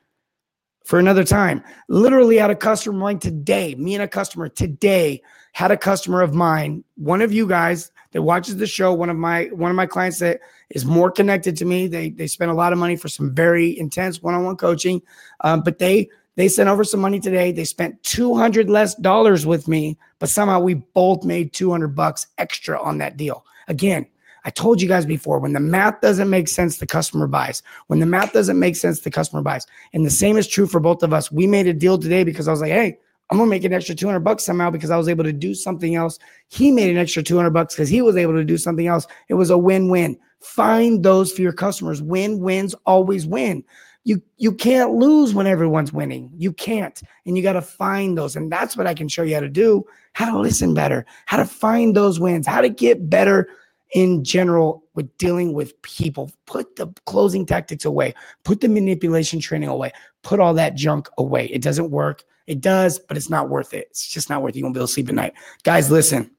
For 0.85 1.01
another 1.01 1.25
time, 1.25 1.65
literally 1.89 2.37
had 2.37 2.51
a 2.51 2.55
customer 2.55 3.03
like 3.03 3.21
today, 3.21 3.75
me 3.75 3.95
and 3.95 4.03
a 4.05 4.09
customer 4.09 4.49
today 4.49 5.23
had 5.53 5.71
a 5.71 5.77
customer 5.77 6.21
of 6.21 6.35
mine, 6.35 6.85
one 6.97 7.23
of 7.23 7.33
you 7.33 7.49
guys 7.49 7.91
that 8.12 8.21
watches 8.21 8.59
the 8.59 8.67
show, 8.67 8.93
one 8.93 9.09
of 9.09 9.17
my 9.17 9.47
one 9.47 9.71
of 9.71 9.77
my 9.77 9.87
clients 9.87 10.19
that 10.19 10.41
is 10.71 10.85
more 10.85 11.11
connected 11.11 11.57
to 11.57 11.65
me. 11.65 11.89
They 11.89 12.11
they 12.11 12.27
spend 12.27 12.51
a 12.51 12.55
lot 12.55 12.73
of 12.75 12.79
money 12.79 12.97
for 12.97 13.09
some 13.09 13.35
very 13.35 13.77
intense 13.79 14.23
one-on-one 14.23 14.57
coaching, 14.57 15.01
um, 15.41 15.62
but 15.62 15.79
they 15.79 16.09
they 16.37 16.49
sent 16.49 16.68
over 16.68 16.85
some 16.85 17.01
money 17.01 17.18
today. 17.18 17.51
They 17.51 17.64
spent 17.64 18.03
200 18.03 18.70
less 18.70 18.94
dollars 18.94 19.46
with 19.46 19.68
me, 19.68 19.99
but 20.18 20.29
somehow 20.29 20.61
we 20.61 20.75
both 20.75 21.25
made 21.25 21.53
200 21.53 21.88
bucks 21.88 22.27
extra 22.38 22.81
on 22.81 22.99
that 22.99 23.16
deal. 23.16 23.44
Again, 23.68 24.07
I 24.44 24.51
told 24.51 24.81
you 24.81 24.87
guys 24.87 25.07
before 25.07 25.40
when 25.40 25.55
the 25.55 25.61
math 25.61 26.01
doesn't 26.03 26.31
make 26.31 26.46
sense, 26.46 26.79
the 26.79 26.87
customer 26.87 27.27
buys. 27.27 27.62
When 27.88 27.99
the 27.99 28.07
math 28.07 28.33
doesn't 28.33 28.59
make 28.59 28.77
sense, 28.77 29.01
the 29.01 29.11
customer 29.11 29.42
buys. 29.42 29.66
And 29.92 30.05
the 30.05 30.11
same 30.11 30.37
is 30.37 30.46
true 30.46 30.66
for 30.66 30.79
both 30.79 31.03
of 31.03 31.12
us. 31.12 31.33
We 31.33 31.46
made 31.46 31.66
a 31.66 31.72
deal 31.72 31.99
today 31.99 32.22
because 32.22 32.46
I 32.46 32.53
was 32.53 32.61
like, 32.61 32.70
hey, 32.70 32.99
I'm 33.31 33.38
gonna 33.38 33.51
make 33.51 33.64
an 33.64 33.72
extra 33.72 33.94
200 33.94 34.20
bucks 34.20 34.44
somehow 34.44 34.70
because 34.70 34.90
I 34.90 34.96
was 34.96 35.09
able 35.09 35.25
to 35.25 35.33
do 35.33 35.55
something 35.55 35.96
else. 35.96 36.18
He 36.49 36.70
made 36.70 36.90
an 36.90 36.96
extra 36.99 37.22
200 37.22 37.51
bucks 37.51 37.75
because 37.75 37.88
he 37.88 38.03
was 38.03 38.16
able 38.16 38.35
to 38.35 38.44
do 38.44 38.59
something 38.59 38.87
else. 38.87 39.07
It 39.29 39.35
was 39.35 39.51
a 39.51 39.59
win 39.59 39.88
win. 39.88 40.16
Find 40.40 41.03
those 41.03 41.33
for 41.33 41.42
your 41.42 41.53
customers. 41.53 42.01
Win 42.01 42.38
wins 42.38 42.75
always 42.85 43.27
win 43.27 43.64
you 44.07 44.23
you 44.37 44.53
can't 44.53 44.92
lose 44.92 45.35
when 45.35 45.49
everyone's 45.49 45.92
winning. 45.92 46.31
You 46.37 46.53
can't. 46.53 47.03
And 47.27 47.37
you 47.37 47.42
got 47.42 47.55
to 47.55 47.61
find 47.61 48.16
those. 48.16 48.37
And 48.37 48.53
that's 48.53 48.77
what 48.77 48.87
I 48.87 48.95
can 48.95 49.09
show 49.09 49.25
you 49.25 49.35
how 49.35 49.40
to 49.40 49.49
do, 49.49 49.85
how 50.12 50.31
to 50.31 50.38
listen 50.38 50.75
better, 50.75 51.05
how 51.27 51.38
to 51.38 51.45
find 51.45 51.97
those 51.97 52.21
wins, 52.21 52.47
how 52.47 52.61
to 52.61 52.69
get 52.69 53.11
better 53.11 53.49
in 53.95 54.23
general 54.23 54.85
with 54.95 55.19
dealing 55.19 55.55
with 55.55 55.83
people. 55.83 56.31
Put 56.47 56.77
the 56.77 56.87
closing 57.07 57.45
tactics 57.45 57.85
away, 57.85 58.14
put 58.45 58.61
the 58.61 58.69
manipulation 58.69 59.40
training 59.40 59.69
away, 59.71 59.90
put 60.23 60.38
all 60.38 60.55
that 60.55 60.77
junk 60.77 61.09
away. 61.19 61.47
It 61.47 61.61
doesn't 61.61 61.90
work. 61.90 62.23
It 62.47 62.61
does, 62.61 63.01
but 63.01 63.16
it's 63.16 63.29
not 63.29 63.49
worth 63.49 63.75
it. 63.75 63.88
It's 63.90 64.09
just 64.09 64.31
not 64.31 64.40
worth 64.40 64.55
it. 64.55 64.59
You 64.59 64.64
won't 64.64 64.75
be 64.77 64.79
able 64.79 64.87
to 64.87 64.92
sleep 64.92 65.09
at 65.09 65.16
night. 65.16 65.35
Guys, 65.64 65.90
listen. 65.90 66.31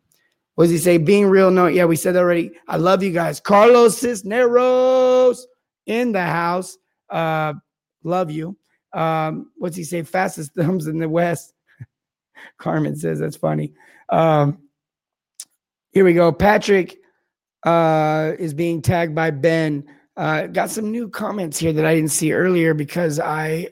What 0.55 0.65
does 0.65 0.71
he 0.71 0.77
say? 0.77 0.97
Being 0.97 1.25
real. 1.25 1.51
No, 1.51 1.67
yeah, 1.67 1.83
we 1.83 1.97
said 1.97 2.15
that 2.15 2.21
already. 2.21 2.51
I 2.69 2.77
love 2.77 3.03
you 3.03 3.11
guys. 3.11 3.41
Carlos 3.41 3.97
Cisneros 3.97 5.45
in 5.85 6.13
the 6.13 6.23
house. 6.23 6.77
Uh, 7.09 7.53
love 8.03 8.31
you. 8.31 8.57
Um, 8.93 9.51
what's 9.57 9.75
he 9.75 9.83
say? 9.83 10.03
Fastest 10.03 10.53
thumbs 10.55 10.87
in 10.87 10.97
the 10.97 11.09
West. 11.09 11.53
Carmen 12.57 12.95
says 12.95 13.19
that's 13.19 13.35
funny. 13.35 13.73
Um, 14.09 14.59
here 15.91 16.05
we 16.05 16.13
go. 16.13 16.31
Patrick 16.31 16.97
uh, 17.63 18.33
is 18.39 18.53
being 18.53 18.81
tagged 18.81 19.15
by 19.15 19.31
Ben. 19.31 19.85
Uh, 20.15 20.47
got 20.47 20.69
some 20.69 20.91
new 20.91 21.09
comments 21.09 21.59
here 21.59 21.73
that 21.73 21.85
I 21.85 21.93
didn't 21.93 22.11
see 22.11 22.33
earlier 22.33 22.73
because 22.73 23.19
I 23.19 23.69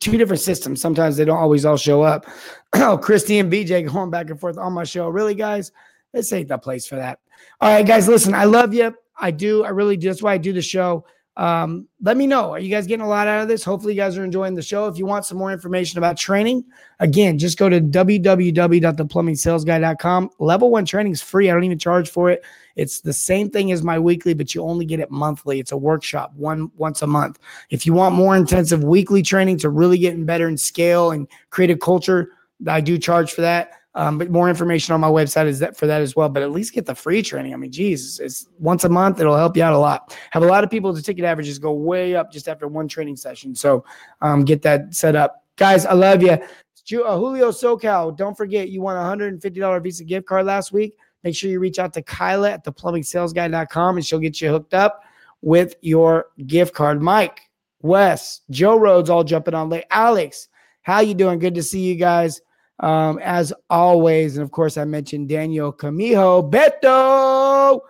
two 0.00 0.16
different 0.16 0.40
systems. 0.40 0.80
Sometimes 0.80 1.16
they 1.16 1.24
don't 1.24 1.38
always 1.38 1.64
all 1.64 1.76
show 1.76 2.02
up. 2.02 2.26
oh, 2.74 2.98
Christy 2.98 3.38
and 3.38 3.50
BJ 3.50 3.90
going 3.90 4.10
back 4.10 4.30
and 4.30 4.38
forth 4.38 4.58
on 4.58 4.72
my 4.72 4.84
show. 4.84 5.08
Really, 5.08 5.34
guys? 5.34 5.72
This 6.12 6.32
ain't 6.32 6.48
the 6.48 6.58
place 6.58 6.86
for 6.86 6.96
that. 6.96 7.20
All 7.60 7.72
right, 7.72 7.86
guys, 7.86 8.08
listen, 8.08 8.34
I 8.34 8.44
love 8.44 8.74
you. 8.74 8.94
I 9.18 9.30
do. 9.30 9.64
I 9.64 9.70
really 9.70 9.96
do. 9.96 10.08
That's 10.08 10.22
why 10.22 10.34
I 10.34 10.38
do 10.38 10.52
the 10.52 10.62
show. 10.62 11.04
Um, 11.38 11.88
let 12.02 12.16
me 12.16 12.26
know. 12.26 12.50
Are 12.50 12.58
you 12.58 12.68
guys 12.68 12.88
getting 12.88 13.06
a 13.06 13.08
lot 13.08 13.28
out 13.28 13.40
of 13.40 13.48
this? 13.48 13.62
Hopefully, 13.62 13.94
you 13.94 14.00
guys 14.00 14.18
are 14.18 14.24
enjoying 14.24 14.56
the 14.56 14.62
show. 14.62 14.88
If 14.88 14.98
you 14.98 15.06
want 15.06 15.24
some 15.24 15.38
more 15.38 15.52
information 15.52 15.96
about 15.96 16.16
training, 16.16 16.64
again, 16.98 17.38
just 17.38 17.56
go 17.56 17.68
to 17.68 17.80
www.theplumbingsalesguy.com. 17.80 20.30
Level 20.40 20.72
one 20.72 20.84
training 20.84 21.12
is 21.12 21.22
free. 21.22 21.48
I 21.48 21.54
don't 21.54 21.62
even 21.62 21.78
charge 21.78 22.10
for 22.10 22.28
it. 22.28 22.44
It's 22.74 23.02
the 23.02 23.12
same 23.12 23.50
thing 23.50 23.70
as 23.70 23.84
my 23.84 24.00
weekly, 24.00 24.34
but 24.34 24.52
you 24.52 24.62
only 24.62 24.84
get 24.84 24.98
it 24.98 25.12
monthly. 25.12 25.60
It's 25.60 25.70
a 25.70 25.76
workshop 25.76 26.32
one 26.34 26.72
once 26.76 27.02
a 27.02 27.06
month. 27.06 27.38
If 27.70 27.86
you 27.86 27.92
want 27.92 28.16
more 28.16 28.36
intensive 28.36 28.82
weekly 28.82 29.22
training 29.22 29.58
to 29.58 29.70
really 29.70 29.98
get 29.98 30.14
in 30.14 30.26
better 30.26 30.48
and 30.48 30.58
scale 30.58 31.12
and 31.12 31.28
create 31.50 31.70
a 31.70 31.76
culture, 31.76 32.32
I 32.66 32.80
do 32.80 32.98
charge 32.98 33.32
for 33.32 33.42
that. 33.42 33.74
Um, 33.94 34.18
but 34.18 34.30
more 34.30 34.48
information 34.48 34.94
on 34.94 35.00
my 35.00 35.08
website 35.08 35.46
is 35.46 35.58
that 35.58 35.76
for 35.76 35.86
that 35.86 36.02
as 36.02 36.14
well. 36.14 36.28
But 36.28 36.42
at 36.42 36.52
least 36.52 36.72
get 36.72 36.86
the 36.86 36.94
free 36.94 37.22
training. 37.22 37.54
I 37.54 37.56
mean, 37.56 37.72
geez, 37.72 38.20
it's 38.20 38.48
once 38.58 38.84
a 38.84 38.88
month. 38.88 39.18
It'll 39.20 39.36
help 39.36 39.56
you 39.56 39.62
out 39.62 39.72
a 39.72 39.78
lot. 39.78 40.16
Have 40.30 40.42
a 40.42 40.46
lot 40.46 40.62
of 40.62 40.70
people. 40.70 40.92
The 40.92 41.02
ticket 41.02 41.24
averages 41.24 41.58
go 41.58 41.72
way 41.72 42.14
up 42.14 42.30
just 42.30 42.48
after 42.48 42.68
one 42.68 42.86
training 42.86 43.16
session. 43.16 43.54
So 43.54 43.84
um, 44.20 44.44
get 44.44 44.62
that 44.62 44.94
set 44.94 45.16
up, 45.16 45.44
guys. 45.56 45.86
I 45.86 45.94
love 45.94 46.22
you. 46.22 46.30
Uh, 46.30 47.18
Julio 47.18 47.50
SoCal. 47.50 48.16
Don't 48.16 48.36
forget, 48.36 48.70
you 48.70 48.80
won 48.80 48.96
a 48.96 49.00
$150 49.00 49.82
Visa 49.82 50.04
gift 50.04 50.26
card 50.26 50.46
last 50.46 50.72
week. 50.72 50.94
Make 51.24 51.34
sure 51.34 51.50
you 51.50 51.60
reach 51.60 51.78
out 51.78 51.92
to 51.94 52.02
Kyla 52.02 52.52
at 52.52 52.64
theplumbingsalesguy.com 52.64 53.96
and 53.96 54.06
she'll 54.06 54.20
get 54.20 54.40
you 54.40 54.50
hooked 54.50 54.74
up 54.74 55.02
with 55.42 55.74
your 55.80 56.26
gift 56.46 56.74
card. 56.74 57.02
Mike, 57.02 57.40
Wes, 57.82 58.42
Joe 58.50 58.78
Rhodes 58.78 59.10
all 59.10 59.24
jumping 59.24 59.54
on 59.54 59.68
late. 59.68 59.84
Alex, 59.90 60.48
how 60.82 61.00
you 61.00 61.14
doing? 61.14 61.38
Good 61.38 61.54
to 61.56 61.62
see 61.62 61.80
you 61.80 61.96
guys 61.96 62.40
um, 62.80 63.18
as 63.22 63.52
always. 63.70 64.36
And 64.36 64.44
of 64.44 64.50
course, 64.50 64.76
I 64.76 64.84
mentioned 64.84 65.28
Daniel 65.28 65.72
Camijo 65.72 66.50
Beto 66.50 67.80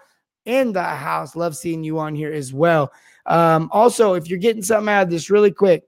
in 0.44 0.72
the 0.72 0.82
house. 0.82 1.36
Love 1.36 1.56
seeing 1.56 1.84
you 1.84 1.98
on 1.98 2.14
here 2.14 2.32
as 2.32 2.52
well. 2.52 2.92
Um, 3.26 3.68
also, 3.72 4.14
if 4.14 4.28
you're 4.28 4.38
getting 4.38 4.62
something 4.62 4.92
out 4.92 5.02
of 5.02 5.10
this 5.10 5.30
really 5.30 5.50
quick, 5.50 5.84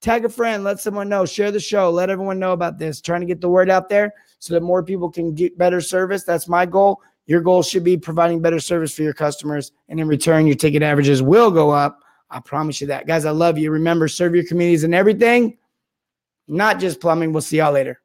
tag 0.00 0.24
a 0.24 0.28
friend, 0.28 0.62
let 0.62 0.78
someone 0.78 1.08
know, 1.08 1.26
share 1.26 1.50
the 1.50 1.58
show, 1.58 1.90
let 1.90 2.10
everyone 2.10 2.38
know 2.38 2.52
about 2.52 2.78
this, 2.78 3.00
trying 3.00 3.20
to 3.20 3.26
get 3.26 3.40
the 3.40 3.48
word 3.48 3.70
out 3.70 3.88
there 3.88 4.12
so 4.38 4.54
that 4.54 4.62
more 4.62 4.82
people 4.82 5.10
can 5.10 5.34
get 5.34 5.58
better 5.58 5.80
service. 5.80 6.22
That's 6.24 6.48
my 6.48 6.66
goal. 6.66 7.00
Your 7.26 7.40
goal 7.40 7.62
should 7.62 7.84
be 7.84 7.96
providing 7.96 8.40
better 8.42 8.60
service 8.60 8.94
for 8.94 9.02
your 9.02 9.14
customers. 9.14 9.72
And 9.88 9.98
in 9.98 10.06
return, 10.06 10.46
your 10.46 10.56
ticket 10.56 10.82
averages 10.82 11.22
will 11.22 11.50
go 11.50 11.70
up. 11.70 12.00
I 12.30 12.40
promise 12.40 12.80
you 12.80 12.86
that. 12.88 13.06
Guys, 13.06 13.24
I 13.24 13.30
love 13.30 13.56
you. 13.56 13.70
Remember, 13.70 14.06
serve 14.06 14.34
your 14.34 14.44
communities 14.44 14.84
and 14.84 14.94
everything, 14.94 15.56
not 16.48 16.78
just 16.78 17.00
plumbing. 17.00 17.32
We'll 17.32 17.42
see 17.42 17.56
y'all 17.58 17.72
later. 17.72 18.00